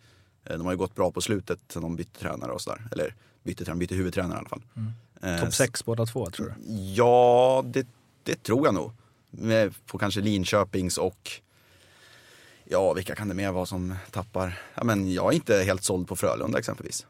Eh, 0.45 0.57
de 0.57 0.65
har 0.65 0.71
ju 0.71 0.77
gått 0.77 0.95
bra 0.95 1.11
på 1.11 1.21
slutet 1.21 1.59
sen 1.67 1.81
de 1.81 1.95
bytte 1.95 2.19
tränare 2.19 2.51
och 2.51 2.61
sådär. 2.61 2.87
Eller 2.91 3.15
bytte, 3.43 3.65
tränare, 3.65 3.79
bytte 3.79 3.95
huvudtränare 3.95 4.37
i 4.37 4.39
alla 4.39 4.49
fall. 4.49 4.61
Eh, 5.21 5.39
Topp 5.43 5.53
sex 5.53 5.85
båda 5.85 6.05
två 6.05 6.29
tror 6.29 6.45
du? 6.45 6.73
Ja, 6.73 7.63
det, 7.65 7.87
det 8.23 8.43
tror 8.43 8.65
jag 8.67 8.73
nog. 8.73 8.91
Med, 9.31 9.73
på 9.85 9.97
kanske 9.97 10.21
Linköpings 10.21 10.97
och 10.97 11.31
ja, 12.63 12.93
vilka 12.93 13.15
kan 13.15 13.27
det 13.27 13.33
mer 13.33 13.51
vara 13.51 13.65
som 13.65 13.95
tappar? 14.11 14.59
Ja, 14.75 14.83
men 14.83 15.13
jag 15.13 15.31
är 15.31 15.35
inte 15.35 15.57
helt 15.63 15.83
såld 15.83 16.07
på 16.07 16.15
Frölunda 16.15 16.59
exempelvis. 16.59 17.05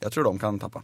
Jag 0.00 0.12
tror 0.12 0.24
de 0.24 0.38
kan 0.38 0.58
tappa. 0.58 0.82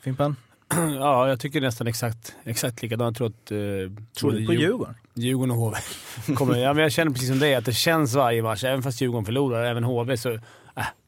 Fimpen? 0.00 0.36
Ja, 0.98 1.28
jag 1.28 1.40
tycker 1.40 1.60
nästan 1.60 1.86
exakt, 1.86 2.34
exakt 2.44 2.82
likadant. 2.82 3.20
Jag 3.20 3.32
tror 3.32 3.38
att... 3.44 3.50
Eh, 3.50 4.02
Tror 4.20 4.32
du 4.32 4.46
på 4.46 4.52
Djur- 4.52 4.60
Djurgården? 4.60 4.94
Djurgården 5.14 5.50
och 5.50 5.56
HV 5.56 5.76
kommer. 6.36 6.58
Ja, 6.58 6.72
men 6.74 6.82
jag 6.82 6.92
känner 6.92 7.12
precis 7.12 7.28
som 7.28 7.38
dig, 7.38 7.54
att 7.54 7.64
det 7.64 7.72
känns 7.72 8.14
varje 8.14 8.42
match. 8.42 8.64
Även 8.64 8.82
fast 8.82 9.00
Djurgården 9.00 9.24
förlorar, 9.24 9.64
även 9.64 9.84
HV, 9.84 10.16
så 10.16 10.32
äh, 10.32 10.40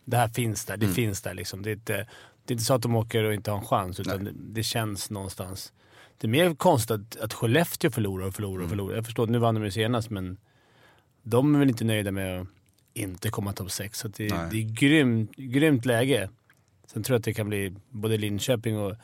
det 0.05 0.17
här 0.17 0.29
finns 0.29 0.65
där. 0.65 0.77
Det 0.77 0.87
Mm. 0.87 0.95
finns 0.95 1.23
där 1.23 1.35
liksom. 1.35 1.63
Det 1.63 1.71
är, 1.71 1.73
inte, 1.73 1.93
det 2.45 2.53
är 2.53 2.53
inte 2.53 2.65
så 2.65 2.75
att 2.75 2.83
de 2.83 2.97
åker 2.97 3.25
och 3.25 3.35
inte 3.35 3.51
har 3.51 3.59
en 3.59 3.65
chans, 3.67 4.01
utan 4.01 4.25
det, 4.25 4.31
det 4.35 4.63
känns 4.63 5.11
någonstans. 5.11 5.73
Det 6.21 6.27
är 6.27 6.29
mer 6.29 6.55
konstigt 6.55 6.91
att, 6.91 7.17
att 7.21 7.33
Skellefteå 7.35 7.91
förlorar 7.91 8.27
och 8.27 8.35
förlorar 8.35 8.53
och 8.55 8.61
Mm. 8.61 8.71
förlorar. 8.71 8.95
Jag 8.97 9.05
förstår, 9.05 9.27
nu 9.27 9.39
vann 9.39 9.55
de 9.55 9.65
ju 9.65 9.71
senast, 9.71 10.11
men 10.11 10.37
de 11.23 11.55
är 11.55 11.59
väl 11.59 11.69
inte 11.69 11.85
nöjda 11.85 12.13
med 12.13 12.41
att 12.41 12.47
inte 12.95 13.31
komma 13.31 13.53
topp 13.53 13.71
6. 13.71 13.99
Så 13.99 14.09
det, 14.09 14.35
Nej. 14.35 14.49
det 14.53 14.59
är 14.59 14.63
grymt, 14.63 15.37
grymt 15.37 15.85
läge. 15.85 16.31
Sen 16.87 17.03
tror 17.03 17.15
jag 17.15 17.19
att 17.19 17.25
det 17.25 17.35
kan 17.35 17.49
bli 17.49 17.75
både 17.91 18.17
Linköping 18.17 18.79
och 18.79 18.95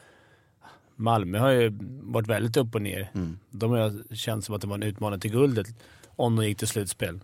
Malmö 0.97 1.39
har 1.39 1.51
ju 1.51 1.79
varit 2.03 2.27
väldigt 2.29 2.57
upp 2.57 2.75
och 2.75 2.83
ner. 2.83 3.11
Mm. 3.15 3.39
De 3.51 3.71
har 3.71 4.15
känt 4.15 4.45
som 4.45 4.55
att 4.55 4.61
de 4.61 4.71
var 4.71 4.77
en 4.77 4.83
utmanare 4.83 5.21
till 5.21 5.31
guldet 5.31 5.67
om 6.07 6.37
de 6.37 6.47
gick 6.47 6.59
till 6.59 6.69
slutspel. 6.69 7.21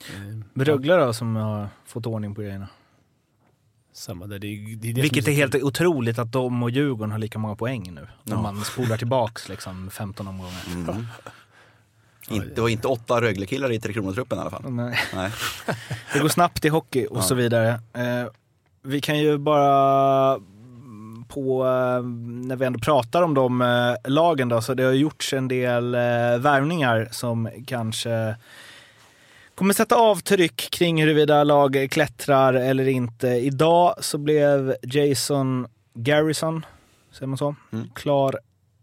Eh, 0.00 0.62
Rögle 0.64 0.96
då 0.96 1.12
som 1.12 1.36
har 1.36 1.68
fått 1.84 2.06
ordning 2.06 2.34
på 2.34 2.40
grejerna? 2.42 2.68
Samma 3.96 4.26
där. 4.26 4.38
Det, 4.38 4.46
är- 4.46 4.76
det 4.76 4.88
är 4.90 4.92
det 4.94 5.00
Vilket 5.02 5.24
som 5.24 5.32
är 5.32 5.36
helt 5.36 5.54
otroligt 5.54 6.18
att 6.18 6.32
de 6.32 6.62
och 6.62 6.70
Djurgården 6.70 7.12
har 7.12 7.18
lika 7.18 7.38
många 7.38 7.56
poäng 7.56 7.94
nu. 7.94 8.08
Ja. 8.24 8.36
Om 8.36 8.42
man 8.42 8.64
spolar 8.64 8.96
tillbaks 8.96 9.48
liksom 9.48 9.90
15 9.90 10.28
omgångar. 10.28 10.52
Mm. 10.74 11.06
Inte- 12.30 12.48
Det 12.54 12.60
var 12.60 12.68
inte 12.68 12.88
åtta 12.88 13.20
Rögle-killar 13.20 13.72
i 13.72 13.80
Tre 13.80 13.92
Kronor-truppen 13.92 14.38
i 14.38 14.40
alla 14.40 14.50
fall. 14.50 14.70
Nej. 14.72 14.98
Nej. 15.14 15.30
Det 16.12 16.18
går 16.18 16.28
snabbt 16.28 16.64
i 16.64 16.68
hockey 16.68 17.06
och 17.06 17.16
Ja. 17.18 17.22
så 17.22 17.34
vidare. 17.34 17.68
Eh, 17.92 18.26
vi 18.82 19.00
kan 19.00 19.18
ju 19.18 19.38
bara 19.38 20.38
på, 21.28 21.64
eh, 21.66 22.02
när 22.46 22.56
vi 22.56 22.64
ändå 22.66 22.78
pratar 22.78 23.22
om 23.22 23.34
de 23.34 23.62
eh, 23.62 24.10
lagen 24.10 24.48
då, 24.48 24.60
så 24.62 24.74
det 24.74 24.82
har 24.82 24.92
gjorts 24.92 25.32
en 25.32 25.48
del 25.48 25.94
eh, 25.94 26.00
värvningar 26.38 27.08
som 27.10 27.48
kanske 27.66 28.36
kommer 29.56 29.74
sätta 29.74 29.96
avtryck 29.96 30.70
kring 30.70 31.02
huruvida 31.02 31.44
lag 31.44 31.88
klättrar 31.90 32.54
eller 32.54 32.88
inte. 32.88 33.28
Idag 33.28 33.94
så 34.00 34.18
blev 34.18 34.76
Jason 34.82 35.66
Garrison, 35.94 36.66
säger 37.12 37.26
man 37.26 37.38
så, 37.38 37.54
Mm. 37.72 37.88
klar 37.94 38.38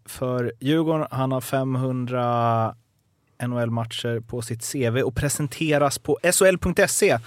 för 0.06 0.54
Djurgården. 0.60 1.08
Han 1.12 1.32
har 1.32 1.42
500 1.42 2.76
NHL-matcher 3.44 4.20
på 4.20 4.42
sitt 4.42 4.72
CV 4.72 5.02
och 5.02 5.16
presenteras 5.16 6.00
på 6.00 6.20
SHL.se 6.24 7.20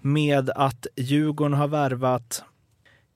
med 0.00 0.50
att 0.50 0.86
Djurgården 0.96 1.54
har 1.54 1.68
värvat 1.68 2.44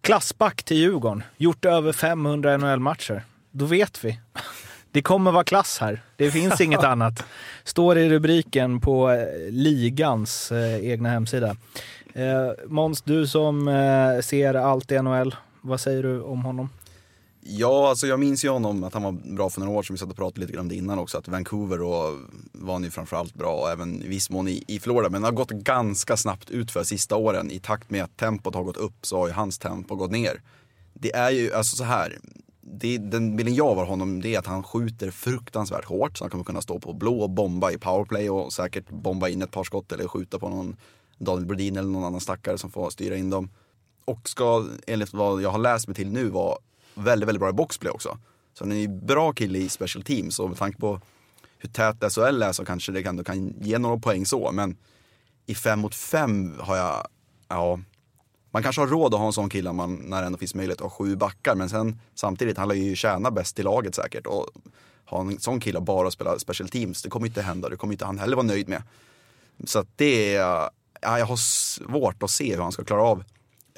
klassback 0.01 0.63
till 0.63 0.77
Djurgården, 0.77 1.23
gjort 1.37 1.65
över 1.65 1.93
500 1.93 2.57
NHL-matcher. 2.57 3.23
Då 3.51 3.65
vet 3.65 4.05
vi. 4.05 4.21
Det 4.99 5.03
kommer 5.03 5.33
vara 5.33 5.45
klass 5.45 5.79
här. 5.81 6.03
Det 6.17 6.31
finns 6.31 6.61
inget 6.61 6.85
annat. 6.85 7.25
Står 7.65 7.99
i 7.99 8.09
rubriken 8.09 8.81
på 8.81 9.11
eh, 9.11 9.51
ligans 9.51 10.53
eh, 10.53 10.91
egna 10.91 11.09
hemsida. 11.09 11.57
Eh, 12.15 12.51
Måns, 12.67 13.03
du 13.03 13.27
som 13.27 13.69
eh, 13.69 14.21
ser 14.21 14.55
allt 14.55 14.93
i 14.93 15.03
NHL, 15.03 15.35
vad 15.61 15.81
säger 15.81 16.03
du 16.03 16.21
om 16.21 16.45
honom? 16.45 16.69
Ja, 17.41 17.89
alltså 17.89 18.07
jag 18.07 18.21
minns 18.21 18.45
ju 18.45 18.49
honom 18.49 18.85
att 18.85 18.95
han 18.95 19.03
var 19.03 19.13
bra 19.13 19.51
för 19.51 19.61
några 19.61 19.79
år 19.79 19.83
sedan. 19.83 19.95
Vi 19.95 19.99
satt 19.99 20.11
och 20.11 20.17
pratade 20.17 20.41
lite 20.41 20.53
grann 20.53 20.61
om 20.61 20.69
det 20.69 20.75
innan 20.75 20.99
också. 20.99 21.19
Att 21.19 21.29
Vancouver 21.29 21.83
och 21.83 22.19
var 22.53 22.73
han 22.73 22.85
ju 22.85 22.91
framförallt 22.91 23.35
bra 23.35 23.53
och 23.53 23.71
även 23.71 24.03
i 24.03 24.09
viss 24.09 24.31
mån 24.31 24.49
i, 24.49 24.65
i 24.69 24.81
Florida. 24.81 25.11
Men 25.11 25.23
det 25.23 25.27
har 25.29 25.33
gått 25.33 25.51
ganska 25.51 26.17
snabbt 26.17 26.51
ut 26.51 26.71
för 26.71 26.85
sista 26.85 27.17
åren. 27.17 27.51
I 27.51 27.59
takt 27.59 27.91
med 27.91 28.05
att 28.05 28.17
tempot 28.17 28.55
har 28.55 28.63
gått 28.63 28.77
upp 28.77 29.07
så 29.07 29.19
har 29.19 29.27
ju 29.27 29.33
hans 29.33 29.59
tempo 29.59 29.95
gått 29.95 30.11
ner. 30.11 30.41
Det 30.95 31.15
är 31.15 31.31
ju, 31.31 31.53
alltså 31.55 31.77
så 31.77 31.85
här. 31.85 32.19
Det, 32.73 32.99
den 32.99 33.37
bilden 33.37 33.55
jag 33.55 33.75
har 33.75 33.83
av 33.83 33.89
honom 33.89 34.23
det 34.23 34.35
är 34.35 34.39
att 34.39 34.47
han 34.47 34.63
skjuter 34.63 35.11
fruktansvärt 35.11 35.85
hårt. 35.85 36.19
Så 36.19 36.25
han 36.25 36.31
kommer 36.31 36.45
kunna 36.45 36.61
stå 36.61 36.79
på 36.79 36.93
blå 36.93 37.21
och 37.21 37.31
bomba 37.31 37.71
i 37.71 37.79
powerplay 37.79 38.31
och 38.31 38.53
säkert 38.53 38.91
bomba 38.91 39.29
in 39.29 39.43
ett 39.43 39.51
par 39.51 39.65
skott 39.65 39.93
eller 39.93 40.09
skjuta 40.09 40.39
på 40.39 40.49
någon 40.49 40.77
Daniel 41.19 41.47
Brodin 41.47 41.77
eller 41.77 41.89
någon 41.89 42.05
annan 42.05 42.21
stackare 42.21 42.59
som 42.59 42.71
får 42.71 42.91
styra 42.91 43.17
in 43.17 43.31
dem. 43.31 43.51
Och 44.05 44.29
ska 44.29 44.67
enligt 44.87 45.13
vad 45.13 45.43
jag 45.43 45.51
har 45.51 45.59
läst 45.59 45.89
mig 45.89 45.95
till 45.95 46.13
nu 46.13 46.29
vara 46.29 46.59
väldigt, 46.95 47.29
väldigt 47.29 47.41
bra 47.41 47.51
i 47.51 47.53
boxplay 47.53 47.91
också. 47.91 48.19
Så 48.55 48.65
han 48.65 48.73
är 48.73 48.77
ju 48.77 48.89
bra 48.89 49.33
kille 49.33 49.59
i 49.59 49.69
special 49.69 50.05
teams 50.05 50.39
och 50.39 50.49
med 50.49 50.59
tanke 50.59 50.79
på 50.79 51.01
hur 51.59 51.69
tät 51.69 52.13
SHL 52.13 52.43
är 52.43 52.53
så 52.53 52.65
kanske 52.65 52.93
det 52.93 53.03
kan, 53.03 53.25
kan 53.25 53.55
ge 53.61 53.79
några 53.79 53.99
poäng 53.99 54.27
så. 54.27 54.53
Men 54.53 54.77
i 55.47 55.55
fem 55.55 55.81
mot 55.81 55.95
fem 55.95 56.55
har 56.61 56.77
jag, 56.77 57.07
ja, 57.49 57.81
man 58.59 58.63
kanske 58.63 58.83
har 58.83 58.87
råd 58.87 59.15
att 59.15 59.21
ha 59.21 59.27
en 59.27 59.33
sån 59.33 59.49
kille 59.49 59.73
man, 59.73 59.95
när 59.95 60.21
det 60.21 60.27
ändå 60.27 60.39
finns 60.39 60.55
möjlighet 60.55 60.81
att 60.81 60.93
ha 60.93 60.99
sju 60.99 61.17
backar. 61.17 61.55
Men 61.55 61.69
sen 61.69 62.01
samtidigt, 62.15 62.59
han 62.59 62.69
lär 62.69 62.75
ju 62.75 62.97
tjäna 62.97 63.31
bäst 63.31 63.59
i 63.59 63.63
laget 63.63 63.95
säkert. 63.95 64.27
Och 64.27 64.47
ha 65.05 65.21
en 65.21 65.41
sån 65.41 65.61
kille 65.61 65.81
bara 65.81 66.07
att 66.07 66.13
spela 66.13 66.39
special 66.39 66.69
teams, 66.69 67.03
det 67.03 67.09
kommer 67.11 67.27
inte 67.27 67.43
hända. 67.43 67.69
Det 67.69 67.77
kommer 67.77 67.95
inte 67.95 68.05
han 68.05 68.19
heller 68.19 68.37
vara 68.37 68.47
nöjd 68.47 68.69
med. 68.69 68.83
Så 69.65 69.79
att 69.79 69.89
det 69.97 70.35
är, 70.35 70.71
ja, 71.01 71.19
jag 71.19 71.27
har 71.27 71.37
svårt 71.37 72.23
att 72.23 72.31
se 72.31 72.55
hur 72.55 72.63
han 72.63 72.73
ska 72.73 72.85
klara 72.85 73.03
av 73.03 73.25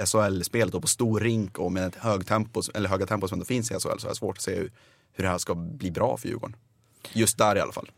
SHL-spelet 0.04 0.80
på 0.80 0.88
stor 0.88 1.20
rink 1.20 1.58
och 1.58 1.72
med 1.72 1.86
ett 1.86 1.96
hög 1.96 2.26
tempo, 2.26 2.62
eller 2.74 2.88
höga 2.88 3.06
tempo 3.06 3.28
som 3.28 3.34
ändå 3.34 3.44
finns 3.44 3.70
i 3.70 3.74
SHL 3.74 3.98
så 3.98 4.06
är 4.06 4.08
det 4.08 4.16
svårt 4.16 4.36
att 4.36 4.42
se 4.42 4.54
hur, 4.54 4.72
hur 5.12 5.24
det 5.24 5.30
här 5.30 5.38
ska 5.38 5.54
bli 5.54 5.90
bra 5.90 6.16
för 6.16 6.28
Djurgården. 6.28 6.56
Just 7.12 7.38
där 7.38 7.56
i 7.56 7.60
alla 7.60 7.72
fall. 7.72 7.90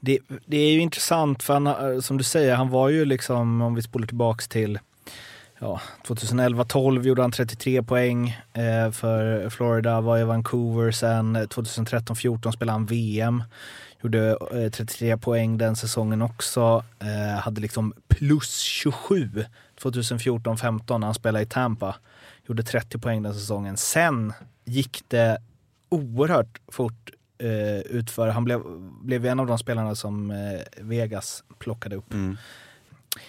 Det, 0.00 0.18
det 0.46 0.56
är 0.56 0.72
ju 0.72 0.80
intressant 0.80 1.42
för 1.42 1.52
han, 1.52 1.66
eh, 1.66 2.00
som 2.00 2.18
du 2.18 2.24
säger, 2.24 2.54
han 2.54 2.68
var 2.68 2.88
ju 2.88 3.04
liksom, 3.04 3.62
om 3.62 3.74
vi 3.74 3.82
spolar 3.82 4.06
tillbaks 4.06 4.48
till 4.48 4.78
ja, 5.62 5.80
2011-12 6.04 7.02
gjorde 7.02 7.22
han 7.22 7.32
33 7.32 7.82
poäng 7.82 8.28
eh, 8.52 8.90
för 8.90 9.50
Florida, 9.50 10.00
var 10.00 10.18
i 10.18 10.24
Vancouver 10.24 10.90
sen. 10.90 11.36
Eh, 11.36 11.42
2013-14 11.42 12.50
spelade 12.50 12.74
han 12.74 12.86
VM. 12.86 13.42
Gjorde 14.02 14.38
eh, 14.52 14.70
33 14.70 15.16
poäng 15.16 15.58
den 15.58 15.76
säsongen 15.76 16.22
också. 16.22 16.84
Eh, 16.98 17.40
hade 17.40 17.60
liksom 17.60 17.92
plus 18.08 18.58
27 18.58 19.44
2014-15 19.80 20.98
när 20.98 21.06
han 21.06 21.14
spelade 21.14 21.42
i 21.42 21.46
Tampa. 21.46 21.96
Gjorde 22.46 22.62
30 22.62 22.98
poäng 22.98 23.22
den 23.22 23.34
säsongen. 23.34 23.76
Sen 23.76 24.32
gick 24.64 25.04
det 25.08 25.38
oerhört 25.88 26.60
fort 26.68 27.10
eh, 27.38 27.78
utför. 27.78 28.28
Han 28.28 28.44
blev, 28.44 28.62
blev 29.02 29.26
en 29.26 29.40
av 29.40 29.46
de 29.46 29.58
spelarna 29.58 29.94
som 29.94 30.30
eh, 30.30 30.60
Vegas 30.76 31.44
plockade 31.58 31.96
upp. 31.96 32.12
Mm. 32.12 32.36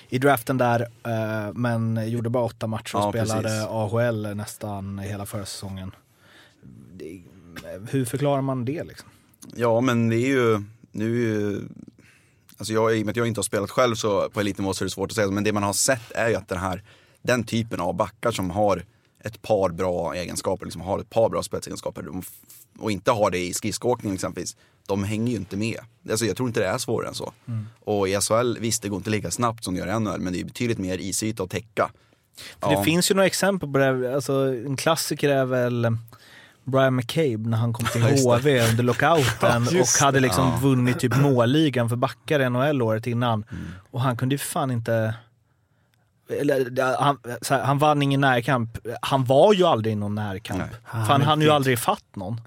I 0.10 0.18
draften 0.20 0.58
där, 0.58 0.82
eh, 0.82 1.54
men 1.54 2.10
gjorde 2.10 2.30
bara 2.30 2.44
åtta 2.44 2.68
matcher 2.68 2.96
och 2.96 3.02
Ja, 3.02 3.10
spelade 3.10 3.42
precis. 3.44 3.68
AHL 3.70 4.36
nästan 4.36 5.00
hela 5.00 5.26
förra 5.26 5.46
säsongen. 5.46 5.92
Hur 7.90 8.06
förklarar 8.06 8.42
man 8.42 8.66
det 8.66 8.84
liksom? 8.84 9.10
Ja, 9.56 9.82
men 9.82 10.10
det 10.10 10.16
är 10.16 10.28
ju, 10.28 10.64
nu 10.92 11.06
är 11.06 11.20
ju, 11.20 11.62
alltså 12.58 12.74
jag, 12.74 12.98
i 12.98 13.02
och 13.02 13.06
med 13.06 13.12
att 13.12 13.18
jag 13.18 13.28
inte 13.28 13.38
har 13.38 13.44
spelat 13.44 13.72
själv 13.72 13.96
så 13.96 14.30
på 14.30 14.40
elitnivå 14.40 14.74
så 14.74 14.84
är 14.84 14.86
det 14.86 14.90
svårt 14.92 15.12
att 15.12 15.16
säga, 15.16 15.32
men 15.32 15.44
det 15.44 15.52
man 15.54 15.64
har 15.64 15.74
sett 15.74 16.12
är 16.12 16.30
ju 16.30 16.36
att 16.36 16.48
den 16.48 16.58
här, 16.58 16.84
den 17.22 17.44
typen 17.44 17.80
av 17.80 17.94
backar 17.96 18.32
som 18.32 18.50
har 18.50 18.86
ett 19.24 19.42
par 19.42 19.70
bra 19.70 20.14
egenskaper, 20.16 20.66
liksom 20.66 20.82
har 20.82 21.00
ett 21.00 21.10
par 21.10 21.30
bra 21.30 21.44
spetsegenskaper 21.44 22.06
och 22.80 22.92
inte 22.92 23.12
har 23.12 23.32
det 23.32 23.38
i 23.40 23.54
skridskoåkning 23.54 24.14
exempelvis, 24.14 24.56
de 24.88 25.04
hänger 25.04 25.32
ju 25.32 25.38
inte 25.38 25.58
med. 25.58 25.80
Alltså 26.10 26.26
jag 26.26 26.38
tror 26.38 26.50
inte 26.50 26.60
det 26.60 26.68
är 26.68 26.78
svårare 26.78 27.08
än 27.08 27.14
så. 27.16 27.34
Och 27.80 28.10
i 28.10 28.20
SHL, 28.22 28.58
visst 28.60 28.82
det 28.84 28.90
går 28.90 28.98
inte 28.98 29.10
lika 29.10 29.32
snabbt 29.32 29.64
som 29.64 29.74
det 29.74 29.80
gör 29.80 29.88
i 29.98 30.00
NHL, 30.00 30.20
men 30.22 30.34
det 30.34 30.40
är 30.40 30.46
betydligt 30.46 30.78
mer 30.78 30.98
isyta 30.98 31.44
att 31.44 31.50
täcka. 31.50 31.92
För 32.60 32.76
Det 32.78 32.84
finns 32.84 33.12
ju 33.12 33.16
några 33.16 33.28
exempel 33.28 33.72
på 33.72 33.78
det. 33.78 34.16
Alltså, 34.16 34.34
en 34.66 34.78
klassiker 34.78 35.30
är 35.30 35.46
väl 35.46 35.98
Brian 36.64 36.96
McCabe 36.96 37.50
när 37.50 37.58
han 37.58 37.74
kom 37.74 37.86
till 37.86 38.02
Ja. 38.24 38.36
HV 38.38 38.70
under 38.70 38.84
lockouten 38.84 39.68
Ja, 39.72 39.82
och 39.82 39.88
hade 40.06 40.20
liksom 40.20 40.48
Ja. 40.48 40.60
vunnit 40.62 41.00
typ 41.00 41.18
målligan 41.18 41.90
för 41.90 41.96
backar 41.96 42.40
i 42.40 42.50
NHL 42.50 42.82
året 42.82 43.08
innan. 43.08 43.46
Mm. 43.52 43.64
Och 43.92 44.02
han 44.02 44.18
kunde 44.18 44.36
ju 44.36 44.40
fan 44.40 44.72
inte... 44.72 45.16
Eller, 46.30 46.96
han, 47.02 47.18
så 47.42 47.54
här, 47.54 47.64
han 47.64 47.78
vann 47.78 48.02
ingen 48.02 48.22
närkamp. 48.22 48.78
Han 49.02 49.24
var 49.26 49.54
ju 49.54 49.64
aldrig 49.64 49.94
i 49.94 49.96
någon 49.96 50.16
närkamp. 50.16 50.60
Nej. 50.60 50.70
För 50.92 50.98
han 51.14 51.22
hann 51.22 51.42
ju 51.42 51.50
aldrig 51.50 51.80
fatt 51.80 52.16
någon. 52.16 52.42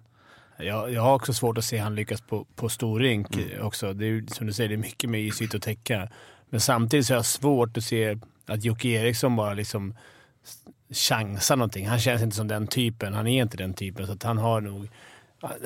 Jag, 0.59 0.93
jag 0.93 1.03
har 1.03 1.15
också 1.15 1.33
svårt 1.33 1.59
att 1.59 1.65
se 1.65 1.79
han 1.79 1.95
lyckas 1.95 2.21
på, 2.21 2.47
på 2.55 2.69
storrink 2.69 3.37
Mm. 3.37 3.67
också. 3.67 3.93
Det 3.93 4.07
är 4.07 4.35
som 4.35 4.47
du 4.47 4.53
säger, 4.53 4.69
det 4.69 4.75
är 4.75 4.77
mycket 4.77 5.11
med 5.11 5.21
isyt 5.21 5.55
att 5.55 5.63
täcka. 5.63 6.09
Men 6.51 6.61
samtidigt 6.61 7.07
så 7.07 7.13
har 7.13 7.19
jag 7.19 7.27
svårt 7.27 7.77
att 7.77 7.85
se 7.85 8.19
att 8.47 8.65
Jocke 8.65 8.89
Eriksson 8.89 9.37
bara 9.37 9.55
liksom 9.55 9.95
chansar 10.91 11.57
någonting. 11.57 11.89
Han 11.89 11.99
känns 11.99 12.23
inte 12.23 12.37
som 12.37 12.49
den 12.49 12.67
typen. 12.67 13.15
Han 13.15 13.27
är 13.27 13.43
inte 13.43 13.57
den 13.57 13.75
typen. 13.75 14.07
Så 14.07 14.13
att 14.13 14.23
han 14.23 14.39
har 14.39 14.61
nog... 14.61 14.89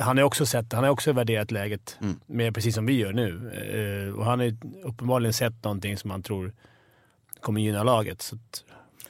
Han 0.00 0.16
har 0.16 0.24
också 0.24 0.46
sett, 0.46 0.72
han 0.72 0.84
har 0.84 0.90
också 0.90 1.12
värderat 1.12 1.50
läget, 1.50 1.96
Mm. 2.00 2.20
med, 2.26 2.54
precis 2.54 2.74
som 2.74 2.86
vi 2.86 2.92
gör 2.98 3.12
nu. 3.12 3.50
Eh, 4.08 4.14
och 4.18 4.24
han 4.24 4.38
har 4.38 4.46
ju 4.46 4.56
uppenbarligen 4.84 5.32
sett 5.32 5.64
någonting 5.64 5.96
som 5.96 6.10
han 6.10 6.22
tror 6.22 6.52
kommer 7.40 7.60
gynna 7.60 7.82
laget. 7.82 8.22
Så 8.22 8.36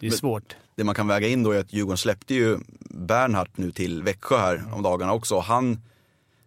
det 0.00 0.06
är 0.06 0.10
Men- 0.10 0.18
svårt. 0.18 0.56
Det 0.74 0.84
man 0.84 0.94
kan 0.94 1.06
väga 1.08 1.28
in 1.28 1.42
då 1.42 1.50
är 1.50 1.58
att 1.60 1.72
Djurgården 1.72 1.98
släppte 1.98 2.34
ju 2.34 2.58
Bernhardt 2.80 3.56
nu 3.56 3.72
till 3.72 4.02
Växjö 4.02 4.38
här 4.38 4.64
om 4.74 4.82
dagarna 4.82 5.12
också. 5.12 5.38
Han, 5.38 5.70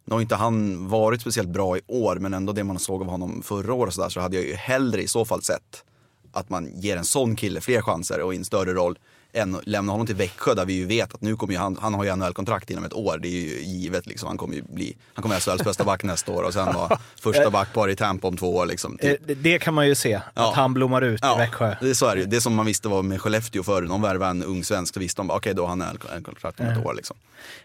nu 0.05 0.13
har 0.13 0.21
inte 0.21 0.36
han 0.36 0.88
varit 0.89 1.21
speciellt 1.21 1.49
bra 1.49 1.77
i 1.77 1.81
år, 1.88 2.15
men 2.15 2.34
ändå 2.34 2.53
det 2.53 2.63
man 2.63 2.79
såg 2.79 3.01
av 3.01 3.07
honom 3.07 3.41
förra 3.41 3.73
året 3.73 3.93
så, 3.93 4.01
där, 4.01 4.09
så 4.09 4.19
hade 4.19 4.36
jag 4.36 4.45
ju 4.45 4.53
hellre 4.53 5.01
i 5.01 5.07
så 5.07 5.25
fall 5.25 5.41
sett 5.41 5.84
att 6.31 6.49
man 6.49 6.71
ger 6.79 6.97
en 6.97 7.05
sån 7.05 7.36
kille 7.36 7.61
fler 7.61 7.81
chanser 7.81 8.21
och 8.21 8.34
i 8.34 8.38
en 8.38 8.45
större 8.45 8.73
roll 8.73 8.99
än 9.34 9.55
att 9.55 9.67
lämna 9.67 9.91
honom 9.91 10.07
till 10.07 10.15
Växjö 10.15 10.53
där 10.53 10.65
vi 10.65 10.73
ju 10.73 10.86
vet 10.86 11.13
att 11.13 11.21
nu 11.21 11.36
kommer 11.36 11.53
ju 11.53 11.59
han, 11.59 11.77
han 11.81 11.93
har 11.93 12.03
ju 12.03 12.15
NHL-kontrakt 12.15 12.69
inom 12.69 12.84
ett 12.84 12.93
år. 12.93 13.19
Det 13.21 13.27
är 13.27 13.31
ju 13.31 13.61
givet 13.63 14.05
liksom. 14.05 14.27
Han 14.27 14.38
kommer 14.38 14.55
ju 14.55 14.61
bli, 14.61 14.95
han 15.13 15.23
kommer 15.23 15.39
SHLs 15.39 15.63
bästa 15.63 15.84
back 15.84 16.03
nästa 16.03 16.31
år 16.31 16.43
och 16.43 16.53
sen 16.53 16.73
vara 16.73 16.99
första 17.21 17.49
backpar 17.49 17.89
i 17.89 17.95
Tampa 17.95 18.27
om 18.27 18.38
två 18.38 18.55
år 18.55 18.65
liksom. 18.65 18.97
Eh, 19.01 19.13
det- 19.25 19.34
Det 19.36 19.59
kan 19.59 19.73
man 19.73 19.88
ju 19.88 19.95
se, 19.95 20.21
Ja. 20.34 20.49
att 20.49 20.55
han 20.55 20.73
blommar 20.73 21.01
ut 21.01 21.23
i 21.23 21.38
Växjö. 21.38 21.75
Det, 21.81 21.89
är 21.89 21.93
så 21.93 22.05
är 22.05 22.15
det 22.15 22.21
ju. 22.21 22.27
Det 22.27 22.41
som 22.41 22.55
man 22.55 22.65
visste 22.65 22.88
var 22.88 23.03
med 23.03 23.21
Skellefteå 23.21 23.63
förr. 23.63 23.81
De 23.81 24.01
värvade 24.01 24.31
en 24.31 24.43
ung 24.43 24.63
svensk, 24.63 24.93
så 24.93 24.99
visste 24.99 25.19
de 25.19 25.27
bara 25.27 25.38
okej 25.38 25.53
då 25.53 25.61
har 25.63 25.69
han 25.69 25.81
en 26.15 26.23
kontrakt 26.23 26.59
om 26.59 26.65
ett 26.65 26.86
år. 26.86 26.93
Liksom. 26.93 27.17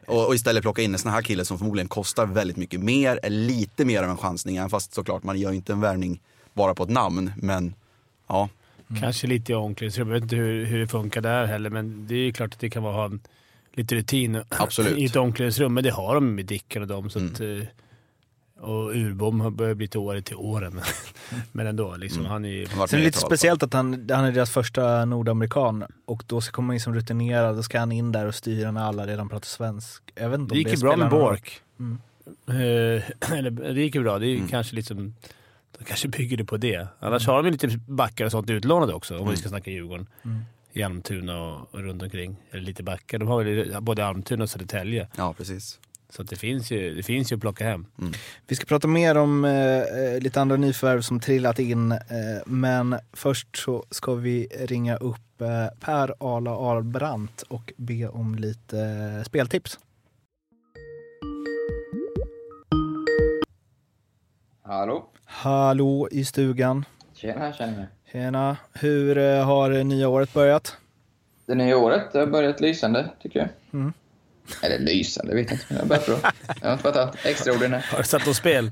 Och, 0.07 0.27
och 0.27 0.35
istället 0.35 0.63
plocka 0.63 0.83
in 0.83 0.93
en 0.93 0.99
sån 0.99 1.13
här 1.13 1.23
kille 1.23 1.45
som 1.45 1.59
förmodligen 1.59 1.89
kostar 1.89 2.27
väldigt 2.27 2.57
mycket 2.57 2.81
mer, 2.81 3.21
är 3.23 3.31
lite 3.31 3.85
mer 3.85 4.03
av 4.03 4.11
en 4.11 4.17
chansning. 4.17 4.69
Fast 4.71 4.95
såklart 4.95 5.23
man 5.23 5.39
gör 5.39 5.51
ju 5.51 5.57
inte 5.57 5.73
en 5.73 5.81
värvning 5.81 6.21
bara 6.55 6.75
på 6.75 6.83
ett 6.83 6.91
namn. 6.91 7.33
Men 7.37 7.75
ja, 8.29 8.49
Kanske 9.01 9.27
lite 9.27 9.53
i 9.53 9.55
omklädningsrummet. 9.55 10.11
Jag 10.11 10.15
vet 10.15 10.23
inte 10.23 10.37
hur, 10.37 10.65
hur 10.65 10.79
det 10.79 10.87
funkar 10.89 11.21
där 11.21 11.47
heller, 11.47 11.71
men 11.71 12.07
det 12.07 12.15
är 12.15 12.19
ju 12.25 12.33
klart 12.33 12.55
att 12.55 12.61
det 12.61 12.71
kan 12.71 12.83
vara 12.83 12.93
ha 12.95 13.05
en, 13.05 13.21
lite 13.75 13.95
rutin 13.95 14.43
Absolut. 14.49 14.99
i 14.99 15.05
ett 15.05 15.17
omklädningsrum. 15.17 15.75
Men 15.75 15.85
det 15.85 15.91
har 15.91 16.15
de 16.15 16.35
med 16.35 16.47
Dicken 16.47 16.83
och 16.83 16.89
dem. 16.89 17.11
Så 17.11 17.19
Mm. 17.19 17.33
att, 17.33 17.41
eh, 17.41 17.69
och 18.65 18.91
Urbom 18.97 19.41
har 19.41 19.51
börjat 19.51 19.77
bli 19.77 19.89
till 19.89 20.01
året 20.01 20.25
till 20.25 20.37
åren. 20.37 20.81
men 21.53 21.67
ändå, 21.67 21.97
liksom, 21.97 22.21
Mm. 22.21 22.33
han 22.33 22.45
är 22.45 22.49
ju... 22.49 22.67
Sen 22.67 22.81
är 22.83 22.87
det 22.97 22.99
lite 22.99 23.19
speciellt 23.19 23.63
att 23.63 23.73
han, 23.73 24.09
han 24.13 24.25
är 24.25 24.33
deras 24.33 24.51
första 24.51 25.05
nordamerikan 25.05 25.85
och 26.05 26.23
då 26.27 26.41
ska 26.41 26.53
komma 26.53 26.75
in 26.75 26.81
som 26.81 26.95
rutinerad, 26.95 27.57
då 27.57 27.63
ska 27.63 27.79
han 27.79 27.93
in 27.93 28.13
där 28.13 28.27
och 28.27 28.35
styra 28.35 28.71
när 28.71 28.81
alla 28.81 29.07
redan 29.07 29.29
pratar 29.29 29.47
svensk. 29.47 30.03
Jag 30.15 30.29
vet 30.31 30.41
inte 30.41 30.55
Det 30.55 30.55
om 30.55 30.59
gick 30.59 30.67
det 30.69 30.75
ju 30.75 30.81
bra 30.81 30.97
med. 30.97 31.11
Bork. 31.11 31.61
Mm. 31.81 31.99
Eh, 32.49 33.33
eller, 33.39 33.51
det 33.51 33.81
gick 33.83 33.95
ju 33.95 34.03
bra. 34.03 34.19
Det 34.19 34.27
är 34.27 34.31
ju 34.31 34.37
Mm. 34.37 34.49
kanske 34.49 34.77
liksom... 34.77 35.15
De 35.79 35.85
kanske 35.85 36.09
bygger 36.09 36.37
det 36.37 36.45
på 36.45 36.57
det. 36.57 36.89
Annars 37.01 37.27
har 37.27 37.37
de 37.43 37.45
ju 37.47 37.51
lite 37.53 37.69
backar 37.87 38.25
och 38.25 38.31
sånt 38.31 38.51
utlånade 38.51 38.95
också, 38.95 39.15
om 39.15 39.21
vi 39.21 39.25
Mm. 39.25 39.37
ska 39.37 39.49
snacka 39.49 39.71
Djurgården. 39.71 40.07
Mm. 40.25 40.39
I 40.73 40.83
Almtuna 40.83 41.43
och, 41.43 41.75
och 41.75 41.81
runt 41.81 42.03
omkring. 42.03 42.37
Eller 42.51 42.63
lite 42.63 42.83
backar. 42.83 43.19
De 43.19 43.29
har 43.29 43.45
väl 43.45 43.81
både 43.83 44.07
Almtuna 44.07 44.43
och 44.45 44.51
Södertälje. 44.51 45.09
Ja, 45.17 45.33
precis. 45.33 45.81
Så 46.11 46.23
att 46.23 46.29
det, 46.29 46.37
finns 46.37 46.71
ju, 46.71 46.95
det 46.95 47.03
finns 47.03 47.33
ju 47.33 47.37
att 47.37 47.41
plocka 47.41 47.65
hem. 47.65 47.87
Vi 48.47 48.57
ska 48.57 48.65
prata 48.67 48.89
mer 48.89 49.17
om 49.17 49.45
eh, 49.45 49.53
eh, 49.81 50.21
lite 50.21 50.41
andra 50.41 50.57
nyförvärv 50.57 51.01
som 51.01 51.21
trillat 51.21 51.59
in, 51.59 51.93
eh, 51.93 51.99
men 52.47 52.97
först 53.13 53.57
så 53.57 53.85
ska 53.91 54.15
vi 54.15 54.47
ringa 54.61 54.97
upp 54.97 55.41
eh, 55.41 55.79
Per 55.81 56.15
Arla 56.21 56.51
Arbrandt 56.77 57.43
och 57.43 57.73
be 57.77 58.09
om 58.09 58.35
lite 58.35 58.81
eh, 59.19 59.23
speltips. 59.25 59.79
Hallå? 64.63 65.11
Hallå 65.31 66.09
i 66.11 66.25
stugan. 66.25 66.85
Tjena, 67.15 67.53
tjena. 67.53 67.87
Tjena. 68.13 68.57
Hur 68.73 69.19
eh, 69.19 69.45
har 69.45 69.71
det 69.71 69.85
nya 69.85 70.09
året 70.09 70.33
börjat? 70.35 70.77
Det 71.47 71.55
nya 71.55 71.77
året 71.77 72.15
har 72.15 72.27
börjat 72.27 72.61
lysande, 72.61 73.11
tycker 73.23 73.39
jag. 73.73 73.93
Eller 74.63 74.79
lysande 74.79 75.35
vet 75.35 75.51
jag 75.51 75.55
inte, 75.61 75.75
jag 75.75 75.79
har 75.81 75.87
börjat 75.87 76.07
bra. 76.07 76.17
Jag 76.61 76.67
har 76.69 76.73
inte 76.73 76.83
fattat 76.83 77.17
extra 77.25 77.53
orden 77.53 77.73
här. 77.75 77.85
Har 77.93 77.99
du 77.99 78.05
satt 78.05 78.27
något 78.27 78.37
spel? 78.37 78.67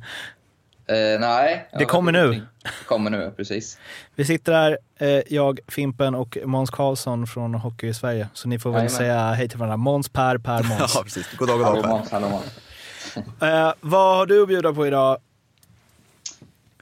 Eh, 0.87 1.21
nej. 1.21 1.69
Det 1.79 1.85
kommer 1.85 2.13
nu. 2.13 2.19
någonting. 2.21 2.43
Kommer 2.87 3.11
nu, 3.11 3.33
precis. 3.37 3.79
Vi 4.15 4.25
sitter 4.25 4.53
här, 4.53 4.79
eh, 4.99 5.23
jag, 5.29 5.61
Fimpen 5.69 6.15
och 6.15 6.39
Måns 6.45 6.71
Karlsson 6.71 7.27
från 7.27 7.55
Hockey 7.55 7.89
i 7.89 7.95
Sverige. 7.95 8.29
Så 8.33 8.49
ni 8.49 8.59
får 8.59 8.71
väl 8.71 8.77
Jajamän. 8.79 8.97
säga 8.99 9.33
hej 9.33 9.49
till 9.49 9.59
varandra. 9.59 9.77
Måns, 9.77 10.09
Per, 10.09 10.39
Per, 10.39 10.63
Måns. 10.79 10.95
Ja, 10.95 11.03
precis. 11.03 11.27
God 11.37 11.49
dag, 11.49 11.59
god 11.59 11.67
Hallå 11.67 11.83
dag. 11.83 11.91
Per. 11.91 11.99
Måns, 11.99 12.11
hallå 12.11 12.29
Måns. 12.29 13.43
eh, 13.43 13.73
vad 13.81 14.17
har 14.17 14.27
du 14.27 14.43
att 14.43 14.49
bjuda 14.49 14.73
på 14.73 14.87
idag? 14.87 15.19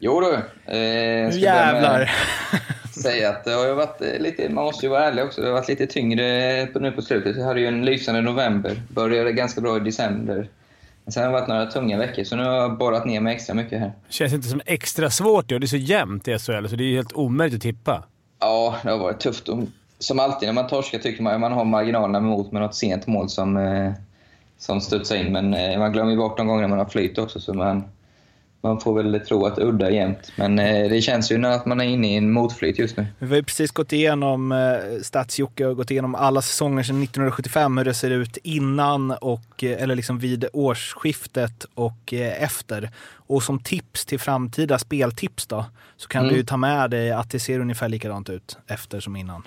Jo 0.07 0.20
du. 0.20 0.34
Eh, 0.34 1.28
Nu 1.28 1.38
jävlar. 1.38 2.11
säga 3.02 3.28
att 3.30 3.44
det 3.44 3.52
har 3.52 3.66
ju 3.66 3.74
varit 3.74 4.00
eh, 4.00 4.18
lite, 4.20 4.48
man 4.48 4.64
måste 4.64 4.86
ju 4.86 4.90
vara 4.90 5.05
ärlig 5.05 5.24
också, 5.24 5.40
det 5.40 5.46
har 5.46 5.55
varit 5.55 5.68
lite 5.68 5.86
tyngre 5.86 6.24
nu 6.74 6.92
på 6.92 7.02
slutet. 7.02 7.36
Jag 7.36 7.44
hade 7.44 7.61
ju 7.61 7.66
en 7.66 7.84
lysande 7.84 8.20
november, 8.20 8.82
började 8.88 9.32
ganska 9.32 9.61
bra 9.61 9.76
i 9.76 9.80
december. 9.80 10.48
Men 11.05 11.12
sen 11.12 11.22
har 11.22 11.30
det 11.30 11.38
varit 11.40 11.48
några 11.48 11.66
tunga 11.66 11.98
veckor, 11.98 12.24
så 12.24 12.36
nu 12.36 12.44
har 12.44 12.57
jag 12.57 12.78
borrat 12.78 13.05
ner 13.05 13.20
mig 13.20 13.34
extra 13.34 13.55
mycket 13.55 13.80
här. 13.80 13.92
Känns 14.09 14.32
inte 14.32 14.48
som 14.48 14.61
extra 14.66 15.11
svårt 15.11 15.48
det. 15.48 15.59
Det 15.59 15.64
är 15.64 15.68
så 15.68 15.76
jämnt 15.76 16.28
i 16.28 16.38
SHL, 16.38 16.66
så 16.68 16.76
det 16.76 16.84
är 16.84 16.88
ju 16.88 16.96
helt 16.96 17.12
omöjligt 17.12 17.57
att 17.57 17.62
tippa. 17.62 18.05
Ja, 18.40 18.76
det 18.82 18.90
har 18.90 18.98
varit 18.98 19.20
tufft. 19.20 19.48
Som 19.98 20.18
alltid 20.18 20.48
när 20.48 20.52
man 20.55 20.66
torskar 20.66 20.98
tycker 20.98 21.22
man 21.22 21.34
att 21.34 21.40
man 21.40 21.52
har 21.52 21.64
marginalerna 21.64 22.18
emot 22.18 22.52
med 22.52 22.62
något 22.62 22.74
sent 22.74 23.07
mål 23.07 23.28
som, 23.28 23.57
eh, 23.57 23.92
som 24.59 24.80
studsar 24.80 25.16
in. 25.16 25.32
Men 25.32 25.55
eh, 25.55 25.78
man 25.78 25.92
glömmer 25.92 26.11
ju 26.11 26.16
bort 26.18 26.36
de 26.36 26.46
gångerna 26.46 26.68
man 26.68 26.78
har 26.78 26.86
flyt 26.86 27.18
också, 27.18 27.40
så 27.40 27.55
man, 27.55 27.84
man 28.64 28.80
får 28.80 29.02
väl 29.02 29.20
tro 29.20 29.46
att 29.46 29.58
udda 29.58 29.86
är 29.86 29.90
jämnt. 29.90 30.32
Men 30.36 30.58
eh, 30.58 30.88
det 30.90 31.00
känns 31.00 31.32
ju 31.32 31.46
att 31.46 31.66
man 31.66 31.80
är 31.80 31.84
inne 31.84 32.12
i 32.12 32.16
en 32.16 32.32
motflyt 32.32 32.78
just 32.78 32.96
nu. 32.96 33.06
Vi 33.18 33.28
har 33.28 33.36
ju 33.36 33.42
precis 33.42 33.70
gått 33.70 33.92
igenom, 33.92 34.52
eh, 34.52 34.56
Stats-Jocke 35.02 35.64
har 35.66 35.74
gått 35.74 35.90
igenom 35.90 36.14
alla 36.14 36.42
säsonger 36.42 36.82
sedan 36.82 37.02
1975, 37.02 37.76
hur 37.78 37.84
det 37.84 37.94
ser 37.94 38.10
ut 38.10 38.36
innan 38.42 39.10
och, 39.10 39.64
eh, 39.64 39.82
eller 39.82 39.94
liksom 39.94 40.18
vid 40.18 40.44
årsskiftet 40.52 41.66
och 41.74 42.12
eh, 42.14 42.42
efter. 42.42 42.90
Och 43.26 43.42
som 43.42 43.58
tips 43.58 44.04
till 44.06 44.20
framtida 44.20 44.78
speltips 44.78 45.46
då, 45.46 45.64
så 45.96 46.08
kan 46.08 46.22
Mm. 46.22 46.32
du 46.32 46.38
ju 46.40 46.44
ta 46.46 46.56
med 46.56 46.90
dig 46.90 47.10
att 47.12 47.30
det 47.30 47.40
ser 47.40 47.60
ungefär 47.60 47.88
likadant 47.88 48.28
ut 48.30 48.58
efter 48.66 49.00
som 49.00 49.16
innan. 49.16 49.42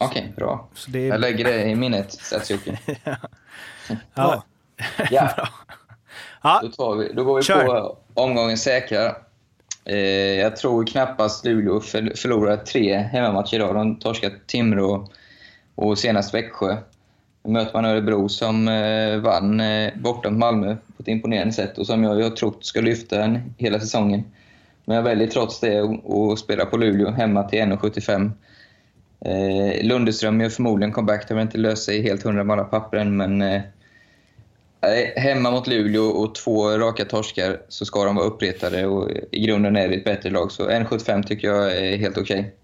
Okej, 0.00 0.32
bra. 0.36 0.68
Så 0.74 0.90
det 0.90 0.98
är, 0.98 1.08
Jag 1.08 1.20
lägger 1.20 1.44
det 1.44 1.62
i 1.64 1.74
minnet, 1.74 2.12
Statsjocke. 2.12 2.78
ja. 4.14 4.44
Ja, 5.10 5.48
Ja, 6.42 6.60
då, 6.62 6.68
tar 6.70 6.96
vi, 6.96 7.12
då 7.12 7.24
går 7.24 7.36
vi 7.36 7.42
Kör. 7.42 7.64
på 7.66 7.96
omgången 8.18 8.58
säkra. 8.58 9.16
Eh, 9.84 9.96
jag 10.40 10.56
tror 10.56 10.86
knappast 10.86 11.44
Luleå 11.44 11.80
förlorar 12.16 12.56
tre 12.56 12.96
hemmamatcher 12.96 13.54
idag. 13.54 13.74
De 13.74 13.88
har 13.88 14.00
torskat 14.00 14.32
Timrå 14.46 15.08
och 15.74 15.98
senast 15.98 16.34
Växjö. 16.34 16.76
Nu 17.44 17.52
möter 17.52 17.72
man 17.72 17.84
Örebro 17.84 18.28
som 18.28 18.68
eh, 18.68 19.16
vann 19.16 19.60
eh, 19.60 19.92
borta 19.96 20.30
mot 20.30 20.38
Malmö 20.38 20.76
på 20.96 21.02
ett 21.02 21.08
imponerande 21.08 21.52
sätt 21.52 21.78
och 21.78 21.86
som 21.86 22.04
jag, 22.04 22.20
jag 22.20 22.36
trott 22.36 22.64
ska 22.64 22.80
lyfta 22.80 23.24
en 23.24 23.54
hela 23.58 23.80
säsongen. 23.80 24.24
Men 24.84 24.96
jag 24.96 25.02
väljer 25.02 25.26
trots 25.26 25.60
det 25.60 25.78
att- 25.80 26.38
spela 26.38 26.64
på 26.66 26.76
Luleå 26.76 27.10
hemma 27.10 27.42
till 27.42 27.58
1,75. 27.58 28.30
Eh, 29.20 29.86
Lundeström 29.86 30.40
gör 30.40 30.48
förmodligen 30.48 30.92
comeback. 30.92 31.28
Det 31.28 31.34
har 31.34 31.36
väl 31.38 31.46
inte 31.46 31.58
löst 31.58 31.84
sig 31.84 32.02
helt 32.02 32.22
hundra 32.22 32.44
med 32.44 32.54
alla 32.54 32.64
papper 32.64 32.96
än, 32.96 33.16
men 33.16 33.42
eh, 33.42 33.60
hemma 35.16 35.50
mot 35.50 35.66
Luleå 35.66 36.04
och 36.04 36.34
två 36.34 36.78
raka 36.78 37.04
torskar 37.04 37.60
så 37.68 37.84
ska 37.84 38.04
de 38.04 38.16
vara 38.16 38.26
uppretade 38.26 38.86
och 38.86 39.10
i 39.30 39.40
grunden 39.40 39.76
är 39.76 39.88
det 39.88 39.94
ett 39.94 40.04
bättre 40.04 40.30
lag. 40.30 40.52
Så 40.52 40.70
1,75 40.70 41.22
tycker 41.22 41.48
jag 41.48 41.76
är 41.76 41.96
helt 41.96 42.18
okej. 42.18 42.54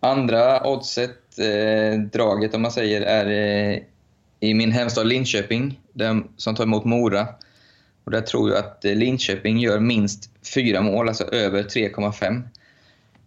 Andra 0.00 0.66
oddset, 0.66 1.38
eh, 1.38 2.00
draget 2.00 2.54
om 2.54 2.62
man 2.62 2.72
säger, 2.72 3.00
är 3.00 3.26
eh, 3.26 3.78
i 4.40 4.54
min 4.54 4.72
hemstad 4.72 5.06
Linköping 5.06 5.80
där, 5.92 6.22
som 6.36 6.54
tar 6.54 6.64
emot 6.64 6.84
Mora. 6.84 7.26
Och 8.04 8.10
där 8.10 8.20
tror 8.20 8.50
jag 8.50 8.58
att 8.58 8.84
eh, 8.84 8.94
Linköping 8.94 9.58
gör 9.58 9.80
minst 9.80 10.30
fyra 10.54 10.80
mål, 10.80 11.08
alltså 11.08 11.24
över 11.24 11.62
3,5. 11.62 12.42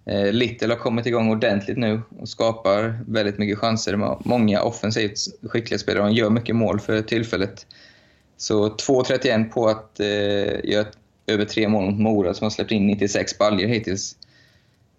Eh, 0.06 0.32
Little 0.32 0.68
har 0.68 0.76
kommit 0.76 1.06
igång 1.06 1.32
ordentligt 1.32 1.78
nu 1.78 2.02
och 2.20 2.30
skapar 2.30 3.00
väldigt 3.08 3.38
mycket 3.38 3.58
chanser. 3.58 4.18
Många 4.28 4.62
offensivt 4.62 5.18
skickliga 5.50 5.80
spelare 5.80 6.04
och 6.04 6.12
gör 6.12 6.30
mycket 6.30 6.56
mål 6.56 6.80
för 6.80 7.02
tillfället. 7.02 7.66
Så 8.38 8.68
2,31 8.68 9.50
på 9.50 9.68
att 9.68 10.00
eh, 10.00 10.72
göra 10.72 10.86
över 11.28 11.46
tre 11.46 11.68
mål 11.68 11.86
mot 11.86 12.00
Mora 12.00 12.34
som 12.34 12.46
har 12.46 12.50
släppt 12.50 12.72
in 12.72 12.88
96 12.88 13.38
baljor 13.38 13.68
hittills. 13.68 14.16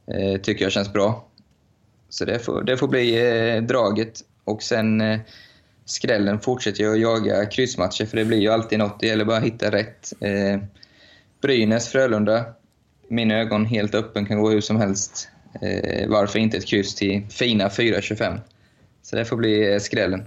Eh, 0.07 0.41
tycker 0.41 0.65
jag 0.65 0.73
känns 0.73 0.93
bra. 0.93 1.29
Så 2.09 2.25
det 2.25 2.39
får, 2.39 2.63
det 2.63 2.77
får 2.77 2.89
bli 2.89 3.29
eh, 3.57 3.63
draget. 3.63 4.21
Och 4.45 4.63
sen 4.63 5.01
eh, 5.01 5.21
skrällen 5.85 6.41
fortsätter 6.41 6.85
jag 6.85 6.95
att 6.95 7.01
jaga 7.01 7.47
kryssmatcher 7.47 8.07
för 8.07 8.17
det 8.17 8.25
blir 8.25 8.39
ju 8.39 8.49
alltid 8.49 8.79
något. 8.79 9.01
Det 9.01 9.07
gäller 9.07 9.25
bara 9.25 9.37
att 9.37 9.45
hitta 9.45 9.71
rätt. 9.71 10.13
Eh, 10.21 10.61
Brynäs, 11.43 11.89
Frölunda 11.89 12.45
mina 13.09 13.35
ögon 13.35 13.65
helt 13.65 13.95
öppen, 13.95 14.27
kan 14.27 14.41
gå 14.41 14.51
hur 14.51 14.61
som 14.61 14.77
helst. 14.77 15.29
Eh, 15.63 16.09
varför 16.09 16.39
inte 16.39 16.57
ett 16.57 16.67
kryss 16.67 16.95
till 16.95 17.23
fina 17.31 17.69
4,25? 17.69 18.41
Så 19.03 19.17
det 19.17 19.25
får 19.25 19.37
bli 19.37 19.73
eh, 19.73 19.79
skrällen. 19.79 20.23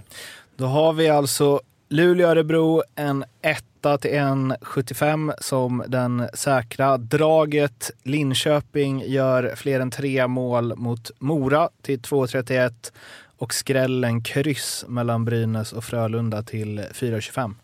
Då 0.56 0.66
har 0.66 0.92
vi 0.92 1.08
alltså 1.08 1.60
Luleå-Örebro, 1.88 2.82
en 2.94 3.24
etta 3.42 3.98
till 3.98 4.14
en 4.14 4.54
75 4.62 5.32
som 5.40 5.84
den 5.88 6.28
säkra. 6.34 6.96
Draget 6.96 7.90
Linköping 8.02 9.02
gör 9.06 9.54
fler 9.56 9.80
än 9.80 9.90
tre 9.90 10.26
mål 10.26 10.76
mot 10.76 11.10
Mora 11.18 11.68
till 11.82 12.00
2,31 12.00 12.92
och 13.38 13.54
skrällen 13.54 14.22
kryss 14.22 14.84
mellan 14.88 15.24
Brynäs 15.24 15.72
och 15.72 15.84
Frölunda 15.84 16.42
till 16.42 16.80
4,25. 16.80 17.54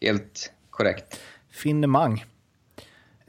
Helt 0.00 0.52
korrekt. 0.70 1.20
Finemang. 1.50 2.24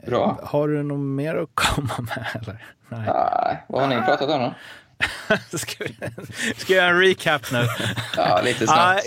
Bra. 0.06 0.40
Har 0.42 0.68
du 0.68 0.82
något 0.82 0.98
mer 0.98 1.34
att 1.36 1.48
komma 1.54 1.94
med 1.98 2.26
eller? 2.42 2.64
Nej. 2.88 3.00
Nej, 3.06 3.64
vad 3.68 3.82
har 3.82 3.88
ni 3.88 3.96
pratat 4.06 4.30
om 4.30 4.40
då? 4.40 4.54
Ska 5.58 5.84
vi, 5.84 5.96
ska 6.56 6.72
jag 6.74 6.84
göra 6.84 6.90
en 6.96 7.00
recap 7.00 7.42
nu? 7.52 7.66
Ja, 8.16 8.40
lite 8.44 8.64
Ah, 8.68 8.98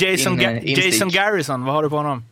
J- 0.00 0.10
Jason, 0.10 0.40
in- 0.40 0.58
instick. 0.58 0.94
Jason 0.94 1.08
Garrison, 1.08 1.64
vad 1.64 1.74
har 1.74 1.82
du 1.82 1.90
på 1.90 1.96
honom? 1.96 2.24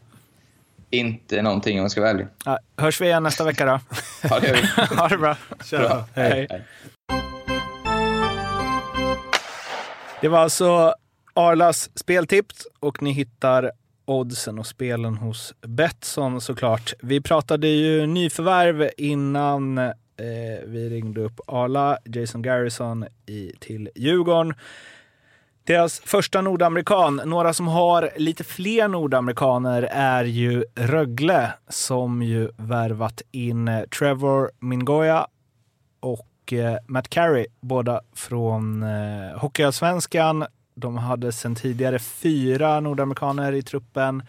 Inte 0.90 1.42
någonting 1.42 1.78
om 1.78 1.82
jag 1.82 1.90
ska 1.90 2.00
vara 2.00 2.10
ärlig. 2.10 2.26
Ja, 2.44 2.58
hörs 2.76 3.00
vi 3.00 3.06
igen 3.06 3.22
nästa 3.22 3.44
vecka 3.44 3.64
då. 3.66 3.80
Ja, 4.22 4.40
det 4.40 4.46
gör 4.48 4.54
vi. 4.90 4.94
ha 4.96 5.08
det 5.08 5.18
bra. 5.18 5.36
Bra. 5.70 6.04
Hej. 6.14 6.46
Hej. 6.50 6.64
Det 10.20 10.28
var 10.28 10.38
alltså 10.38 10.94
Arlas 11.34 11.90
speltips 11.98 12.66
och 12.80 13.02
ni 13.02 13.10
hittar 13.12 13.70
oddsen 14.10 14.58
och 14.58 14.66
spelen 14.66 15.16
hos 15.16 15.54
Betsson 15.60 16.40
såklart. 16.40 16.92
Vi 17.00 17.20
pratade 17.20 17.68
ju 17.68 18.06
nyförvärv 18.06 18.90
innan 18.96 19.78
eh, 19.78 19.94
vi 20.66 20.88
ringde 20.90 21.20
upp 21.20 21.40
Arla, 21.46 21.98
Jason 22.04 22.42
Garrison 22.42 23.06
i, 23.26 23.52
till 23.60 23.90
Djurgården. 23.94 24.54
Deras 25.64 26.00
första 26.00 26.40
nordamerikan, 26.40 27.20
några 27.24 27.52
som 27.52 27.68
har 27.68 28.10
lite 28.16 28.44
fler 28.44 28.88
nordamerikaner 28.88 29.82
är 29.92 30.24
ju 30.24 30.64
Rögle 30.74 31.52
som 31.68 32.22
ju 32.22 32.50
värvat 32.56 33.22
in 33.30 33.68
eh, 33.68 33.82
Trevor 33.82 34.50
Mingoya 34.60 35.26
och 36.00 36.52
eh, 36.52 36.76
Matt 36.86 37.08
Carey, 37.08 37.46
båda 37.60 38.00
från 38.14 38.82
eh, 38.82 39.38
Hockeyallsvenskan. 39.38 40.44
De 40.80 40.96
hade 40.96 41.32
sedan 41.32 41.54
tidigare 41.54 41.98
fyra 41.98 42.80
nordamerikaner 42.80 43.52
i 43.52 43.62
truppen 43.62 44.22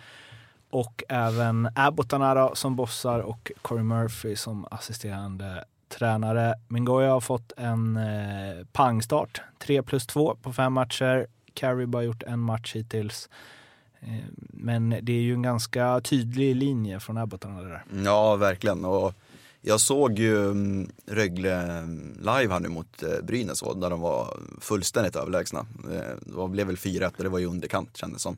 och 0.70 1.04
även 1.10 1.70
Abbottarna 1.76 2.56
som 2.56 2.76
bossar 2.76 3.20
och 3.20 3.52
Corey 3.62 3.84
Murphy 3.84 4.36
som 4.36 4.68
assisterande 4.72 5.64
tränare. 5.90 6.56
Mingoya 6.68 7.12
har 7.12 7.22
fått 7.22 7.54
en 7.58 7.98
eh, 7.98 8.66
pangstart. 8.72 9.42
3 9.60 9.84
plus 9.84 10.08
2 10.08 10.36
på 10.42 10.54
fem 10.54 10.74
matcher. 10.74 11.28
Carey 11.54 11.86
bara 11.86 12.04
gjort 12.04 12.24
en 12.24 12.40
match 12.40 12.76
hittills. 12.76 13.30
Eh, 14.00 14.26
men 14.38 14.90
det 15.02 15.14
är 15.14 15.22
ju 15.22 15.34
en 15.34 15.42
ganska 15.42 16.02
tydlig 16.02 16.56
linje 16.56 17.00
från 17.00 17.18
Abbottarna 17.18 17.62
där. 17.62 17.84
Ja, 18.06 18.36
verkligen. 18.36 18.86
Och 18.86 19.14
jag 19.62 19.82
såg 19.82 20.20
ju 20.20 20.46
mm, 20.46 20.92
Rögle 21.06 21.54
mm, 21.54 22.18
live 22.20 22.54
här 22.54 22.60
nu 22.60 22.70
mot 22.70 23.04
eh, 23.04 23.22
Brynäs 23.24 23.60
där 23.60 23.90
de 23.90 24.02
var 24.02 24.38
fullständigt 24.60 25.16
överlägsna. 25.16 25.66
Eh, 25.92 26.16
det 26.20 26.48
blev 26.48 26.68
väl 26.68 26.76
4-1 26.76 27.12
och 27.18 27.24
det 27.24 27.30
var 27.30 27.40
ju 27.40 27.46
underkant 27.46 27.98
kändes 27.98 28.18
det 28.18 28.22
som. 28.22 28.38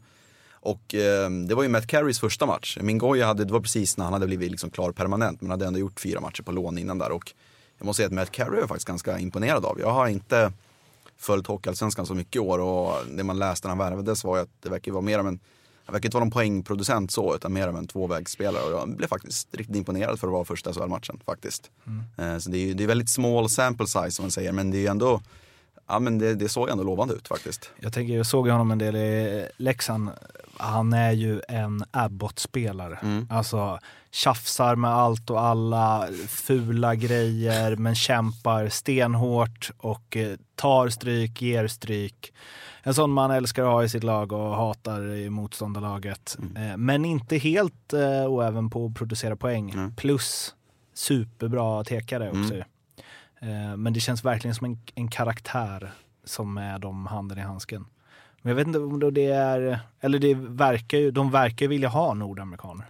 Och 0.52 0.96
eh, 0.96 1.30
det 1.30 1.56
var 1.56 1.64
ju 1.64 1.70
Matt 1.70 1.88
Carries 1.88 2.20
första 2.20 2.46
match. 2.46 2.78
Mingoya 2.82 3.26
hade, 3.26 3.46
det 3.46 3.54
var 3.54 3.60
precis 3.60 3.98
när 3.98 4.06
han 4.06 4.14
hade 4.14 4.26
blivit 4.26 4.52
liksom 4.52 4.70
klar 4.70 4.92
permanent 4.92 5.42
men 5.42 5.52
hade 5.52 5.66
ändå 5.66 5.80
gjort 5.80 6.00
fyra 6.00 6.20
matcher 6.22 6.44
på 6.44 6.52
lån 6.52 6.78
innan 6.78 6.98
där. 6.98 7.12
Och 7.12 7.34
jag 7.78 7.86
måste 7.86 7.98
säga 7.98 8.08
att 8.08 8.14
Matt 8.14 8.32
Carey 8.32 8.56
är 8.56 8.60
jag 8.60 8.70
faktiskt 8.70 8.88
ganska 8.88 9.20
imponerad 9.20 9.66
av. 9.66 9.80
Jag 9.80 9.92
har 9.92 10.08
inte 10.08 10.52
följt 11.18 11.48
Hockeyallsvenskan 11.48 12.06
så 12.06 12.14
mycket 12.14 12.36
i 12.36 12.40
år 12.40 12.60
och 12.60 12.94
det 13.18 13.24
man 13.24 13.40
läste 13.40 13.68
när 13.68 13.76
han 13.76 13.78
värvades 13.78 14.24
var 14.24 14.38
ju 14.38 14.44
att 14.44 14.62
det 14.62 14.70
verkar 14.70 14.92
vara 14.92 15.02
mer 15.02 15.20
av 15.20 15.28
en 15.28 15.40
han 15.86 15.94
verkar 15.94 16.08
inte 16.08 16.16
vara 16.18 16.24
någon 16.26 16.32
poängproducent 16.32 17.12
så, 17.12 17.36
utan 17.36 17.54
mer 17.54 17.68
av 17.68 17.78
en 17.78 17.88
tvåvägsspelare. 17.88 18.64
Och 18.64 18.72
jag 18.72 18.96
blev 18.96 19.08
faktiskt 19.08 19.56
riktigt 19.56 19.76
imponerad 19.76 20.20
för 20.20 20.28
att 20.28 20.34
vara 20.34 20.46
första 20.46 20.74
SHL-matchen 20.74 21.20
faktiskt. 21.26 21.72
Eh, 22.18 22.38
Så 22.38 22.50
det 22.50 22.58
är, 22.58 22.74
det 22.74 22.84
är 22.84 22.88
väldigt 22.88 23.10
small 23.10 23.50
sample 23.50 23.88
size 23.88 24.12
som 24.12 24.24
man 24.24 24.32
säger, 24.32 24.52
men 24.52 24.72
det 24.72 24.78
är 24.78 24.82
ju 24.82 24.88
ändå 24.88 25.22
ja, 25.88 26.00
men 26.00 26.18
det, 26.18 26.36
det 26.36 26.50
såg 26.50 26.70
ändå 26.70 26.84
lovande 26.84 27.14
ut 27.14 27.28
faktiskt. 27.28 27.70
Jag 27.80 27.94
tänker, 27.94 28.14
jag 28.18 28.26
såg 28.26 28.50
honom 28.50 28.72
en 28.72 28.78
del 28.78 28.96
i 28.96 29.48
Leksand. 29.58 30.10
Han 30.58 30.94
är 30.94 31.12
ju 31.12 31.42
en 31.48 31.84
Abbott-spelare. 31.92 33.00
Mm. 33.02 33.28
Alltså 33.30 33.80
tjafsar 34.12 34.76
med 34.76 34.92
allt 34.92 35.30
och 35.30 35.42
alla, 35.42 36.08
fula 36.28 36.96
grejer, 36.96 37.76
men 37.76 37.96
kämpar 37.96 38.70
stenhårt 38.70 39.72
och 39.78 40.18
eh, 40.18 40.38
tar 40.56 40.90
stryk, 40.90 41.42
ger 41.42 41.68
stryk. 41.68 42.34
En 42.86 42.94
sån 42.94 43.12
man 43.12 43.32
älskar 43.32 43.64
att 43.64 43.70
ha 43.72 43.84
i 43.84 43.90
sitt 43.90 44.04
lag 44.04 44.32
och 44.32 44.56
hatar 44.56 45.16
i 45.16 45.30
motståndarlaget. 45.30 46.38
Eh, 46.56 46.78
Men 46.78 47.06
inte 47.06 47.38
helt 47.38 47.94
eh, 47.94 48.26
oäven 48.28 48.70
på 48.70 48.86
att 48.86 48.94
producera 48.96 49.36
poäng. 49.36 49.70
Mm. 49.70 49.96
Plus 49.96 50.56
superbra 50.94 51.84
tekare 51.84 52.28
också. 52.30 52.54
Mm. 52.54 52.56
ju. 52.56 52.64
Eh, 53.50 53.78
Men 53.78 53.94
det 53.94 54.00
känns 54.00 54.26
verkligen 54.26 54.56
som 54.56 54.66
en, 54.66 54.78
en 54.96 55.08
karaktär 55.08 55.92
som 56.26 56.58
är 56.58 56.80
de 56.80 57.06
handen 57.06 57.38
i 57.38 57.42
handsken. 57.42 57.86
Men 58.42 58.50
jag 58.50 58.56
vet 58.56 58.68
inte 58.68 58.80
om 58.80 59.14
det 59.14 59.26
är, 59.32 59.80
eller 60.02 60.20
det 60.20 60.34
verkar 60.36 60.98
ju, 60.98 61.12
de 61.12 61.32
verkar 61.32 61.68
vilja 61.68 61.90
ha 61.90 62.14
nordamerikaner. 62.14 62.86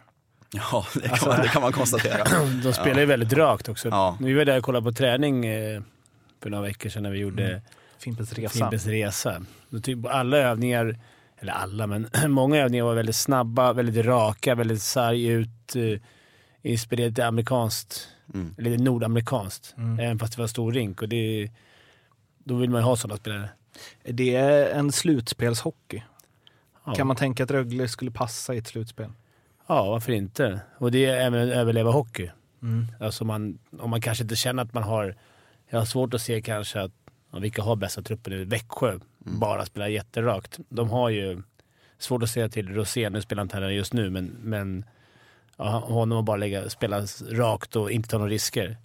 Ja, 0.54 0.86
det 0.94 1.08
kan, 1.10 1.30
man, 1.30 1.42
det 1.42 1.48
kan 1.48 1.62
man 1.62 1.72
konstatera. 1.72 2.24
De 2.64 2.74
spelar 2.74 3.00
ju 3.00 3.06
väldigt 3.06 3.34
rakt 3.34 3.70
också. 3.70 3.90
Ja. 3.90 4.18
Vi 4.20 4.34
var 4.34 4.46
där 4.46 4.58
och 4.58 4.64
kollade 4.64 4.84
på 4.86 4.92
träning 4.92 5.46
eh, 5.46 5.82
för 6.44 6.50
några 6.50 6.64
veckor 6.64 6.90
sedan 6.90 7.04
när 7.04 7.10
vi 7.12 7.20
gjorde 7.20 7.48
Mm. 7.50 7.62
Fimpens 8.04 8.34
Resa. 8.34 8.50
Fimpens 8.50 8.86
Resa. 8.88 9.46
Typ 9.84 10.06
alla 10.06 10.38
övningar, 10.38 11.00
eller 11.40 11.54
alla, 11.54 11.88
men 11.88 12.08
många 12.28 12.58
övningar 12.58 12.84
var 12.86 12.94
väldigt 12.96 13.16
snabba, 13.16 13.74
väldigt 13.74 14.06
raka, 14.06 14.56
väldigt 14.56 14.82
sarg 14.82 15.26
ut. 15.28 15.76
Eh, 15.76 16.00
inspirerat 16.72 17.10
lite 17.12 17.26
amerikanskt, 17.28 18.08
Mm. 18.34 18.56
eller 18.58 18.78
nordamerikanskt. 18.78 19.74
Mm. 19.78 20.00
Även 20.00 20.20
fast 20.20 20.36
det 20.36 20.42
var 20.42 20.48
stor 20.48 20.72
rink. 20.72 21.02
Och 21.02 21.10
det, 21.10 21.52
då 22.44 22.56
vill 22.56 22.70
man 22.70 22.82
ju 22.82 22.86
ha 22.86 22.96
sådana 22.96 23.18
spelare. 23.18 23.50
Det 24.04 24.36
är 24.36 24.70
en 24.80 24.92
slutspelshockey. 24.92 26.02
Ja. 26.86 26.94
Kan 26.94 27.08
man 27.08 27.16
tänka 27.16 27.44
att 27.44 27.52
Rögle 27.52 27.88
skulle 27.88 28.12
passa 28.12 28.56
i 28.56 28.58
ett 28.58 28.68
slutspel? 28.68 29.10
Ja, 29.68 29.90
varför 29.90 30.12
inte? 30.12 30.60
Och 30.78 30.92
det 30.92 31.06
är 31.06 31.22
även 31.26 31.50
överleva 31.50 31.92
hockey. 31.92 32.30
Mm. 32.62 32.88
Alltså 33.00 33.26
man, 33.26 33.60
om 33.80 33.90
man 33.90 34.02
kanske 34.02 34.24
inte 34.24 34.36
känner 34.36 34.64
att 34.64 34.74
man 34.74 34.84
har... 34.84 35.16
Jag 35.70 35.80
har 35.80 35.86
svårt 35.86 36.14
att 36.14 36.22
se 36.22 36.42
kanske 36.42 36.82
att 36.82 36.92
vilka 37.42 37.62
har 37.62 37.76
bästa 37.76 38.02
truppen 38.02 38.34
nu. 38.34 38.46
Växjö 38.46 39.00
bara 39.20 39.66
spelar 39.66 39.88
jätterakt. 39.88 40.60
De 40.70 40.90
har 40.90 41.10
ju 41.10 41.42
svårt 41.98 42.24
att 42.24 42.30
säga 42.30 42.50
till 42.50 42.74
Rosén, 42.74 43.14
nu 43.14 43.22
spelar 43.22 43.44
inte 43.44 43.58
han 43.58 43.76
just 43.76 43.94
nu, 43.94 44.10
men, 44.10 44.26
men 44.42 44.86
ja, 45.58 45.80
honom 45.80 46.20
att 46.20 46.26
bara 46.26 46.38
lägga, 46.38 46.70
spela 46.70 47.02
rakt 47.32 47.76
och 47.76 47.92
inte 47.92 48.10
ta 48.10 48.18
några 48.18 48.32
risker. 48.32 48.78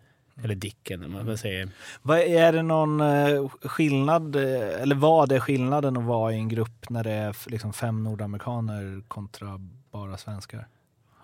Eller 0.44 0.54
Dicken, 0.54 1.04
om 1.04 1.12
man 1.12 1.26
väl 1.26 1.38
säger. 1.38 1.68
Vad 2.02 2.18
är 2.18 2.52
det 2.52 2.62
någon 2.62 3.00
eh, 3.00 3.48
skillnad, 3.48 4.36
eh, 4.36 4.82
eller 4.82 4.94
vad 4.94 5.32
är 5.32 5.40
skillnaden 5.40 5.96
att 5.96 6.04
vara 6.04 6.32
i 6.32 6.36
en 6.36 6.48
grupp 6.48 6.90
när 6.90 7.04
det 7.04 7.10
är 7.10 7.36
liksom 7.50 7.72
fem 7.72 8.04
nordamerikaner 8.04 9.02
kontra 9.08 9.60
bara 9.90 10.16
svenskar? 10.16 10.66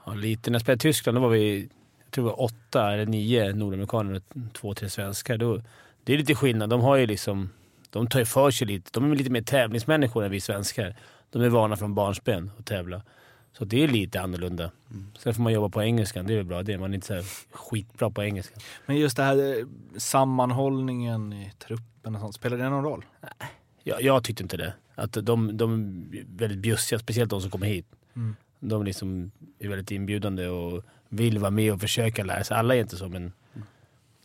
Ja, 0.06 0.14
lite. 0.14 0.50
När 0.50 0.54
jag 0.54 0.62
spelade 0.62 0.76
i 0.76 0.92
Tyskland 0.92 1.18
då 1.18 1.22
var 1.22 1.28
vi, 1.28 1.68
jag 2.04 2.10
tror 2.10 2.24
var 2.24 2.42
åtta 2.42 2.92
eller 2.92 3.06
nio 3.06 3.52
nordamerikaner 3.52 4.14
och 4.14 4.22
två, 4.52 4.74
tre 4.74 4.90
svenskar. 4.90 5.36
Då, 5.36 5.62
det 6.04 6.14
är 6.14 6.18
lite 6.18 6.34
skillnad. 6.34 6.70
De 6.70 6.80
har 6.80 6.96
ju 6.96 7.06
liksom, 7.06 7.50
de 7.90 8.06
tar 8.06 8.18
ju 8.18 8.24
för 8.24 8.50
sig 8.50 8.66
lite. 8.66 8.90
De 8.92 9.12
är 9.12 9.16
lite 9.16 9.30
mer 9.30 9.42
tävlingsmänniskor 9.42 10.24
än 10.24 10.30
vi 10.30 10.40
svenskar. 10.40 10.96
De 11.30 11.42
är 11.42 11.48
vana 11.48 11.76
från 11.76 11.94
barnsben 11.94 12.50
att 12.58 12.66
tävla. 12.66 13.02
Så 13.58 13.64
det 13.64 13.84
är 13.84 13.88
lite 13.88 14.20
annorlunda. 14.20 14.70
Sen 15.18 15.34
får 15.34 15.42
man 15.42 15.52
jobba 15.52 15.68
på 15.68 15.82
engelskan, 15.82 16.26
det 16.26 16.32
är 16.32 16.36
väl 16.36 16.46
bra 16.46 16.62
det. 16.62 16.78
Man 16.78 16.90
är 16.90 16.94
inte 16.94 17.22
så 17.22 17.46
skitbra 17.50 18.10
på 18.10 18.22
engelska. 18.22 18.54
Men 18.86 18.96
just 18.96 19.16
det 19.16 19.22
här 19.22 19.58
eh, 19.58 19.66
sammanhållningen 19.96 21.32
i 21.32 21.52
truppen 21.58 22.14
och 22.14 22.20
sånt, 22.20 22.34
spelar 22.34 22.56
det 22.56 22.68
någon 22.68 22.84
roll? 22.84 23.04
Jag, 23.82 24.02
jag 24.02 24.24
tyckte 24.24 24.42
inte 24.42 24.56
det. 24.56 24.74
Att 24.94 25.12
de, 25.12 25.56
de 25.56 25.72
är 26.12 26.24
väldigt 26.38 26.58
bjussiga, 26.58 26.98
speciellt 26.98 27.30
de 27.30 27.40
som 27.40 27.50
kommer 27.50 27.66
hit. 27.66 27.86
Mm. 28.16 28.36
De 28.60 28.84
liksom 28.84 29.30
är 29.58 29.68
väldigt 29.68 29.90
inbjudande 29.90 30.48
och 30.48 30.84
vill 31.08 31.38
vara 31.38 31.50
med 31.50 31.72
och 31.72 31.80
försöka 31.80 32.24
lära 32.24 32.44
sig. 32.44 32.56
Alla 32.56 32.74
är 32.74 32.80
inte 32.80 32.96
så, 32.96 33.08
men 33.08 33.32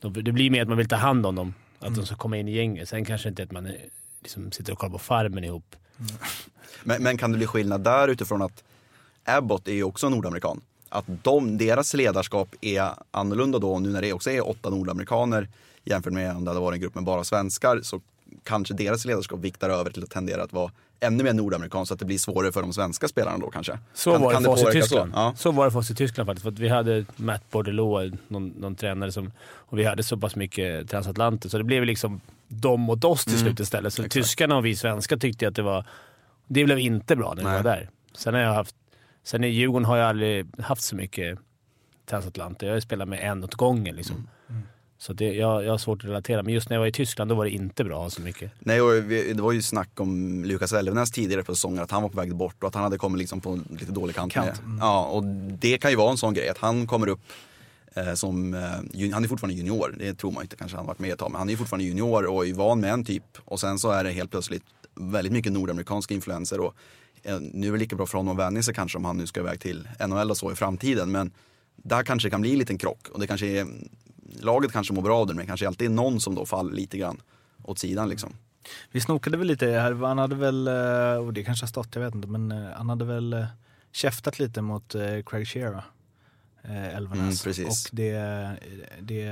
de, 0.02 0.14
det 0.14 0.32
blir 0.32 0.50
mer 0.50 0.62
att 0.62 0.68
man 0.68 0.78
vill 0.78 0.88
ta 0.88 0.96
hand 0.96 1.26
om 1.26 1.36
dem. 1.36 1.54
Att 1.80 1.96
de 1.96 2.06
ska 2.06 2.16
komma 2.16 2.38
in 2.38 2.48
i 2.48 2.52
gänget. 2.52 2.90
Sen 2.90 3.06
kanske 3.06 3.30
inte 3.30 3.44
att 3.44 3.52
man 3.52 3.66
eh, 3.66 3.74
liksom 4.22 4.52
sitter 4.52 4.74
och 4.74 4.80
kollar 4.80 4.92
på 4.92 5.00
Farmen 5.00 5.44
ihop. 5.44 5.76
Men, 6.84 7.04
men 7.04 7.18
kan 7.18 7.32
det 7.32 7.38
bli 7.38 7.48
skillnad 7.48 7.84
där 7.84 8.08
utifrån 8.08 8.42
att 8.42 8.64
Abbott 9.24 9.68
är 9.68 9.74
ju 9.74 9.84
också 9.84 10.10
nordamerikan? 10.10 10.62
Att 10.90 11.06
de, 11.24 11.58
deras 11.58 11.94
ledarskap 11.94 12.56
är 12.62 12.92
annorlunda 13.12 13.60
då, 13.60 13.80
nu 13.80 13.90
när 13.90 14.02
det 14.02 14.14
också 14.14 14.32
är 14.32 14.50
åtta 14.50 14.70
nordamerikaner 14.70 15.48
jämfört 15.84 16.14
med 16.14 16.36
om 16.36 16.46
det 16.46 16.52
hade 16.52 16.62
varit 16.62 16.76
en 16.76 16.82
grupp 16.82 16.96
med 16.96 17.04
bara 17.04 17.24
svenskar 17.24 17.82
så 17.84 18.02
kanske 18.44 18.74
deras 18.74 19.06
ledarskap 19.06 19.40
viktar 19.40 19.70
över 19.70 19.92
till 19.92 20.04
att 20.04 20.10
tendera 20.10 20.44
att 20.44 20.54
vara 20.54 20.72
ännu 21.00 21.24
mer 21.24 21.34
nordamerikanskt 21.34 21.88
så 21.88 21.94
att 21.94 22.00
det 22.00 22.06
blir 22.06 22.18
svårare 22.18 22.52
för 22.52 22.62
de 22.62 22.74
svenska 22.74 23.08
spelarna 23.08 23.38
då 23.38 23.50
kanske. 23.50 23.80
Så 23.94 24.12
kan, 24.12 24.22
var 24.22 24.34
kan 24.34 24.44
det 24.44 24.48
för 24.48 24.54
oss 24.54 24.76
i 24.76 24.80
Tyskland. 24.80 25.14
Så? 25.14 25.20
Ja. 25.20 25.34
Så 25.38 25.52
var 25.52 25.66
det 25.66 25.72
för 25.72 25.80
oss 25.80 25.92
i 25.92 25.96
Tyskland 25.96 26.28
faktiskt. 26.28 26.44
För 26.44 26.52
vi 26.52 26.70
hade 26.70 27.06
Matt 27.16 27.50
Bordelot, 27.52 28.14
någon, 28.28 28.48
någon 28.48 28.76
tränare, 28.76 29.12
som, 29.12 29.32
och 29.42 29.80
vi 29.80 29.84
hade 29.84 30.04
så 30.04 30.18
pass 30.18 30.36
mycket 30.36 30.90
transatlanter. 30.90 31.50
Så 31.50 31.58
det 31.58 31.64
blev 31.64 31.86
liksom 31.86 32.22
de 32.48 32.82
mot 32.82 33.04
oss 33.04 33.26
till 33.26 33.34
Mm, 33.34 33.46
slut 33.46 33.60
istället. 33.60 33.94
Så 33.94 34.02
exakt. 34.02 34.14
tyskarna 34.14 34.58
och 34.58 34.66
vi 34.66 34.76
svenskar 34.76 35.18
tyckte 35.18 35.48
att 35.48 35.56
det 35.56 35.62
var... 35.62 35.86
Det 36.48 36.64
blev 36.64 36.80
inte 36.80 37.16
bra 37.16 37.34
när 37.34 37.44
vi 37.44 37.50
var 37.50 37.64
där. 37.64 37.90
Sen 38.16 38.34
har 38.34 38.42
jag 38.42 38.54
haft... 38.54 38.76
Sen 39.24 39.44
i 39.44 39.48
Djurgården 39.48 39.86
har 39.86 39.98
jag 39.98 40.10
aldrig 40.10 40.62
haft 40.62 40.82
så 40.82 40.96
mycket 40.96 41.40
transatlanter. 42.10 42.68
Jag 42.68 42.74
har 42.74 42.80
spelat 42.80 43.08
med 43.08 43.20
en 43.20 43.44
åt 43.44 43.56
gången 43.56 43.96
liksom. 43.96 44.16
Mm. 44.16 44.28
Så 45.02 45.14
det, 45.14 45.34
jag, 45.34 45.64
jag 45.64 45.72
har 45.72 45.78
svårt 45.78 46.04
att 46.04 46.10
relatera. 46.10 46.44
Men 46.44 46.54
just 46.54 46.70
när 46.70 46.76
jag 46.76 46.80
var 46.80 46.88
i 46.88 46.92
Tyskland, 46.92 47.32
då 47.32 47.36
var 47.36 47.46
det 47.46 47.52
inte 47.52 47.84
bra 47.84 48.10
så 48.10 48.22
mycket. 48.22 48.52
Nej, 48.60 48.82
och 48.82 49.12
vi, 49.12 49.34
det 49.34 49.42
var 49.42 49.52
ju 49.52 49.62
snack 49.62 49.90
om 50.00 50.44
Lukas 50.46 50.74
Elvenäs 50.74 51.12
tidigare 51.12 51.44
på 51.44 51.56
säsongen 51.56 51.84
att 51.84 51.92
han 51.92 52.02
var 52.02 52.10
på 52.10 52.18
väg 52.18 52.36
bort 52.36 52.56
och 52.64 52.68
att 52.68 52.76
han 52.76 52.84
hade 52.84 52.98
kommit 52.98 53.20
liksom 53.20 53.42
på 53.42 53.60
lite 53.70 53.92
dålig 53.92 54.16
kant. 54.16 54.34
Kant, 54.34 54.62
mm. 54.66 54.78
Ja, 54.82 55.06
och 55.06 55.24
det 55.60 55.78
kan 55.78 55.92
ju 55.92 55.98
vara 55.98 56.12
en 56.12 56.18
sån 56.18 56.34
grej 56.34 56.50
att 56.50 56.58
han 56.58 56.88
kommer 56.88 57.08
upp 57.08 57.20
eh, 57.94 58.14
som, 58.14 58.54
eh, 58.54 59.12
han 59.14 59.24
är 59.24 59.28
fortfarande 59.28 59.58
junior, 59.58 59.96
det 60.00 60.14
tror 60.14 60.32
man 60.32 60.44
inte 60.44 60.56
kanske 60.56 60.78
han 60.78 60.86
varit 60.86 61.00
med 61.00 61.14
ett 61.14 61.20
tag, 61.20 61.32
men 61.32 61.40
han 61.40 61.50
är 61.50 61.56
fortfarande 61.56 61.86
junior 61.86 62.26
och 62.26 62.48
är 62.48 62.54
van 62.54 62.80
med 62.80 62.94
en 62.94 63.06
typ 63.06 63.38
och 63.46 63.60
sen 63.60 63.80
så 63.80 63.92
är 63.92 64.04
det 64.04 64.12
helt 64.12 64.32
plötsligt 64.32 64.64
väldigt 64.96 65.34
mycket 65.34 65.52
nordamerikanska 65.52 66.14
influenser 66.14 66.60
och 66.60 66.74
eh, 67.24 67.40
nu 67.40 67.68
är 67.68 67.72
det 67.72 67.78
lika 67.78 67.96
bra 67.96 68.06
för 68.06 68.18
honom 68.18 68.40
att 68.40 68.46
vänja 68.46 68.64
sig 68.64 68.74
kanske 68.74 68.98
om 68.98 69.06
han 69.06 69.18
nu 69.18 69.28
ska 69.28 69.40
iväg 69.40 69.60
till 69.60 69.88
NHL 70.08 70.32
och 70.32 70.38
så 70.38 70.52
i 70.52 70.56
framtiden 70.56 71.12
men 71.12 71.32
där 71.76 72.04
kanske 72.04 72.28
det 72.28 72.32
kan 72.32 72.42
bli 72.42 72.52
en 72.52 72.60
liten 72.60 72.78
krock 72.78 73.08
och 73.12 73.20
det 73.20 73.28
kanske 73.28 73.48
är, 73.48 73.68
laget 74.40 74.72
kanske 74.72 74.94
mår 74.94 75.02
bra 75.02 75.18
av 75.18 75.28
det 75.28 75.34
men 75.34 75.42
det 75.42 75.48
kanske 75.48 75.68
alltid 75.68 75.88
är 75.88 75.94
någon 75.96 76.22
som 76.22 76.36
då 76.36 76.46
faller 76.46 76.72
lite 76.74 76.98
grann 76.98 77.22
åt 77.64 77.80
sidan 77.80 78.10
liksom. 78.10 78.34
Vi 78.92 79.02
snokade 79.02 79.38
väl 79.38 79.48
lite 79.48 79.66
här, 79.68 79.94
han 79.94 80.18
hade 80.18 80.36
väl, 80.36 80.68
eh, 80.68 81.26
och 81.26 81.34
det 81.34 81.44
kanske 81.44 81.64
har 81.64 81.68
stått, 81.68 81.96
jag 81.96 82.02
vet 82.02 82.16
inte, 82.16 82.28
men 82.28 82.52
eh, 82.52 82.70
han 82.78 82.90
hade 82.90 83.06
väl 83.06 83.34
eh, 83.34 83.46
käftat 83.92 84.40
lite 84.40 84.62
mot 84.62 84.96
Craig 85.26 85.48
Shearer, 85.48 85.84
Elvenäs. 86.64 87.46
Mm. 87.46 87.68
Och 87.68 87.76
det, 87.92 88.12
det 89.00 89.24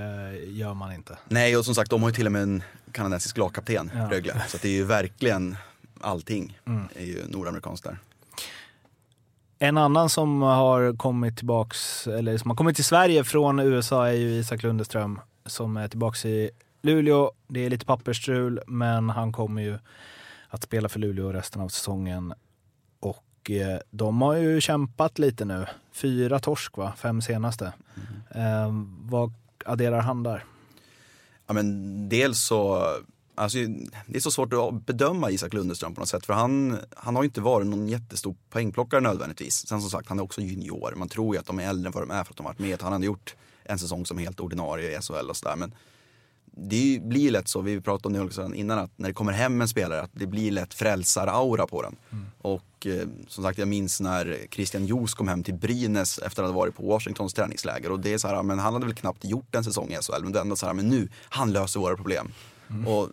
gör 0.47 0.73
man 0.73 0.93
inte. 0.93 1.17
Nej, 1.29 1.57
och 1.57 1.65
som 1.65 1.75
sagt, 1.75 1.89
de 1.89 2.01
har 2.01 2.09
ju 2.09 2.15
till 2.15 2.25
och 2.25 2.31
med 2.31 2.43
en 2.43 2.63
kanadensisk 2.91 3.37
lagkapten, 3.37 3.91
Ja. 3.95 4.11
Rögle. 4.11 4.43
Så 4.47 4.57
det 4.61 4.67
är 4.67 4.73
ju 4.73 4.83
verkligen 4.83 5.57
allting 6.01 6.59
Mm. 6.65 6.87
är 6.95 7.05
ju 7.05 7.27
nordamerikanskt 7.27 7.83
där. 7.83 7.97
En 9.59 9.77
annan 9.77 10.09
som 10.09 10.41
har 10.41 10.97
kommit 10.97 11.37
tillbaks, 11.37 12.07
eller 12.07 12.37
som 12.37 12.49
har 12.49 12.55
kommit 12.57 12.75
till 12.75 12.85
Sverige 12.85 13.23
från 13.23 13.59
USA 13.59 14.07
är 14.07 14.13
ju 14.13 14.29
Isak 14.29 14.63
Lundeström 14.63 15.19
som 15.45 15.77
är 15.77 15.87
tillbaks 15.87 16.25
i 16.25 16.49
Luleå. 16.81 17.31
Det 17.47 17.65
är 17.65 17.69
lite 17.69 17.85
pappersstrul, 17.85 18.61
men 18.67 19.09
han 19.09 19.31
kommer 19.31 19.61
ju 19.61 19.77
att 20.49 20.63
spela 20.63 20.89
för 20.89 20.99
Luleå 20.99 21.31
resten 21.31 21.61
av 21.61 21.69
säsongen. 21.69 22.33
Och 22.99 23.51
eh, 23.51 23.79
de 23.89 24.21
har 24.21 24.35
ju 24.35 24.61
kämpat 24.61 25.19
lite 25.19 25.45
nu. 25.45 25.65
Fyra 25.91 26.39
torsk 26.39 26.77
va, 26.77 26.93
fem 26.97 27.21
senaste. 27.21 27.73
Eh, 28.29 28.71
vad 29.01 29.33
adderar 29.65 30.01
han 30.01 30.23
där? 30.23 30.43
Ja, 31.47 31.53
men 31.53 32.09
dels 32.09 32.39
så, 32.39 32.83
alltså, 33.37 33.57
det 34.07 34.17
är 34.17 34.19
så 34.19 34.31
svårt 34.31 34.53
att 34.53 34.85
bedöma 34.85 35.31
Isak 35.31 35.53
Lundeström 35.53 35.93
på 35.95 36.01
något 36.01 36.09
sätt. 36.09 36.25
För 36.25 36.33
han, 36.33 36.79
han 36.95 37.15
har 37.15 37.23
ju 37.23 37.27
inte 37.27 37.41
varit 37.41 37.67
någon 37.67 37.87
jättestor 37.87 38.35
poängplockare 38.49 39.01
nödvändigtvis. 39.01 39.67
Sen 39.67 39.81
som 39.81 39.89
sagt, 39.89 40.09
han 40.09 40.19
är 40.19 40.23
också 40.23 40.41
junior. 40.41 40.93
Man 40.95 41.09
tror 41.09 41.35
ju 41.35 41.39
att 41.39 41.45
de 41.45 41.59
är 41.59 41.69
äldre 41.69 41.87
än 41.87 41.93
vad 41.93 42.03
de 42.03 42.11
är 42.11 42.23
för 42.23 42.33
att 42.33 42.37
de 42.37 42.45
har 42.45 42.53
varit 42.53 42.59
med. 42.59 42.81
Han 42.81 42.93
hade 42.93 43.05
gjort 43.05 43.35
en 43.63 43.79
säsong 43.79 44.05
som 44.05 44.17
helt 44.17 44.39
ordinarie 44.39 44.97
i 44.97 45.01
SHL 45.01 45.29
och 45.29 45.37
sådär. 45.37 45.55
Men 45.55 45.73
det 46.59 46.99
blir 47.03 47.21
ju 47.21 47.29
lätt 47.29 47.47
så, 47.47 47.61
vi 47.61 47.81
pratade 47.81 48.07
om 48.07 48.13
det 48.13 48.25
också 48.25 48.53
innan, 48.53 48.79
att 48.79 48.91
när 48.95 49.07
det 49.07 49.13
kommer 49.13 49.31
hem 49.31 49.61
en 49.61 49.67
spelare 49.67 50.01
att 50.01 50.11
det 50.13 50.27
blir 50.27 50.51
lätt 50.51 50.73
frälsar-aura 50.73 51.67
på 51.67 51.81
den. 51.81 51.95
Och 52.37 52.87
eh, 52.87 53.07
som 53.27 53.43
sagt, 53.43 53.57
jag 53.57 53.67
minns 53.67 54.01
när 54.01 54.37
Christian 54.51 54.85
Joos 54.85 55.13
kom 55.13 55.27
hem 55.27 55.43
till 55.43 55.53
Brynäs 55.53 56.19
efter 56.19 56.43
att 56.43 56.49
ha 56.49 56.55
varit 56.59 56.75
på 56.75 56.87
Washingtons 56.87 57.33
träningsläger. 57.33 57.91
Och 57.91 57.99
det 57.99 58.13
är 58.13 58.17
så 58.17 58.27
här, 58.27 58.43
men 58.43 58.59
han 58.59 58.73
hade 58.73 58.85
väl 58.85 58.95
knappt 58.95 59.25
gjort 59.25 59.55
en 59.55 59.63
säsong 59.63 59.89
i 59.91 59.95
SHL, 59.95 60.23
men 60.23 60.31
det 60.31 60.39
är 60.39 60.41
ändå 60.41 60.55
så 60.55 60.65
här, 60.65 60.73
men 60.73 60.89
nu, 60.89 61.09
han 61.29 61.53
löser 61.53 61.79
våra 61.79 61.95
problem. 61.95 62.31
Och 62.87 63.09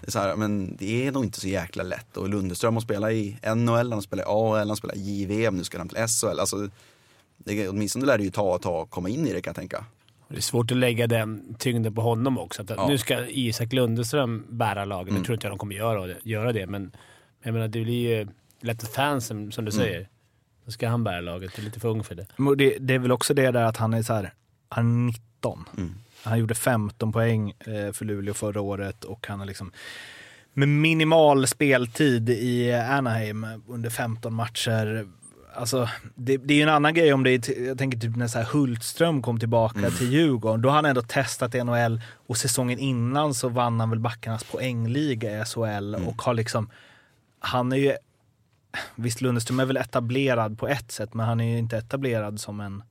det 0.00 0.06
är 0.06 0.10
så 0.10 0.18
här, 0.18 0.36
men 0.36 0.76
det 0.76 1.06
är 1.06 1.12
nog 1.12 1.24
inte 1.24 1.40
så 1.40 1.48
jäkla 1.48 1.82
lätt. 1.82 2.16
Och 2.16 2.28
Lundeström 2.28 2.74
har 2.74 2.80
spelat 2.80 3.12
i 3.12 3.36
NHL, 3.56 3.68
han 3.68 3.92
har 3.92 4.00
spelat 4.00 4.26
i 4.26 4.28
AHL, 4.28 4.68
han 4.68 4.76
spelar 4.76 4.94
i 4.96 5.00
JVM, 5.22 5.56
nu 5.56 5.64
ska 5.64 5.78
han 5.78 5.88
till 5.88 5.98
SHL. 6.08 6.40
Alltså, 6.40 6.68
det, 7.38 7.68
åtminstone 7.68 8.06
lär 8.06 8.18
det 8.18 8.24
ju 8.24 8.30
ta 8.30 8.56
ett 8.56 8.62
tag 8.62 8.82
att 8.82 8.90
komma 8.90 9.08
in 9.08 9.26
i 9.26 9.32
det 9.32 9.40
kan 9.42 9.50
jag 9.50 9.56
tänka. 9.56 9.84
Det 10.28 10.36
är 10.36 10.40
svårt 10.40 10.70
att 10.70 10.76
lägga 10.76 11.06
den 11.06 11.54
tyngden 11.58 11.94
på 11.94 12.00
honom 12.02 12.38
också. 12.38 12.62
Att 12.62 12.70
Ja. 12.70 12.88
Nu 12.88 12.98
ska 12.98 13.26
Isak 13.28 13.72
Lundström 13.72 14.44
bära 14.48 14.84
laget. 14.84 15.08
Mm. 15.10 15.20
Nu 15.22 15.26
tror 15.26 15.34
inte 15.34 15.46
jag 15.46 15.52
de 15.52 15.58
kommer 15.58 15.74
göra 15.74 16.06
det, 16.06 16.16
göra 16.22 16.52
det 16.52 16.66
men 16.66 16.92
jag 17.42 17.52
menar, 17.54 17.68
det 17.68 17.80
blir 17.82 18.08
ju 18.18 18.28
lätt 18.60 18.82
att 18.82 18.94
fansen, 18.94 19.52
som 19.52 19.64
du 19.64 19.70
Mm. 19.72 19.84
säger, 19.84 20.08
då 20.64 20.70
ska 20.72 20.88
han 20.88 21.04
bära 21.04 21.20
laget. 21.20 21.52
Du 21.56 21.62
är 21.62 21.64
lite 21.64 21.80
för 21.80 21.88
ung 21.88 22.04
för 22.04 22.14
det. 22.14 22.26
Men 22.36 22.56
Det, 22.56 22.78
det 22.78 22.94
är 22.94 22.98
väl 22.98 23.12
också 23.12 23.34
det 23.34 23.50
där 23.50 23.62
att 23.64 23.76
han 23.76 23.94
är 23.94 24.02
så 24.02 24.12
här, 24.12 24.34
han 24.68 24.86
är 25.08 25.12
19. 25.12 25.64
Mm. 25.76 25.94
Han 26.24 26.38
gjorde 26.38 26.54
15 26.54 27.12
poäng 27.12 27.50
eh, 27.50 27.92
för 27.92 28.04
Luleå 28.04 28.34
förra 28.34 28.60
året 28.60 29.04
och 29.04 29.26
han 29.26 29.38
har 29.38 29.46
liksom 29.46 29.72
med 30.54 30.68
minimal 30.68 31.46
speltid 31.46 32.30
i 32.30 32.72
Anaheim 32.72 33.46
under 33.68 33.90
15 33.90 34.34
matcher. 34.34 35.08
Alltså, 35.54 35.88
det, 36.14 36.36
det 36.36 36.54
är 36.54 36.56
ju 36.56 36.62
en 36.62 36.68
annan 36.68 36.94
grej 36.94 37.12
om 37.12 37.22
det 37.22 37.30
är, 37.30 37.66
jag 37.66 37.78
tänker 37.78 37.98
typ 37.98 38.16
när 38.16 38.28
så 38.28 38.38
här 38.38 38.44
Hultström 38.44 39.22
kom 39.22 39.38
tillbaka 39.38 39.90
till 39.90 40.12
Djurgården. 40.12 40.62
Då 40.62 40.68
har 40.68 40.76
han 40.76 40.84
ändå 40.84 41.02
testat 41.02 41.52
NHL 41.52 42.00
och 42.26 42.36
säsongen 42.36 42.78
innan 42.78 43.34
så 43.34 43.48
vann 43.48 43.80
han 43.80 43.90
väl 43.90 43.98
backarnas 43.98 44.44
poängliga 44.44 45.40
i 45.40 45.44
SHL 45.44 45.94
och 45.94 46.22
har 46.22 46.34
liksom, 46.34 46.70
han 47.38 47.72
är 47.72 47.76
ju, 47.76 47.92
visst 48.94 49.20
Lundström 49.20 49.60
är 49.60 49.64
väl 49.64 49.76
etablerad 49.76 50.58
på 50.58 50.68
ett 50.68 50.92
sätt 50.92 51.14
men 51.14 51.26
han 51.26 51.40
är 51.40 51.52
ju 51.52 51.58
inte 51.58 51.76
etablerad 51.76 52.40
som 52.40 52.60
en 52.60 52.82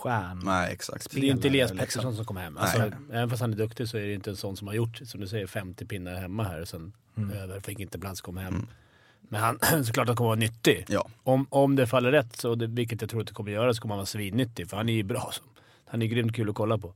stjärna. 0.00 0.40
Nej, 0.44 0.72
exakt. 0.72 1.10
Det 1.10 1.20
är 1.20 1.24
inte 1.24 1.48
Elias 1.48 1.68
Spelare, 1.70 1.86
Pettersson 1.86 2.10
liksom. 2.10 2.16
som 2.16 2.24
kommer 2.24 2.40
hem. 2.40 2.54
Nej. 2.54 2.62
Alltså, 2.62 2.98
även 3.12 3.30
fast 3.30 3.40
han 3.40 3.52
är 3.52 3.56
duktig 3.56 3.88
så 3.88 3.96
är 3.96 4.02
det 4.02 4.14
inte 4.14 4.30
en 4.30 4.36
sån 4.36 4.56
som 4.56 4.66
har 4.66 4.74
gjort, 4.74 5.00
som 5.04 5.20
du 5.20 5.28
säger, 5.28 5.46
50 5.46 5.86
pinnar 5.86 6.14
hemma 6.14 6.44
här 6.44 6.60
och 6.60 6.68
sen 6.68 6.92
Mm. 7.16 7.30
över. 7.38 7.60
Fick 7.60 7.80
inte 7.80 7.98
plats, 7.98 8.20
kom 8.20 8.36
hem. 8.36 8.66
Men 9.28 9.40
han, 9.40 9.58
såklart 9.84 10.06
han 10.06 10.16
kommer 10.16 10.28
vara 10.28 10.38
nyttig. 10.38 10.84
Ja. 10.88 11.08
Om, 11.22 11.46
om 11.50 11.76
det 11.76 11.86
faller 11.86 12.12
rätt, 12.12 12.36
så 12.36 12.54
det, 12.54 12.66
vilket 12.66 13.00
jag 13.00 13.10
tror 13.10 13.20
att 13.20 13.26
det 13.26 13.32
kommer 13.34 13.50
göra, 13.52 13.74
så 13.74 13.82
kommer 13.82 13.94
han 13.94 13.98
vara 13.98 14.06
svinnyttig. 14.06 14.70
För 14.70 14.76
han 14.76 14.88
är 14.88 14.92
ju 14.92 15.02
bra. 15.02 15.30
Så. 15.32 15.42
Han 15.86 16.02
är 16.02 16.06
grymt 16.06 16.34
kul 16.36 16.48
att 16.48 16.54
kolla 16.54 16.78
på. 16.78 16.94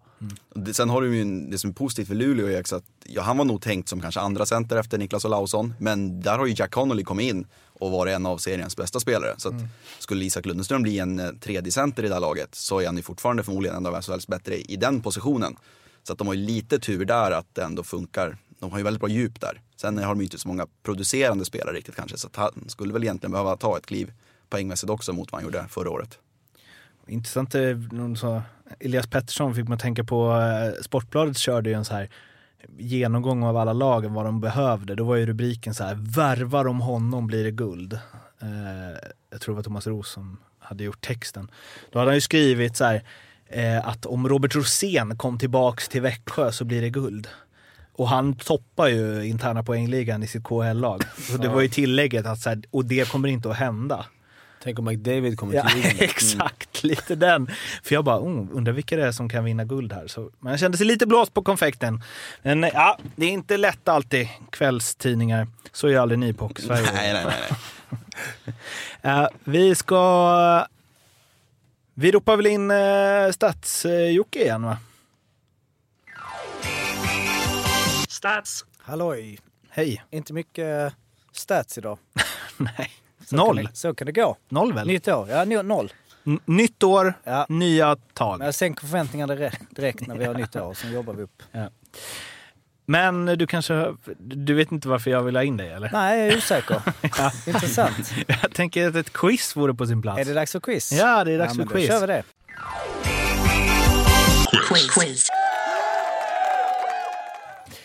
Det, 0.55 0.75
sen 0.75 0.91
har 0.91 1.03
du 1.03 1.17
ju 1.17 1.41
det 1.51 1.59
som 1.59 1.71
är 1.71 1.75
positivt 1.75 2.09
för 2.09 2.15
Luleå 2.15 2.47
är 2.47 2.61
också 2.61 2.77
att 2.77 2.85
ja, 3.05 3.23
han 3.23 3.37
var 3.39 3.45
nog 3.45 3.63
tänkt 3.63 3.89
som 3.89 4.01
kanske 4.01 4.21
andra 4.21 4.47
center 4.47 4.77
efter 4.77 4.99
Niklas 4.99 5.25
Olausson. 5.25 5.75
Men 5.79 6.21
där 6.21 6.39
har 6.39 6.47
ju 6.47 6.55
Jack 6.57 6.71
Connolly 6.71 7.05
kommit 7.05 7.31
in 7.31 7.47
och 7.85 7.91
varit 7.91 8.15
en 8.15 8.27
av 8.27 8.39
seriens 8.39 8.77
bästa 8.77 9.01
spelare. 9.01 9.35
Så 9.37 9.49
att 9.49 9.55
skulle 9.99 10.25
Isak 10.25 10.47
Lundström 10.47 10.83
bli 10.83 10.99
en 10.99 11.19
eh, 11.19 11.31
tredje 11.41 11.73
center 11.73 12.05
i 12.05 12.09
det 12.09 12.15
här 12.15 12.21
laget 12.21 12.55
så 12.55 12.81
är 12.81 12.87
han 12.87 12.97
ju 12.97 13.03
fortfarande 13.03 13.43
förmodligen 13.43 13.77
en 13.77 13.87
av 13.87 14.03
SHLs 14.03 14.27
bättre 14.27 14.57
i 14.57 14.77
den 14.77 15.01
positionen. 15.01 15.57
Så 16.03 16.13
att 16.13 16.19
de 16.19 16.27
har 16.27 16.35
ju 16.35 16.47
lite 16.47 16.79
tur 16.79 17.05
där 17.05 17.31
att 17.31 17.55
det 17.55 17.63
ändå 17.63 17.83
funkar. 17.83 18.37
De 18.59 18.71
har 18.71 18.79
ju 18.79 18.85
väldigt 18.85 19.01
bra 19.01 19.09
djup 19.09 19.41
där. 19.41 19.61
Sen 19.77 19.99
har 19.99 20.07
de 20.07 20.19
ju 20.19 20.25
inte 20.25 20.39
så 20.39 20.49
många 20.49 20.67
producerande 20.83 21.45
spelare 21.45 21.77
riktigt 21.77 21.97
kanske. 21.97 22.19
Så 22.19 22.27
att 22.27 22.37
han 22.37 22.65
skulle 22.67 22.93
väl 22.93 23.03
egentligen 23.03 23.33
behöva 23.33 23.57
ta 23.57 23.79
ett 23.79 23.87
kliv 23.87 24.13
poängmässigt 24.49 24.91
också 24.91 25.13
mot 25.13 25.33
vad 25.33 25.41
han 25.41 25.45
gjorde 25.45 25.67
förra 25.69 25.91
året. 25.91 26.19
Intressant, 27.07 27.55
eh, 27.55 27.77
någon 27.93 28.17
sa, 28.17 28.43
Elias 28.81 29.07
Pettersson 29.07 29.55
fick 29.55 29.69
man 29.69 29.79
tänka 29.79 30.05
på, 30.05 30.33
eh, 30.33 30.83
Sportbladet 30.83 31.39
körde 31.39 31.71
ju 31.71 31.77
en 31.77 31.85
så 31.85 31.95
här 31.95 32.11
genomgång 32.79 33.43
av 33.43 33.57
alla 33.57 33.73
lagen, 33.73 34.15
vad 34.15 34.25
de 34.25 34.41
behövde. 34.41 34.95
Då 34.95 35.05
var 35.05 35.17
ju 35.17 35.27
rubriken 35.27 35.75
så 35.75 35.85
här, 35.85 35.95
värvar 35.95 36.67
om 36.67 36.81
honom 36.81 37.27
blir 37.27 37.45
det 37.45 37.51
guld. 37.51 37.93
Eh, 38.43 38.99
jag 39.31 39.41
tror 39.41 39.55
det 39.55 39.57
var 39.57 39.63
Thomas 39.63 39.87
Roos 39.87 40.09
som 40.09 40.37
hade 40.59 40.85
gjort 40.85 41.01
texten. 41.01 41.51
Då 41.93 41.99
hade 41.99 42.11
han 42.11 42.17
ju 42.17 42.21
skrivit 42.21 42.77
så 42.77 42.85
här, 42.85 43.03
eh, 43.47 43.89
att 43.89 44.07
om 44.07 44.29
Robert 44.29 44.55
Rosén 44.55 45.17
kom 45.17 45.39
tillbaks 45.39 45.89
till 45.89 46.01
Växjö 46.01 46.53
så 46.53 46.65
blir 46.65 46.83
det 46.83 46.91
guld. 46.91 47.29
Och 47.93 48.09
han 48.09 48.37
toppar 48.37 48.89
ju 48.89 49.25
interna 49.27 49.63
poängligan 49.63 50.23
i 50.23 50.27
sitt 50.27 50.45
KHL-lag. 50.45 51.03
Så 51.17 51.37
det 51.37 51.49
var 51.49 51.61
ju 51.61 51.69
tillägget 51.69 52.27
att 52.27 52.39
så 52.39 52.49
här, 52.49 52.63
och 52.71 52.85
det 52.85 53.09
kommer 53.09 53.29
inte 53.29 53.51
att 53.51 53.57
hända. 53.57 54.07
Tänk 54.65 54.79
om 54.79 54.85
McDavid 54.85 55.39
kommer 55.39 55.55
Ja, 55.55 55.69
till 55.69 55.77
ligan. 55.77 55.97
exakt. 55.99 56.85
Lite 56.85 57.15
den. 57.15 57.51
För 57.83 57.95
jag 57.95 58.05
bara, 58.05 58.19
oh, 58.19 58.49
undrar 58.53 58.73
vilka 58.73 58.97
det 58.97 59.07
är 59.07 59.13
som 59.13 59.29
kan 59.29 59.45
vinna 59.45 59.65
guld 59.65 59.93
här. 59.93 60.07
Så, 60.07 60.31
jag 60.45 60.59
kände 60.59 60.79
sig 60.79 60.87
lite 60.87 61.07
blåst 61.07 61.35
på 61.35 61.43
konfekten. 61.43 62.03
Men 62.43 62.63
ja, 62.63 62.99
det 63.17 63.27
är 63.27 63.31
inte 63.31 63.57
lätt 63.57 63.89
alltid. 63.89 64.29
Kvällstidningar. 64.51 65.49
Så 65.73 65.89
är 65.89 65.99
aldrig 65.99 66.19
ni 66.19 66.33
på 66.33 66.51
Sverige. 66.57 66.89
Nej, 66.95 67.13
nej, 67.13 67.25
nej. 67.25 67.35
nej. 67.51 67.59
Eh, 69.03 69.29
vi 69.45 69.75
ska... 69.75 70.67
Vi 71.95 72.11
ropar 72.11 72.37
väl 72.37 72.47
in 72.47 72.71
uh, 72.71 73.31
Stats-Jocke 73.31 74.39
igen 74.39 74.63
va? 74.63 74.79
Stats! 78.09 78.65
Halloj! 78.79 79.39
Hej. 79.69 80.05
Inte 80.11 80.33
mycket 80.33 80.95
stats 81.33 81.79
idag. 81.79 81.99
Nej. 82.57 82.91
Så 83.27 83.37
Noll. 83.37 83.57
Kan 83.57 83.65
det, 83.65 83.77
så 83.77 83.95
kan 83.95 84.07
det 84.07 84.13
gå. 84.13 84.37
Noll 84.49 84.73
väl? 84.73 84.87
Nytt 84.87 85.09
år. 85.09 85.29
Ja, 85.31 85.37
no- 85.45 85.63
noll. 85.63 85.93
N- 86.27 86.41
Nytt 86.45 86.83
år, 86.83 87.15
Ja. 87.25 87.47
nya 87.49 87.97
tag. 88.13 88.39
Men 88.39 88.45
jag 88.45 88.55
sänker 88.55 88.81
förväntningarna 88.81 89.35
direkt, 89.71 90.07
när 90.07 90.17
vi 90.17 90.25
har 90.25 90.35
nytt 90.35 90.57
år, 90.57 90.75
sen 90.75 90.93
jobbar 90.93 91.15
vi 91.15 91.23
upp. 91.23 91.43
Men 92.87 93.27
du 93.27 93.47
kanske... 93.47 93.95
Du 94.19 94.55
vet 94.55 94.73
inte 94.73 94.89
varför 94.89 95.11
jag 95.11 95.23
vill 95.23 95.37
ha 95.37 95.43
in 95.43 95.57
dig 95.57 95.71
eller? 95.71 95.91
Nej, 95.93 96.19
jag 96.21 96.29
är 96.29 96.37
osäker. 96.37 96.81
Intressant. 97.47 98.13
Jag 98.27 98.53
tänker 98.55 98.89
att 98.89 98.95
ett 98.95 99.13
quiz 99.13 99.57
vore 99.57 99.75
på 99.75 99.87
sin 99.87 100.03
plats. 100.03 100.21
Är 100.21 100.25
det 100.25 100.35
dags 100.35 100.53
för 100.53 100.61
quiz? 100.61 100.93
Ja, 100.93 101.25
det 101.25 101.33
är 101.33 101.39
dags 101.39 101.49
ja, 101.51 101.55
för 101.55 101.59
men 101.59 101.67
då 101.69 101.75
quiz. 101.75 101.87
kör 101.89 102.01
vi 102.01 102.07
det. 102.07 102.23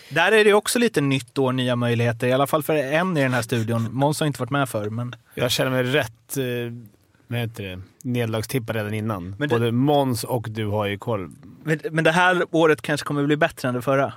Där 0.10 0.32
är 0.32 0.44
det 0.46 0.54
också 0.54 0.80
lite 0.80 1.02
nytt 1.02 1.38
år, 1.38 1.52
nya 1.52 1.76
möjligheter. 1.76 2.28
I 2.28 2.32
alla 2.34 2.48
fall 2.48 2.64
för 2.64 2.76
en 2.76 3.18
i 3.18 3.22
den 3.22 3.34
här 3.34 3.42
studion. 3.42 3.88
Måns 3.94 4.20
har 4.20 4.28
inte 4.28 4.40
varit 4.40 4.50
med 4.50 4.70
förr, 4.70 4.90
men... 4.90 5.16
Jag 5.36 5.52
känner 5.52 5.72
mig 5.72 5.84
rätt 5.84 6.38
eh, 6.38 6.44
vad 7.28 7.40
heter 7.40 7.64
det, 7.64 7.82
nederlagstippad 8.04 8.76
redan 8.76 8.94
innan. 8.94 9.30
Men 9.40 9.50
det- 9.50 9.56
Både 9.56 9.72
Måns 9.72 10.24
och 10.24 10.48
du 10.50 10.66
har 10.68 10.86
ju 10.86 10.98
koll. 10.98 11.32
men... 11.64 11.80
Men 11.92 12.04
det 12.04 12.12
här 12.12 12.44
året 12.52 12.82
kanske 12.82 13.06
kommer 13.06 13.24
bli 13.24 13.38
bättre 13.38 13.68
än 13.68 13.74
det 13.76 13.82
förra. 13.82 14.14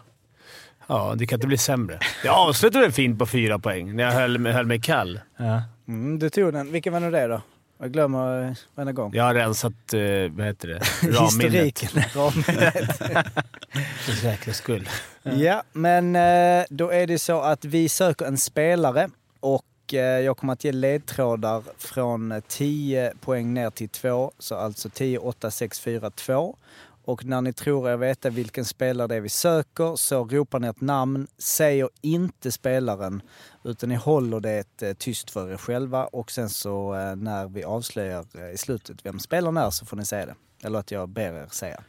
Ja, 0.86 1.14
det 1.16 1.26
kan 1.26 1.36
inte 1.36 1.46
bli 1.46 1.58
sämre. 1.58 1.98
Jag 2.24 2.34
avslutade 2.34 2.92
fint 2.92 3.18
på 3.18 3.26
fyra 3.26 3.58
poäng 3.58 3.96
när 3.96 4.04
jag 4.04 4.12
höll, 4.12 4.46
höll 4.46 4.66
mig 4.66 4.80
kall. 4.80 5.20
Ja. 5.36 5.62
Mm, 5.88 6.18
du 6.18 6.30
tog 6.30 6.52
den. 6.52 6.72
Vilken 6.72 6.92
var 6.92 7.00
nu 7.00 7.10
det 7.10 7.26
då? 7.26 7.40
Jag 7.82 7.92
glömmer 7.92 8.48
eh, 8.48 8.54
varenda 8.74 8.92
gång. 8.92 9.10
Jag 9.14 9.24
har 9.24 9.34
rensat, 9.34 9.72
eh, 9.94 10.00
vad 10.30 10.46
heter 10.46 10.68
det, 10.68 10.78
ramminnet. 11.08 11.54
Historiken. 11.54 12.02
Ramminnet. 12.14 12.96
För 14.04 14.12
säkerhets 14.12 14.58
skull. 14.58 14.88
ja, 15.22 15.62
men 15.72 16.16
eh, 16.16 16.64
då 16.70 16.90
är 16.92 17.06
det 17.06 17.18
så 17.18 17.40
att 17.40 17.64
vi 17.64 17.88
söker 17.88 18.24
en 18.24 18.38
spelare 18.38 19.10
och 19.40 19.64
eh, 19.92 19.98
jag 20.00 20.36
kommer 20.36 20.52
att 20.52 20.64
ge 20.64 20.72
ledtrådar 20.72 21.62
från 21.78 22.32
eh, 22.32 22.40
10 22.48 23.12
poäng 23.20 23.54
ner 23.54 23.70
till 23.70 23.88
2, 23.88 24.32
så 24.38 24.54
alltså 24.54 24.88
10, 24.88 25.18
8, 25.18 25.50
6, 25.50 25.80
4, 25.80 26.10
2. 26.10 26.56
Och 27.04 27.24
när 27.24 27.40
ni 27.40 27.52
tror 27.52 27.90
er 27.90 27.96
veta 27.96 28.30
vilken 28.30 28.64
spelare 28.64 29.06
det 29.06 29.14
är 29.14 29.20
vi 29.20 29.28
söker 29.28 29.96
så 29.96 30.24
ropar 30.24 30.58
ni 30.58 30.68
ett 30.68 30.80
namn, 30.80 31.26
säger 31.38 31.88
inte 32.00 32.52
spelaren 32.52 33.22
utan 33.64 33.88
ni 33.88 33.94
håller 33.94 34.40
det 34.40 34.82
eh, 34.82 34.92
tyst 34.92 35.30
för 35.30 35.52
er 35.52 35.56
själva 35.56 36.04
och 36.04 36.30
sen 36.30 36.48
så 36.48 36.94
eh, 36.94 37.16
när 37.16 37.48
vi 37.48 37.64
avslöjar 37.64 38.24
eh, 38.34 38.50
i 38.50 38.56
slutet 38.56 38.96
vem 39.06 39.18
spelaren 39.18 39.56
är 39.56 39.70
så 39.70 39.86
får 39.86 39.96
ni 39.96 40.04
säga 40.04 40.26
det. 40.26 40.34
Eller 40.64 40.78
att 40.78 40.90
jag 40.90 41.08
ber 41.08 41.32
er 41.32 41.46
säga. 41.50 41.80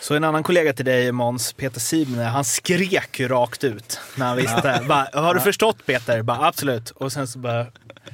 Så 0.00 0.14
en 0.14 0.24
annan 0.24 0.42
kollega 0.42 0.72
till 0.72 0.84
dig, 0.84 1.12
Måns, 1.12 1.52
Peter 1.52 1.80
Sibner, 1.80 2.24
han 2.24 2.44
skrek 2.44 3.20
ju 3.20 3.28
rakt 3.28 3.64
ut 3.64 4.00
när 4.16 4.26
han 4.26 4.36
visste. 4.36 4.84
Bara, 4.88 5.08
har 5.12 5.34
du 5.34 5.40
förstått 5.40 5.86
Peter? 5.86 6.22
Bara, 6.22 6.46
absolut. 6.46 6.90
Och 6.90 7.12
sen 7.12 7.28
så 7.28 7.38
bara... 7.38 7.66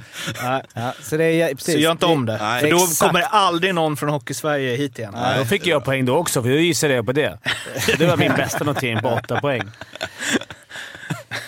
Nej. 0.43 0.63
Ja, 0.75 0.93
så 1.03 1.17
det 1.17 1.25
är, 1.25 1.55
precis, 1.55 1.75
Så 1.75 1.81
gör 1.81 1.93
inte 1.93 2.07
om 2.07 2.27
det. 2.27 2.39
Nej. 2.41 2.61
För 2.61 2.71
då 2.71 2.77
Exakt. 2.77 3.01
kommer 3.01 3.21
aldrig 3.21 3.75
någon 3.75 3.97
från 3.97 4.09
Hockeysverige 4.09 4.77
hit 4.77 4.99
igen. 4.99 5.13
Nej. 5.17 5.39
Då 5.39 5.45
fick 5.45 5.67
jag 5.67 5.85
poäng 5.85 6.05
då 6.05 6.17
också, 6.17 6.43
för 6.43 6.49
då 6.49 6.57
gissade 6.57 6.95
jag 6.95 7.07
på 7.07 7.13
det. 7.13 7.39
Det 7.99 8.07
var 8.07 8.17
min 8.17 8.33
bästa 8.33 8.65
notering 8.65 9.01
på 9.01 9.09
åtta 9.09 9.41
poäng. 9.41 9.71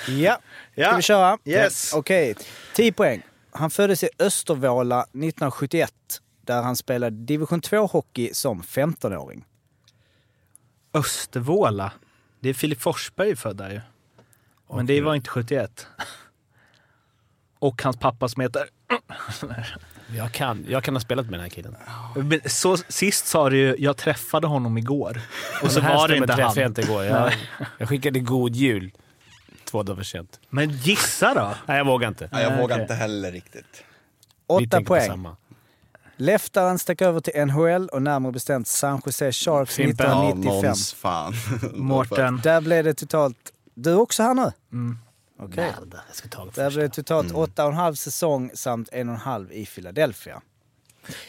Ja, 0.08 0.38
ska 0.72 0.96
vi 0.96 1.02
köra? 1.02 1.38
Yes. 1.44 1.90
Ja, 1.92 1.98
Okej, 1.98 2.34
10 2.74 2.92
poäng. 2.92 3.22
Han 3.50 3.70
föddes 3.70 4.02
i 4.04 4.08
Östervåla 4.18 5.00
1971 5.00 5.92
där 6.46 6.62
han 6.62 6.76
spelade 6.76 7.16
division 7.16 7.60
2-hockey 7.60 8.32
som 8.32 8.62
15-åring. 8.62 9.44
Östervåla. 10.94 11.92
Det 12.40 12.48
är 12.48 12.54
Filip 12.54 12.80
Forsberg 12.80 13.36
född 13.36 13.56
där 13.56 13.70
ju. 13.70 13.80
Men 14.76 14.86
det 14.86 15.00
var 15.00 15.14
inte 15.14 15.30
71. 15.30 15.86
Och 17.62 17.82
hans 17.82 17.96
pappa 17.96 18.28
som 18.28 18.42
heter... 18.42 18.68
Jag 20.16 20.32
kan, 20.32 20.64
jag 20.68 20.84
kan 20.84 20.94
ha 20.94 21.00
spelat 21.00 21.24
med 21.24 21.32
den 21.32 21.40
här 21.40 21.48
killen. 21.48 21.76
Men 22.16 22.40
Så, 22.46 22.76
sist 22.76 23.26
sa 23.26 23.50
du 23.50 23.56
ju, 23.58 23.76
jag 23.78 23.96
träffade 23.96 24.46
honom 24.46 24.78
igår. 24.78 25.20
Och 25.62 25.72
så 25.72 25.80
var 25.80 26.08
det 26.08 26.16
inte 26.16 26.32
han. 26.32 26.58
inte 26.58 26.80
igår. 26.80 27.04
Jag, 27.04 27.32
jag 27.78 27.88
skickade 27.88 28.20
god 28.20 28.56
jul 28.56 28.92
två 29.64 29.82
dagar 29.82 29.96
för 29.96 30.04
sent. 30.04 30.40
Men 30.48 30.70
gissa 30.70 31.34
då? 31.34 31.54
Nej, 31.66 31.78
jag 31.78 31.84
vågar 31.84 32.08
inte. 32.08 32.28
Nej, 32.32 32.42
jag 32.42 32.56
vågar 32.58 32.80
inte 32.82 32.94
heller 32.94 33.32
riktigt. 33.32 33.84
Vi 34.48 34.54
8 34.54 34.58
tänker 34.58 34.78
på 34.78 34.84
poäng. 34.84 35.28
Leftaren 36.16 36.78
stack 36.78 37.02
över 37.02 37.20
till 37.20 37.46
NHL 37.46 37.88
och 37.88 38.02
närmare 38.02 38.32
bestämt 38.32 38.68
San 38.68 39.02
Jose 39.06 39.32
Sharks 39.32 39.74
Fimpen. 39.74 40.06
Ja, 40.06 40.28
1995. 40.28 40.68
Måns, 40.68 40.92
fan. 40.92 41.34
Mårten. 41.74 42.40
Där 42.42 42.60
blev 42.60 42.84
det 42.84 42.94
totalt... 42.94 43.52
Du 43.74 43.94
också 43.94 44.22
här 44.22 44.34
nu? 44.34 44.52
Mm. 44.72 44.98
Okej. 45.44 45.72
Jag 46.08 46.16
ska 46.16 46.28
ta 46.28 46.44
det 46.44 46.52
första. 46.52 46.88
totalt 46.88 47.32
åtta 47.32 47.64
och 47.64 47.70
en 47.70 47.76
halv 47.76 47.94
säsong 47.94 48.50
samt 48.54 48.88
en 48.92 49.08
och 49.08 49.14
en 49.14 49.20
halv 49.20 49.52
i 49.52 49.66
Philadelphia. 49.66 50.40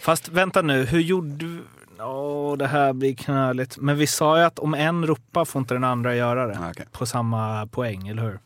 Fast 0.01 0.29
vänta 0.29 0.61
nu, 0.61 0.85
hur 0.85 0.99
gjorde 0.99 1.35
du? 1.35 1.63
Åh, 1.99 2.57
det 2.57 2.67
här 2.67 2.93
blir 2.93 3.15
knöligt. 3.15 3.77
Men 3.77 3.97
vi 3.97 4.07
sa 4.07 4.37
ju 4.39 4.43
att 4.43 4.59
om 4.59 4.73
en 4.73 5.05
ropar 5.07 5.45
får 5.45 5.59
inte 5.59 5.73
den 5.73 5.83
andra 5.83 6.15
göra 6.15 6.47
det. 6.47 6.59
Ah, 6.59 6.69
okej. 6.69 6.85
På 6.91 7.05
samma 7.05 7.67
poäng, 7.67 8.07
eller 8.07 8.21
hur? 8.23 8.39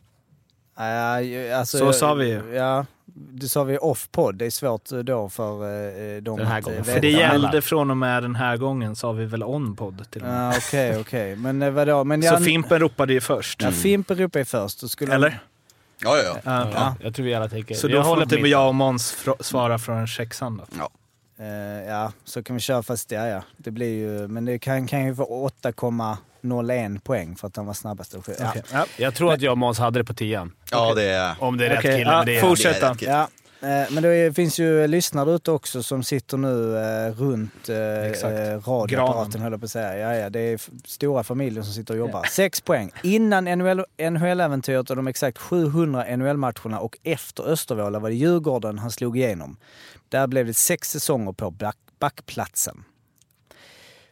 Ja, 0.76 1.20
ju- 1.20 1.52
alltså, 1.52 1.78
Så 1.78 1.92
sa 1.92 2.14
vi 2.14 2.28
ju. 2.28 2.54
Ja, 2.54 2.86
det 3.14 3.48
sa 3.48 3.64
vi 3.64 3.78
off-podd. 3.78 4.34
Det 4.34 4.46
är 4.46 4.50
svårt 4.50 4.88
då 5.04 5.28
för 5.28 5.52
eh, 6.16 6.22
dem 6.22 6.36
Den 6.38 6.46
här 6.46 6.58
att 6.58 6.64
gången. 6.64 6.78
eh, 6.78 6.84
För 6.84 6.92
För 6.92 7.00
det 7.00 7.10
gällde 7.10 7.62
från 7.62 7.90
och 7.90 7.96
med 7.96 8.22
den 8.22 8.34
här 8.34 8.56
gången, 8.56 8.96
sa 8.96 9.12
vi 9.12 9.24
väl 9.24 9.42
on-podd 9.42 10.10
till 10.10 10.22
och 10.22 10.28
med. 10.28 10.52
Ja, 10.54 10.58
Okej, 10.58 11.00
okej. 11.00 11.36
Men 11.36 11.62
eh, 11.62 11.70
vadå? 11.70 12.04
Men 12.04 12.22
Så 12.22 12.26
jag, 12.26 12.44
Fimpen 12.44 12.78
ropade 12.80 13.12
ju 13.12 13.20
först. 13.20 13.62
Ja, 13.62 13.70
Fimpen 13.70 14.16
ropade 14.18 14.38
ju 14.38 14.44
först. 14.44 15.00
Eller? 15.02 15.40
Ja, 16.00 16.16
ja, 16.16 16.22
ja. 16.24 16.38
Ja. 16.44 16.68
Ja, 16.74 16.94
jag 17.00 17.14
tror 17.14 17.26
vi 17.26 17.34
alla 17.34 17.48
tänker... 17.48 17.74
Så 17.74 17.86
jag 17.88 17.98
då 17.98 18.02
får 18.02 18.08
håller 18.10 18.22
inte 18.22 18.36
jag 18.36 18.68
och 18.68 18.74
Måns 18.74 19.14
fr- 19.24 19.42
svara 19.42 19.78
från 19.78 20.08
sexan 20.08 20.56
då? 20.56 20.64
ja. 20.78 20.90
Eh, 21.44 21.88
ja, 21.88 22.12
så 22.24 22.42
kan 22.42 22.56
vi 22.56 22.60
köra 22.60 22.82
fast 22.82 23.10
ja, 23.10 23.26
ja. 23.26 23.42
Det 23.56 23.70
blir 23.70 23.94
ju, 23.98 24.28
men 24.28 24.44
det 24.44 24.58
kan, 24.58 24.86
kan 24.86 25.04
ju 25.06 25.14
få 25.14 25.48
8,01 25.62 27.00
poäng 27.00 27.36
för 27.36 27.46
att 27.46 27.56
han 27.56 27.66
var 27.66 27.74
snabbast. 27.74 28.12
Ja. 28.14 28.18
Okej. 28.48 28.62
Ja. 28.72 28.86
Jag 28.96 29.14
tror 29.14 29.32
att 29.32 29.40
jag 29.42 29.50
och 29.52 29.58
Måns 29.58 29.78
hade 29.78 29.98
det 30.00 30.04
på 30.04 30.14
tian. 30.14 30.52
ja, 30.70 30.94
det 30.94 31.04
är... 31.04 31.34
Om 31.38 31.56
det 31.56 31.66
är 31.66 31.70
rätt 31.70 31.78
Okej, 31.78 31.98
kille. 31.98 32.10
ja, 32.10 32.24
det 32.24 32.36
är 32.38 32.40
fortsätt. 32.40 32.80
det 32.98 33.06
är 33.06 33.26
Ja, 33.60 33.68
eh, 33.68 33.90
men 33.90 34.02
det 34.02 34.36
finns 34.36 34.58
ju 34.58 34.86
lyssnare 34.86 35.30
ute 35.30 35.50
också 35.50 35.82
som 35.82 36.02
sitter 36.02 36.36
nu 36.36 36.76
eh, 36.76 37.12
runt 37.12 37.68
eh, 37.68 38.02
Exakt. 38.02 38.68
radioapparaten 38.68 39.40
höll 39.40 39.52
jag 39.52 39.60
på 39.60 39.64
att 39.64 39.70
säga. 39.70 39.98
Ja, 39.98 40.14
ja, 40.14 40.30
det 40.30 40.40
är 40.40 40.60
stora 40.84 41.24
familjer 41.24 41.62
som 41.62 41.72
sitter 41.72 41.94
och 41.94 42.00
jobbar. 42.00 42.24
Sex 42.24 42.60
poäng. 42.60 42.90
Innan 43.02 43.44
NHL 43.44 43.84
NHL-äventyret 43.98 44.90
och 44.90 44.96
de 44.96 45.08
exakt 45.08 45.38
700 45.38 46.16
NHL-matcherna 46.16 46.78
och 46.78 46.98
efter 47.02 47.42
Östervåla 47.42 47.98
var 47.98 48.08
det 48.08 48.14
Djurgården 48.14 48.78
han 48.78 48.90
slog 48.90 49.18
igenom. 49.18 49.56
Där 50.08 50.26
blev 50.26 50.46
det 50.46 50.54
sex 50.54 50.90
säsonger 50.90 51.32
på 51.32 51.50
back 51.50 51.76
backplatsen. 51.98 52.84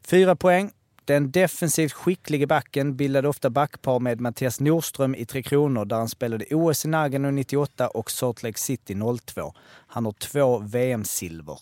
Fyra 0.07 0.37
poäng. 0.37 0.71
Den 1.07 1.31
defensivt 1.31 1.93
skicklige 1.93 2.47
backen 2.47 2.97
bildade 2.97 3.29
ofta 3.29 3.51
backpar 3.51 4.01
med 4.01 4.21
Mattias 4.21 4.61
Nordström 4.61 5.15
i 5.15 5.27
Tre 5.27 5.43
Kronor 5.43 5.85
där 5.85 5.97
han 5.97 6.09
spelade 6.09 6.45
OS 6.51 6.85
i 6.85 6.89
Nagano 6.89 7.31
98 7.31 7.89
och 7.89 8.11
Salt 8.11 8.43
Lake 8.43 8.59
City 8.59 8.97
02. 9.25 9.55
Han 9.87 10.05
har 10.05 10.13
två 10.13 10.59
VM-silver. 10.59 11.59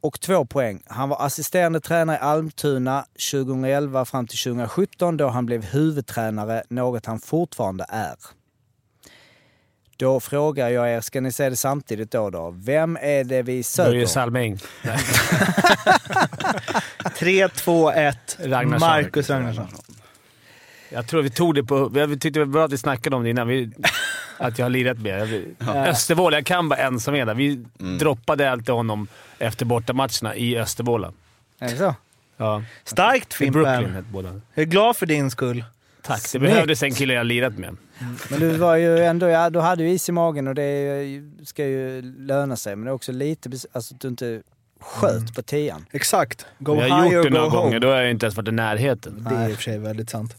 Och 0.00 0.20
två 0.20 0.44
poäng. 0.44 0.82
Han 0.86 1.08
var 1.08 1.26
assisterande 1.26 1.80
tränare 1.80 2.16
i 2.16 2.20
Almtuna 2.20 3.06
2011 3.32 4.04
fram 4.04 4.26
till 4.26 4.38
2017 4.38 5.16
då 5.16 5.28
han 5.28 5.46
blev 5.46 5.64
huvudtränare, 5.64 6.62
något 6.68 7.06
han 7.06 7.20
fortfarande 7.20 7.86
är. 7.88 8.16
Då 9.96 10.20
frågar 10.20 10.68
jag 10.68 10.90
er, 10.90 11.00
ska 11.00 11.20
ni 11.20 11.32
säga 11.32 11.50
det 11.50 11.56
samtidigt 11.56 12.10
då? 12.10 12.30
då? 12.30 12.50
Vem 12.50 12.98
är 13.00 13.24
det 13.24 13.42
vi 13.42 13.52
Börje 13.52 13.64
söker? 13.64 14.06
Salming. 14.06 14.58
3, 17.18 17.48
2, 17.48 17.90
1. 17.90 18.38
Ragnarsson. 18.40 18.88
Marcus 18.88 19.30
Ragnarsson. 19.30 19.68
Jag 20.88 21.06
tror 21.06 21.22
vi 21.22 21.30
tog 21.30 21.54
det 21.54 21.64
på... 21.64 21.88
Vi 21.88 22.18
tyckte 22.18 22.38
det 22.38 22.44
var 22.44 22.52
bra 22.52 22.64
att 22.64 22.72
vi 22.72 22.78
snackade 22.78 23.16
om 23.16 23.24
det 23.24 23.30
innan. 23.30 23.48
Vi, 23.48 23.70
att 24.38 24.58
jag 24.58 24.64
har 24.64 24.70
lirat 24.70 24.98
med 24.98 25.44
ja. 25.58 25.86
Östervåla, 25.86 26.36
jag 26.36 26.46
kan 26.46 26.68
bara 26.68 26.80
en 26.80 27.00
som 27.00 27.14
är 27.14 27.26
där. 27.26 27.34
Vi 27.34 27.64
droppade 27.98 28.50
alltid 28.50 28.74
honom 28.74 29.08
efter 29.38 29.66
bortamatcherna 29.66 30.36
i 30.36 30.58
Östervåla. 30.58 31.12
Är 31.58 31.68
det 31.68 31.76
så? 31.76 31.94
Ja. 32.36 32.62
Starkt 32.84 33.40
I 33.40 33.50
Brooklyn 33.50 33.84
Fimpen. 33.84 34.06
båda. 34.12 34.40
Jag 34.54 34.62
är 34.62 34.66
glad 34.66 34.96
för 34.96 35.06
din 35.06 35.30
skull. 35.30 35.64
Tack. 36.02 36.22
Det 36.22 36.28
Snyggt. 36.28 36.44
behövdes 36.44 36.82
en 36.82 36.94
kille 36.94 37.14
jag 37.14 37.26
lirat 37.26 37.58
med. 37.58 37.76
Men 38.30 38.40
du 38.40 38.50
var 38.50 38.76
ju 38.76 38.98
ändå, 38.98 39.28
ja, 39.28 39.50
du 39.50 39.60
hade 39.60 39.82
ju 39.84 39.90
is 39.90 40.08
i 40.08 40.12
magen 40.12 40.48
och 40.48 40.54
det 40.54 41.04
ska 41.44 41.64
ju 41.66 42.02
löna 42.02 42.56
sig. 42.56 42.76
Men 42.76 42.84
det 42.84 42.90
är 42.90 42.94
också 42.94 43.12
lite, 43.12 43.50
alltså 43.72 43.94
att 43.94 44.00
du 44.00 44.08
inte 44.08 44.42
sköt 44.86 45.34
på 45.34 45.42
tian. 45.42 45.86
Exakt. 45.92 46.46
Go 46.58 46.74
Vi 46.74 46.88
har 46.90 47.02
high 47.02 47.14
gjort 47.14 47.26
or 47.26 47.30
det 47.30 47.30
go 47.30 47.34
några 47.42 47.50
home. 47.50 47.62
gånger. 47.62 47.80
Då 47.80 47.88
har 47.88 47.96
jag 47.96 48.10
inte 48.10 48.26
ens 48.26 48.36
varit 48.36 48.48
i 48.48 48.52
närheten. 48.52 49.26
Det 49.30 49.34
är 49.36 49.48
i 49.48 49.52
och 49.52 49.56
för 49.56 49.62
sig 49.62 49.78
väldigt 49.78 50.10
sant. 50.10 50.36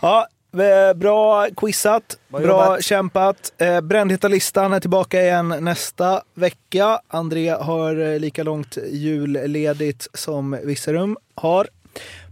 Ja, 0.00 0.26
eh, 0.52 0.94
bra 0.96 1.46
quizat. 1.56 2.16
Bra 2.28 2.80
kämpat. 2.80 3.52
Eh, 3.58 3.80
Brännheta-listan 3.80 4.72
är 4.72 4.80
tillbaka 4.80 5.22
igen 5.22 5.48
nästa 5.60 6.22
vecka. 6.34 7.00
André 7.08 7.50
har 7.50 8.00
eh, 8.12 8.18
lika 8.18 8.42
långt 8.42 8.78
julledigt 8.90 10.06
som 10.14 10.58
Virserum 10.64 11.16
har. 11.34 11.68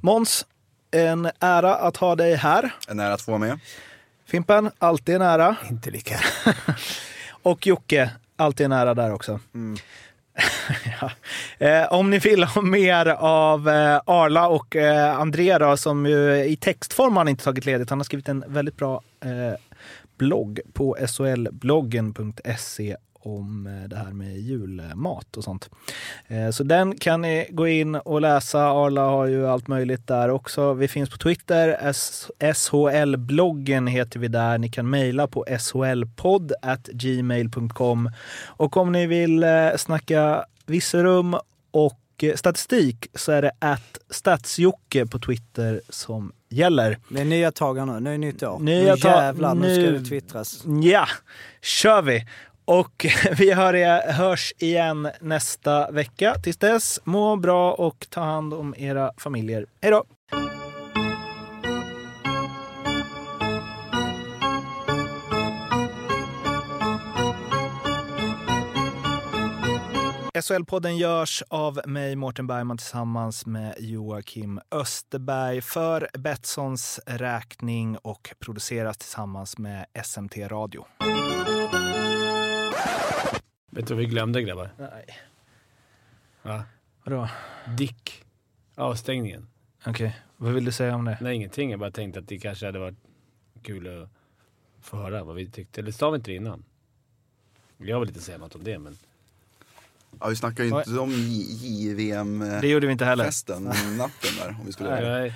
Måns, 0.00 0.46
en 0.90 1.30
ära 1.40 1.74
att 1.74 1.96
ha 1.96 2.16
dig 2.16 2.34
här. 2.34 2.74
En 2.88 3.00
ära 3.00 3.12
att 3.14 3.22
få 3.22 3.30
vara 3.30 3.38
med. 3.38 3.58
Fimpen, 4.26 4.70
alltid 4.78 5.14
en 5.14 5.22
ära. 5.22 5.56
Inte 5.70 5.90
lika. 5.90 6.20
Och 7.42 7.66
Jocke, 7.66 8.10
alltid 8.36 8.64
en 8.66 8.72
ära 8.72 8.94
där 8.94 9.12
också 9.14 9.40
ja. 11.00 11.10
Eh, 11.66 11.92
om 11.92 12.10
ni 12.10 12.18
vill 12.18 12.44
ha 12.44 12.62
mer 12.62 13.06
av 13.18 13.68
eh, 13.68 14.00
Arla 14.06 14.48
och 14.48 14.76
eh, 14.76 15.20
André 15.20 15.58
då, 15.58 15.76
som 15.76 16.06
ju 16.06 16.44
i 16.44 16.56
textform 16.56 17.12
har 17.12 17.20
han 17.20 17.28
inte 17.28 17.44
tagit 17.44 17.64
ledigt. 17.64 17.90
Han 17.90 17.98
har 17.98 18.04
skrivit 18.04 18.28
en 18.28 18.44
väldigt 18.46 18.76
bra 18.76 19.02
eh, 19.24 19.58
blogg 20.18 20.60
på 20.72 20.96
solbloggen.se 21.06 22.96
om 23.24 23.66
eh, 23.66 23.88
det 23.88 23.96
här 23.96 24.12
med 24.12 24.38
julmat 24.40 25.36
och 25.36 25.44
sånt. 25.44 25.70
Eh, 26.28 26.50
Så 26.50 26.62
den 26.64 26.96
kan 26.98 27.20
ni 27.22 27.46
gå 27.50 27.68
in 27.68 27.94
och 27.94 28.20
läsa. 28.20 28.60
Arla 28.60 29.00
har 29.00 29.26
ju 29.26 29.46
allt 29.48 29.68
möjligt 29.68 30.06
där 30.06 30.28
också. 30.28 30.72
Vi 30.74 30.88
finns 30.88 31.10
på 31.10 31.16
Twitter. 31.16 31.92
SHL-bloggen 32.54 33.86
heter 33.86 34.18
vi 34.20 34.28
där. 34.28 34.58
Ni 34.58 34.68
kan 34.68 34.90
mejla 34.90 35.26
på 35.26 35.44
shlpodd 35.58 36.52
gmail.com. 36.92 38.10
Och 38.46 38.76
om 38.76 38.92
ni 38.92 39.06
vill 39.06 39.42
eh, 39.44 39.76
snacka 39.76 40.44
Visserum 40.66 41.36
och 41.70 41.98
statistik 42.34 43.06
så 43.14 43.32
är 43.32 43.42
det 43.42 43.50
att 43.58 43.98
statsjocke 44.10 45.06
på 45.06 45.18
Twitter 45.18 45.80
som 45.88 46.32
gäller. 46.48 46.98
Det 47.08 47.20
är 47.20 47.24
nya 47.24 47.52
tag 47.52 47.86
nu, 47.86 48.00
nu 48.00 48.14
är 48.14 48.18
nytt 48.18 48.42
år. 48.42 48.58
Nya 48.58 48.94
nu 48.94 49.00
jävlar, 49.04 49.54
nu 49.54 49.74
ska 49.74 49.82
nu- 49.92 49.98
det 49.98 50.04
twittras. 50.04 50.64
Ja, 50.82 51.06
kör 51.62 52.02
vi! 52.02 52.26
Och 52.72 53.06
vi 53.38 53.52
hör 53.52 53.74
er, 53.74 54.12
hörs 54.12 54.52
igen 54.58 55.08
nästa 55.20 55.90
vecka. 55.90 56.34
Tills 56.34 56.56
dess, 56.56 57.00
må 57.04 57.36
bra 57.36 57.72
och 57.72 58.06
ta 58.10 58.20
hand 58.20 58.54
om 58.54 58.74
era 58.78 59.12
familjer. 59.16 59.66
Hej 59.80 59.90
då! 59.90 60.04
SHL-podden 70.42 70.96
görs 70.96 71.42
av 71.48 71.80
mig, 71.86 72.16
Mårten 72.16 72.46
Bergman, 72.46 72.78
tillsammans 72.78 73.46
med 73.46 73.74
Joakim 73.78 74.60
Österberg 74.70 75.60
för 75.60 76.08
Betssons 76.18 77.00
räkning 77.06 77.96
och 77.96 78.34
produceras 78.38 78.98
tillsammans 78.98 79.58
med 79.58 79.86
SMT 80.04 80.36
Radio. 80.36 80.84
Vet 83.74 83.86
du 83.86 83.94
vad 83.94 84.00
vi 84.00 84.06
glömde 84.06 84.42
grabbar? 84.42 84.70
Nej. 84.78 85.04
Va? 86.42 86.64
Vadå? 87.04 87.28
Dick. 87.76 88.24
Avstängningen. 88.74 89.46
Okej, 89.86 90.16
vad 90.36 90.52
vill 90.52 90.64
du 90.64 90.72
säga 90.72 90.94
om 90.94 91.04
det? 91.04 91.18
Nej, 91.20 91.36
ingenting. 91.36 91.70
Jag 91.70 91.80
bara 91.80 91.90
tänkte 91.90 92.20
att 92.20 92.28
det 92.28 92.38
kanske 92.38 92.66
hade 92.66 92.78
varit 92.78 92.98
kul 93.62 94.02
att 94.02 94.08
få 94.80 94.96
höra 94.96 95.24
vad 95.24 95.36
vi 95.36 95.50
tyckte. 95.50 95.80
Eller 95.80 95.92
sa 95.92 96.10
vi 96.10 96.16
inte 96.16 96.30
det 96.30 96.34
innan? 96.34 96.64
Jag 97.78 98.00
vill 98.00 98.08
inte 98.08 98.20
säga 98.20 98.38
något 98.38 98.54
om 98.54 98.64
det, 98.64 98.78
men... 98.78 98.98
Ja, 100.20 100.28
vi 100.28 100.36
snackar 100.36 100.64
ju 100.64 100.70
inte 100.70 100.98
om 100.98 101.10
JVM-festen 101.10 102.60
Det 102.60 102.68
gjorde 102.68 102.86
vi 102.86 102.92
inte 102.92 103.04
heller. 103.04 103.24
natten 103.98 104.36
där. 104.38 104.56
Om 104.60 104.66
vi 104.66 104.72
skulle 104.72 105.00
Nej. 105.00 105.34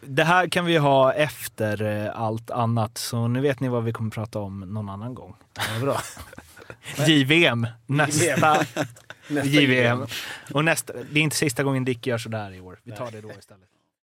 Det 0.00 0.24
här 0.24 0.48
kan 0.48 0.64
vi 0.64 0.76
ha 0.76 1.12
efter 1.12 1.82
eh, 1.82 2.20
allt 2.20 2.50
annat, 2.50 2.98
så 2.98 3.28
nu 3.28 3.40
vet 3.40 3.60
ni 3.60 3.68
vad 3.68 3.84
vi 3.84 3.92
kommer 3.92 4.10
prata 4.10 4.38
om 4.38 4.60
någon 4.60 4.88
annan 4.88 5.14
gång. 5.14 5.36
Ja, 5.54 5.80
bra. 5.80 6.00
JVM, 7.06 7.66
nästa 7.86 8.66
JVM. 9.44 10.06
Och 10.52 10.64
nästa, 10.64 10.92
det 10.92 11.20
är 11.20 11.22
inte 11.22 11.36
sista 11.36 11.62
gången 11.62 11.84
Dick 11.84 12.06
gör 12.06 12.18
sådär 12.18 12.52
i 12.52 12.60
år. 12.60 12.78
Vi 12.82 12.92
tar 12.92 13.10
det 13.10 13.20
då 13.20 13.30
istället. 13.38 13.68